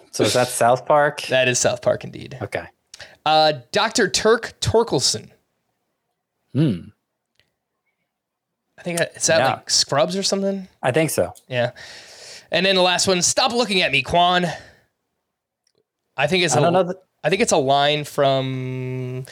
So 0.09 0.23
is 0.23 0.33
that 0.33 0.47
South 0.47 0.87
Park? 0.87 1.21
that 1.29 1.47
is 1.47 1.59
South 1.59 1.83
Park 1.83 2.05
indeed. 2.05 2.39
Okay. 2.41 2.65
Uh, 3.23 3.53
Dr. 3.71 4.09
Turk 4.09 4.55
Torkelson. 4.61 5.29
Hmm. 6.53 6.85
I 8.83 8.85
think 8.85 8.99
I- 8.99 9.09
is 9.15 9.27
that 9.27 9.39
Yeah. 9.39 9.47
like 9.51 9.69
Scrubs 9.69 10.17
or 10.17 10.23
something? 10.23 10.67
I 10.81 10.91
think 10.91 11.09
so. 11.09 11.33
Yeah. 11.47 11.71
And 12.51 12.65
then 12.65 12.75
the 12.75 12.81
last 12.81 13.07
one, 13.07 13.21
stop 13.21 13.53
looking 13.53 13.81
at 13.81 13.93
me, 13.93 14.01
Kwan. 14.01 14.45
I 16.17 16.27
think 16.27 16.43
it's 16.43 16.53
I 16.53 16.59
a, 16.59 16.61
don't 16.61 16.73
know 16.73 16.93
I 17.23 17.29
think 17.29 17.41
it's 17.41 17.53
a 17.53 17.57
line 17.57 18.03
from 18.03 19.25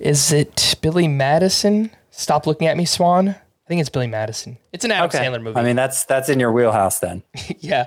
is 0.00 0.32
it 0.32 0.76
Billy 0.80 1.08
Madison? 1.08 1.90
Stop 2.12 2.46
looking 2.46 2.68
at 2.68 2.76
me, 2.76 2.84
Swan. 2.84 3.30
I 3.30 3.66
think 3.68 3.80
it's 3.80 3.90
Billy 3.90 4.06
Madison. 4.06 4.58
It's 4.72 4.84
an 4.84 4.92
Adam 4.92 5.06
Okay. 5.08 5.18
Sandler 5.18 5.42
movie. 5.42 5.58
I 5.58 5.64
mean, 5.64 5.74
that's 5.74 6.04
that's 6.04 6.28
in 6.28 6.38
your 6.38 6.52
wheelhouse 6.52 7.00
then. 7.00 7.24
yeah. 7.58 7.86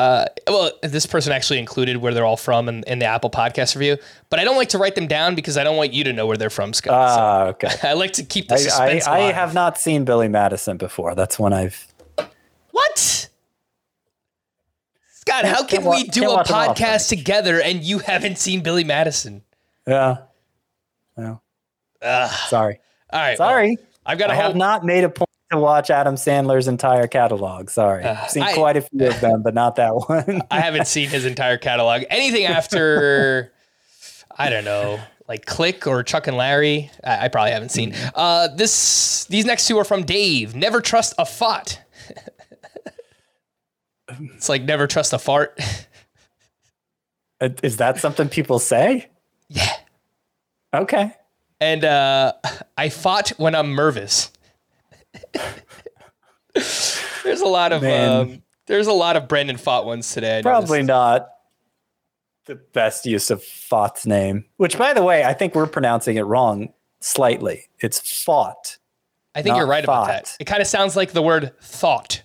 Uh, 0.00 0.24
well, 0.48 0.70
this 0.82 1.04
person 1.04 1.30
actually 1.30 1.58
included 1.58 1.98
where 1.98 2.14
they're 2.14 2.24
all 2.24 2.38
from 2.38 2.70
in, 2.70 2.82
in 2.86 3.00
the 3.00 3.04
Apple 3.04 3.28
Podcast 3.28 3.74
review, 3.74 3.98
but 4.30 4.40
I 4.40 4.44
don't 4.44 4.56
like 4.56 4.70
to 4.70 4.78
write 4.78 4.94
them 4.94 5.06
down 5.06 5.34
because 5.34 5.58
I 5.58 5.62
don't 5.62 5.76
want 5.76 5.92
you 5.92 6.04
to 6.04 6.12
know 6.14 6.26
where 6.26 6.38
they're 6.38 6.48
from, 6.48 6.72
Scott. 6.72 6.94
Ah, 6.94 7.46
okay. 7.48 7.68
I 7.82 7.92
like 7.92 8.12
to 8.12 8.22
keep 8.22 8.48
the 8.48 8.54
I, 8.54 8.56
suspense 8.56 9.06
I, 9.06 9.12
I 9.12 9.18
alive. 9.18 9.34
have 9.34 9.52
not 9.52 9.76
seen 9.76 10.06
Billy 10.06 10.28
Madison 10.28 10.78
before. 10.78 11.14
That's 11.14 11.38
when 11.38 11.52
I've. 11.52 11.86
What? 12.70 13.28
Scott, 15.12 15.44
how 15.44 15.64
can 15.64 15.84
we 15.84 16.04
do 16.04 16.30
a 16.30 16.32
watch 16.32 16.48
them 16.48 16.56
all, 16.56 16.74
podcast 16.74 17.10
together 17.10 17.60
and 17.60 17.84
you 17.84 17.98
haven't 17.98 18.38
seen 18.38 18.62
Billy 18.62 18.84
Madison? 18.84 19.42
Yeah. 19.86 20.16
No. 21.18 21.42
Ugh. 22.00 22.30
Sorry. 22.48 22.80
All 23.12 23.20
right. 23.20 23.36
Sorry. 23.36 23.76
well, 23.76 23.86
I've 24.06 24.18
got 24.18 24.30
I 24.30 24.34
a 24.34 24.36
have 24.36 24.56
not 24.56 24.82
made 24.82 25.04
a 25.04 25.10
point 25.10 25.29
to 25.50 25.58
watch 25.58 25.90
Adam 25.90 26.14
Sandler's 26.14 26.68
entire 26.68 27.06
catalog. 27.06 27.70
Sorry. 27.70 28.04
I've 28.04 28.30
seen 28.30 28.42
I- 28.42 28.54
quite 28.54 28.76
a 28.76 28.82
few 28.82 29.06
of 29.08 29.20
them, 29.20 29.42
but 29.42 29.54
not 29.54 29.76
that 29.76 29.90
one. 30.08 30.42
I 30.50 30.60
haven't 30.60 30.86
seen 30.86 31.08
his 31.08 31.24
entire 31.24 31.58
catalog. 31.58 32.04
Anything 32.10 32.44
after, 32.46 33.52
I 34.36 34.48
don't 34.50 34.64
know, 34.64 35.00
like 35.28 35.46
Click 35.46 35.86
or 35.86 36.02
Chuck 36.02 36.26
and 36.26 36.36
Larry, 36.36 36.90
I, 37.04 37.26
I 37.26 37.28
probably 37.28 37.52
haven't 37.52 37.70
seen. 37.70 37.94
Uh, 38.14 38.48
this 38.48 39.24
these 39.26 39.44
next 39.44 39.66
two 39.66 39.78
are 39.78 39.84
from 39.84 40.04
Dave. 40.04 40.54
Never 40.54 40.80
trust 40.80 41.14
a 41.18 41.26
fart. 41.26 41.80
it's 44.34 44.48
like 44.48 44.62
never 44.62 44.86
trust 44.86 45.12
a 45.12 45.18
fart. 45.18 45.58
Is 47.62 47.78
that 47.78 47.98
something 47.98 48.28
people 48.28 48.58
say? 48.58 49.08
Yeah. 49.48 49.72
Okay. 50.74 51.12
And 51.60 51.84
uh, 51.84 52.32
I 52.76 52.88
fought 52.88 53.30
when 53.38 53.54
I'm 53.54 53.74
nervous. 53.74 54.30
there's 56.54 57.40
a 57.40 57.46
lot 57.46 57.72
of 57.72 57.84
um, 57.84 58.42
there's 58.66 58.86
a 58.86 58.92
lot 58.92 59.16
of 59.16 59.28
Brandon 59.28 59.56
Pfaadt 59.56 59.84
ones 59.84 60.12
today. 60.12 60.38
I 60.38 60.42
Probably 60.42 60.82
noticed. 60.82 60.88
not 60.88 61.28
the 62.46 62.54
best 62.56 63.06
use 63.06 63.30
of 63.30 63.42
Pfaadt's 63.42 64.06
name, 64.06 64.44
which, 64.56 64.76
by 64.78 64.92
the 64.92 65.02
way, 65.02 65.24
I 65.24 65.32
think 65.34 65.54
we're 65.54 65.66
pronouncing 65.66 66.16
it 66.16 66.22
wrong 66.22 66.72
slightly. 67.00 67.68
It's 67.78 68.22
fought. 68.24 68.78
I 69.34 69.42
think 69.42 69.56
you're 69.56 69.66
right 69.66 69.84
about 69.84 70.08
that. 70.08 70.36
It 70.40 70.44
kind 70.46 70.60
of 70.60 70.66
sounds 70.66 70.96
like 70.96 71.12
the 71.12 71.22
word 71.22 71.52
thought. 71.62 72.22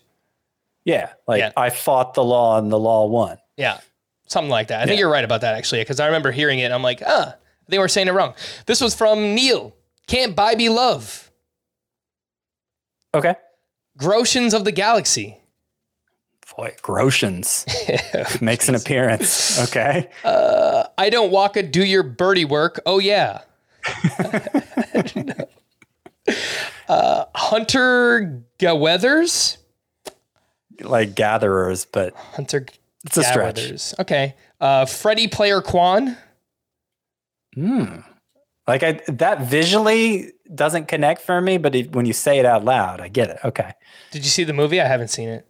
Yeah. 0.85 1.13
Like 1.27 1.39
Yeah. 1.39 1.51
I 1.55 1.69
fought 1.69 2.15
the 2.15 2.23
law 2.23 2.57
and 2.57 2.71
the 2.71 2.79
law 2.79 3.05
won. 3.05 3.37
Yeah, 3.57 3.79
something 4.27 4.49
like 4.49 4.67
that. 4.69 4.81
I 4.81 4.85
think 4.85 4.99
you're 4.99 5.09
right 5.11 5.23
about 5.23 5.41
that 5.41 5.55
actually, 5.55 5.81
because 5.81 5.99
I 5.99 6.07
remember 6.07 6.31
hearing 6.31 6.59
it. 6.59 6.63
and 6.65 6.73
I'm 6.73 6.81
like, 6.81 7.01
ah, 7.05 7.35
they 7.67 7.77
were 7.79 7.87
saying 7.87 8.07
it 8.07 8.11
wrong. 8.13 8.33
This 8.65 8.81
was 8.81 8.95
from 8.95 9.35
Neil. 9.35 9.75
Can't 10.07 10.35
buy 10.35 10.55
me 10.55 10.69
love. 10.69 11.24
Okay. 13.15 13.35
Grotians 13.97 14.53
of 14.53 14.65
the 14.65 14.71
galaxy. 14.71 15.37
Boy, 16.55 16.75
Grotians 16.81 17.65
makes 18.41 18.69
an 18.69 18.75
appearance. 18.75 19.59
Okay. 19.67 20.09
Uh, 20.23 20.85
I 20.97 21.09
don't 21.09 21.31
walk 21.31 21.57
a 21.57 21.63
do 21.63 21.83
your 21.83 22.03
birdie 22.03 22.45
work. 22.45 22.79
Oh 22.85 22.99
yeah. 22.99 23.41
uh, 26.87 27.25
Hunter 27.35 28.43
Gaweathers. 28.59 29.57
Like 30.81 31.15
gatherers, 31.15 31.85
but 31.85 32.13
Hunter. 32.15 32.65
It's 33.05 33.17
a 33.17 33.23
stretch. 33.23 33.93
Okay. 33.99 34.35
Uh, 34.59 34.85
Freddie 34.85 35.27
Player 35.27 35.61
Kwan. 35.61 36.17
Hmm. 37.53 37.99
Like 38.67 38.83
I 38.83 38.99
that 39.07 39.41
visually 39.41 40.31
doesn't 40.53 40.87
connect 40.87 41.21
for 41.21 41.39
me, 41.39 41.57
but 41.57 41.75
it, 41.75 41.95
when 41.95 42.05
you 42.05 42.13
say 42.13 42.39
it 42.39 42.45
out 42.45 42.65
loud, 42.65 42.99
I 42.99 43.07
get 43.09 43.29
it. 43.29 43.37
Okay. 43.43 43.73
Did 44.11 44.23
you 44.23 44.29
see 44.29 44.43
the 44.43 44.53
movie? 44.53 44.81
I 44.81 44.87
haven't 44.87 45.09
seen 45.09 45.29
it. 45.29 45.47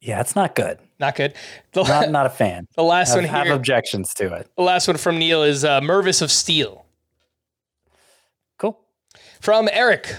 Yeah, 0.00 0.20
it's 0.20 0.36
not 0.36 0.54
good. 0.54 0.78
Not 1.00 1.16
good. 1.16 1.34
The, 1.72 1.82
Not 1.82 2.10
not 2.10 2.26
a 2.26 2.30
fan. 2.30 2.66
the 2.76 2.82
last 2.82 3.08
have, 3.08 3.16
one 3.16 3.24
have 3.24 3.48
objections 3.48 4.14
to 4.14 4.32
it. 4.34 4.48
The 4.56 4.62
last 4.62 4.86
one 4.86 4.96
from 4.96 5.18
Neil 5.18 5.42
is 5.42 5.64
uh, 5.64 5.80
Mervis 5.80 6.22
of 6.22 6.30
Steel. 6.30 6.84
Cool. 8.58 8.78
From 9.40 9.68
Eric. 9.72 10.14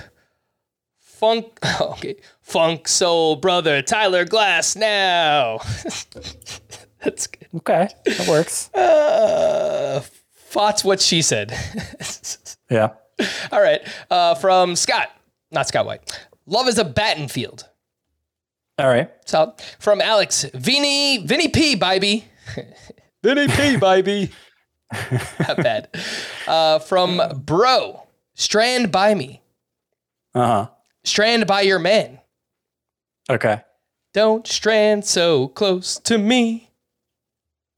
Funk, 1.00 1.60
okay. 1.82 2.18
Funk 2.42 2.88
Soul 2.88 3.38
Brother 3.38 3.82
Tyler 3.82 4.26
Glasnow. 4.26 5.62
That's 7.04 7.28
good. 7.28 7.48
Okay, 7.56 7.88
that 8.06 8.28
works. 8.28 8.74
Uh, 8.74 10.04
thoughts 10.56 10.86
what 10.86 11.02
she 11.02 11.22
said. 11.22 11.54
Yeah. 12.68 12.94
All 13.52 13.62
right. 13.62 13.80
Uh, 14.10 14.34
from 14.34 14.76
Scott, 14.76 15.10
not 15.52 15.68
Scott 15.68 15.86
White. 15.86 16.20
Love 16.48 16.68
is 16.68 16.80
a 16.80 16.84
Battenfield. 16.84 17.64
All 18.80 18.88
right. 18.88 19.12
So 19.26 19.54
from 19.78 20.02
Alex, 20.02 20.46
Vinny, 20.52 21.20
Vinny 21.20 21.50
P, 21.50 21.76
baby. 21.76 22.26
Vinny 23.24 23.48
P, 23.48 23.78
baby. 23.78 24.32
Not 25.40 25.58
bad. 25.58 25.90
Uh, 26.48 26.80
from 26.80 27.22
Bro, 27.46 28.02
Strand 28.34 28.92
by 28.92 29.14
me. 29.14 29.44
Uh 30.34 30.46
huh. 30.48 30.70
Strand 31.04 31.46
by 31.46 31.62
your 31.62 31.78
man. 31.78 32.20
Okay. 33.30 33.62
Don't 34.12 34.48
strand 34.48 35.06
so 35.06 35.50
close 35.50 36.00
to 36.00 36.18
me. 36.18 36.65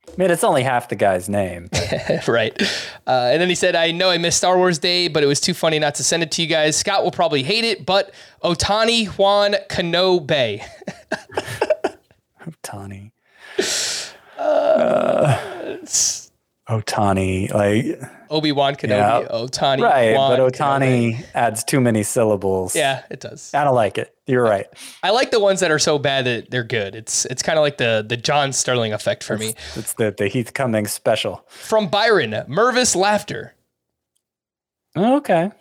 I 0.07 0.13
mean, 0.17 0.31
it's 0.31 0.43
only 0.43 0.63
half 0.63 0.89
the 0.89 0.95
guy's 0.95 1.29
name. 1.29 1.69
right. 2.27 2.59
Uh, 3.05 3.29
and 3.31 3.41
then 3.41 3.49
he 3.49 3.55
said, 3.55 3.75
I 3.75 3.91
know 3.91 4.09
I 4.09 4.17
missed 4.17 4.39
Star 4.39 4.57
Wars 4.57 4.79
Day, 4.79 5.07
but 5.07 5.21
it 5.23 5.27
was 5.27 5.39
too 5.39 5.53
funny 5.53 5.77
not 5.77 5.95
to 5.95 6.03
send 6.03 6.23
it 6.23 6.31
to 6.31 6.41
you 6.41 6.47
guys. 6.47 6.75
Scott 6.75 7.03
will 7.03 7.11
probably 7.11 7.43
hate 7.43 7.65
it, 7.65 7.85
but 7.85 8.11
Ohtani 8.43 9.07
Juan 9.07 9.55
Cano 9.69 10.19
Bay. 10.19 10.65
Ohtani. 12.41 13.11
Uh, 14.37 15.77
Ohtani, 16.69 17.53
like 17.53 18.01
Obi 18.29 18.51
Wan 18.51 18.75
Kenobi, 18.75 18.89
Yeah. 18.89 19.27
Ohtani. 19.31 19.81
right, 19.81 20.13
Juan 20.15 20.37
but 20.37 20.53
Kenobi. 20.53 21.15
Ohtani 21.17 21.25
adds 21.33 21.63
too 21.63 21.79
many 21.79 22.03
syllables. 22.03 22.75
Yeah, 22.75 23.03
it 23.09 23.21
does. 23.21 23.53
I 23.53 23.63
don't 23.63 23.75
like 23.75 23.97
it. 23.97 24.13
You're 24.25 24.43
right. 24.43 24.67
I 25.01 25.11
like 25.11 25.31
the 25.31 25.39
ones 25.39 25.61
that 25.61 25.71
are 25.71 25.79
so 25.79 25.97
bad 25.97 26.25
that 26.25 26.51
they're 26.51 26.65
good. 26.65 26.93
It's 26.95 27.23
it's 27.25 27.41
kind 27.41 27.57
of 27.57 27.63
like 27.63 27.77
the 27.77 28.05
the 28.07 28.17
John 28.17 28.51
Sterling 28.51 28.91
effect 28.91 29.23
for 29.23 29.37
me. 29.37 29.53
It's 29.75 29.93
the 29.93 30.13
the 30.17 30.27
Heath 30.27 30.53
Cummings 30.53 30.91
special. 30.91 31.45
From 31.47 31.87
Byron, 31.87 32.31
Mervis 32.49 32.95
Laughter 32.95 33.53
Okay. 34.97 35.51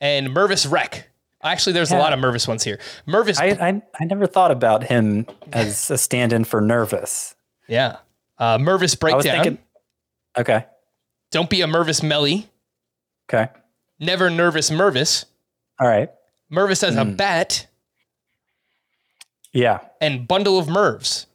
and 0.00 0.28
Mervis 0.28 0.70
Wreck. 0.70 1.08
Actually, 1.44 1.74
there's 1.74 1.92
a 1.92 1.98
lot 1.98 2.12
of 2.12 2.18
Mervis 2.18 2.48
ones 2.48 2.64
here. 2.64 2.80
Mervis, 3.06 3.38
I, 3.38 3.68
I 3.68 3.82
I 4.00 4.04
never 4.04 4.26
thought 4.26 4.50
about 4.50 4.82
him 4.84 5.26
as 5.52 5.90
a 5.92 5.98
stand-in 5.98 6.42
for 6.44 6.60
nervous. 6.60 7.36
yeah. 7.68 7.98
Uh, 8.38 8.58
Mervis 8.58 9.02
I 9.02 9.14
was 9.16 9.24
Breakdown. 9.24 9.58
Okay. 10.38 10.64
Don't 11.30 11.50
be 11.50 11.62
a 11.62 11.66
Mervis 11.66 12.02
Melly. 12.02 12.48
Okay. 13.28 13.50
Never 13.98 14.30
nervous 14.30 14.70
Mervis. 14.70 15.24
All 15.80 15.88
right. 15.88 16.10
Mervis 16.52 16.82
as 16.86 16.96
a 16.96 17.04
Hmm. 17.04 17.14
bat 17.16 17.66
Yeah. 19.52 19.80
and 20.00 20.28
bundle 20.28 20.58
of 20.58 20.66
Mervs. 20.66 21.26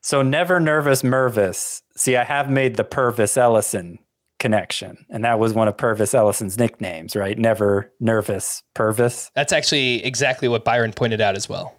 So 0.00 0.22
never 0.22 0.60
nervous 0.60 1.02
Mervis. 1.02 1.82
See, 1.96 2.16
I 2.16 2.24
have 2.24 2.48
made 2.48 2.76
the 2.76 2.84
Pervis 2.84 3.36
Ellison 3.36 3.98
connection, 4.38 5.04
and 5.10 5.24
that 5.24 5.38
was 5.40 5.52
one 5.52 5.66
of 5.66 5.76
Pervis 5.76 6.14
Ellison's 6.14 6.56
nicknames, 6.56 7.16
right? 7.16 7.36
Never 7.36 7.92
nervous 7.98 8.62
Pervis. 8.76 9.30
That's 9.34 9.52
actually 9.52 10.04
exactly 10.04 10.46
what 10.48 10.64
Byron 10.64 10.92
pointed 10.92 11.20
out 11.20 11.34
as 11.36 11.48
well. 11.48 11.74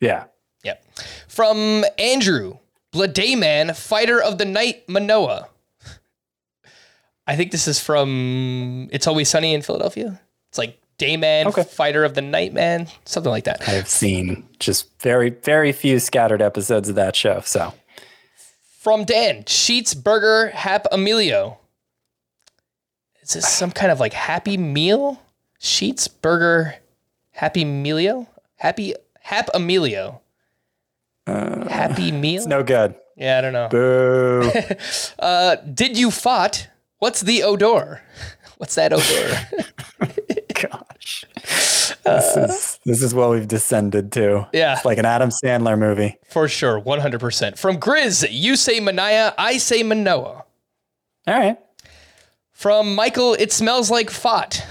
Yeah. 0.00 0.24
Yep. 0.64 0.84
From 1.28 1.84
Andrew, 1.98 2.58
Bladayman, 2.92 3.74
Fighter 3.76 4.20
of 4.20 4.38
the 4.38 4.44
Night, 4.44 4.88
Manoah. 4.88 5.48
I 7.26 7.36
think 7.36 7.52
this 7.52 7.68
is 7.68 7.78
from 7.78 8.88
It's 8.92 9.06
Always 9.06 9.28
Sunny 9.28 9.54
in 9.54 9.62
Philadelphia. 9.62 10.20
It's 10.48 10.58
like 10.58 10.78
Dayman, 10.98 11.52
Fighter 11.68 12.04
of 12.04 12.14
the 12.14 12.22
Night 12.22 12.52
Man, 12.52 12.88
something 13.04 13.30
like 13.30 13.44
that. 13.44 13.66
I 13.66 13.72
have 13.72 13.88
seen 13.88 14.46
just 14.58 14.88
very, 15.00 15.30
very 15.30 15.72
few 15.72 15.98
scattered 15.98 16.42
episodes 16.42 16.88
of 16.88 16.94
that 16.96 17.16
show. 17.16 17.40
So 17.44 17.74
From 18.78 19.04
Dan, 19.04 19.44
Sheets 19.46 19.94
Burger, 19.94 20.50
Hap 20.50 20.86
Emilio. 20.92 21.58
Is 23.22 23.34
this 23.34 23.48
some 23.48 23.70
kind 23.70 23.92
of 23.92 24.00
like 24.00 24.12
Happy 24.12 24.56
Meal? 24.56 25.22
Sheets 25.60 26.08
Burger, 26.08 26.74
Happy 27.30 27.62
Emilio? 27.62 28.28
Happy 28.56 28.94
Hap 29.20 29.48
Emilio. 29.54 30.20
Happy 31.26 32.10
Meal? 32.10 32.38
it's 32.38 32.46
no 32.46 32.64
good. 32.64 32.96
Yeah, 33.16 33.38
I 33.38 33.40
don't 33.40 33.52
know. 33.52 33.68
Boo. 33.68 34.50
uh, 35.18 35.56
did 35.56 35.96
you 35.96 36.10
fought? 36.10 36.68
What's 37.02 37.22
the 37.22 37.42
odor? 37.42 38.00
What's 38.58 38.76
that 38.76 38.92
odor? 38.92 40.08
Gosh. 40.54 41.24
This 42.04 42.36
is 42.36 42.78
this 42.84 43.02
is 43.02 43.12
what 43.12 43.30
we've 43.30 43.48
descended 43.48 44.12
to. 44.12 44.48
Yeah. 44.52 44.74
It's 44.76 44.84
like 44.84 44.98
an 44.98 45.04
Adam 45.04 45.30
Sandler 45.30 45.76
movie. 45.76 46.16
For 46.28 46.46
sure, 46.46 46.80
100%. 46.80 47.58
From 47.58 47.78
Grizz, 47.80 48.28
you 48.30 48.54
say 48.54 48.78
Manaya, 48.78 49.34
I 49.36 49.58
say 49.58 49.82
Manoah. 49.82 50.44
All 51.26 51.34
right. 51.38 51.58
From 52.52 52.94
Michael, 52.94 53.34
it 53.34 53.50
smells 53.50 53.90
like 53.90 54.08
fought. 54.08 54.64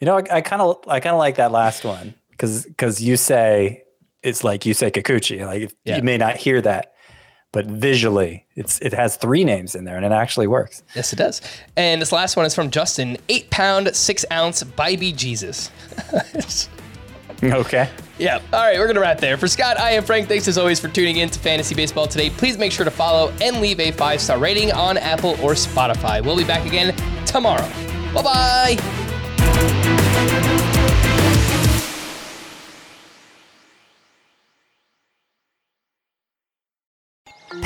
You 0.00 0.06
know, 0.06 0.16
I 0.16 0.40
kind 0.40 0.60
of 0.62 0.78
I 0.88 0.98
kind 0.98 1.14
of 1.14 1.20
like 1.20 1.36
that 1.36 1.52
last 1.52 1.84
one 1.84 2.12
because 2.32 2.64
because 2.64 3.00
you 3.00 3.16
say 3.16 3.84
it's 4.24 4.42
like 4.42 4.66
you 4.66 4.74
say 4.74 4.90
Kikuchi. 4.90 5.46
Like 5.46 5.72
Yeah. 5.84 5.98
you 5.98 6.02
may 6.02 6.16
not 6.18 6.38
hear 6.38 6.60
that, 6.60 6.94
but 7.52 7.66
visually, 7.66 8.46
it's 8.56 8.78
it 8.80 8.92
has 8.92 9.16
three 9.16 9.44
names 9.44 9.74
in 9.74 9.84
there, 9.84 9.96
and 9.96 10.04
it 10.04 10.12
actually 10.12 10.46
works. 10.46 10.82
Yes, 10.94 11.12
it 11.12 11.16
does. 11.16 11.40
And 11.76 12.00
this 12.00 12.12
last 12.12 12.36
one 12.36 12.46
is 12.46 12.54
from 12.54 12.70
Justin, 12.70 13.16
eight 13.28 13.50
pound, 13.50 13.94
six 13.94 14.24
ounce, 14.30 14.62
Baby 14.62 15.12
Jesus. 15.12 15.70
Okay. 17.42 17.88
Yeah. 18.18 18.38
All 18.52 18.60
right, 18.60 18.78
we're 18.78 18.84
going 18.84 18.96
to 18.96 19.00
wrap 19.00 19.18
there. 19.18 19.38
For 19.38 19.48
Scott, 19.48 19.80
I 19.80 19.92
am 19.92 20.04
Frank. 20.04 20.28
Thanks 20.28 20.46
as 20.46 20.58
always 20.58 20.78
for 20.78 20.88
tuning 20.88 21.16
in 21.16 21.30
to 21.30 21.38
Fantasy 21.38 21.74
Baseball 21.74 22.06
today. 22.06 22.28
Please 22.28 22.58
make 22.58 22.70
sure 22.70 22.84
to 22.84 22.90
follow 22.90 23.32
and 23.40 23.62
leave 23.62 23.80
a 23.80 23.92
five 23.92 24.20
star 24.20 24.38
rating 24.38 24.72
on 24.72 24.98
Apple 24.98 25.30
or 25.42 25.52
Spotify. 25.52 26.22
We'll 26.22 26.36
be 26.36 26.44
back 26.44 26.66
again 26.66 26.94
tomorrow. 27.24 27.66
Bye 28.12 28.76
bye. 29.46 30.66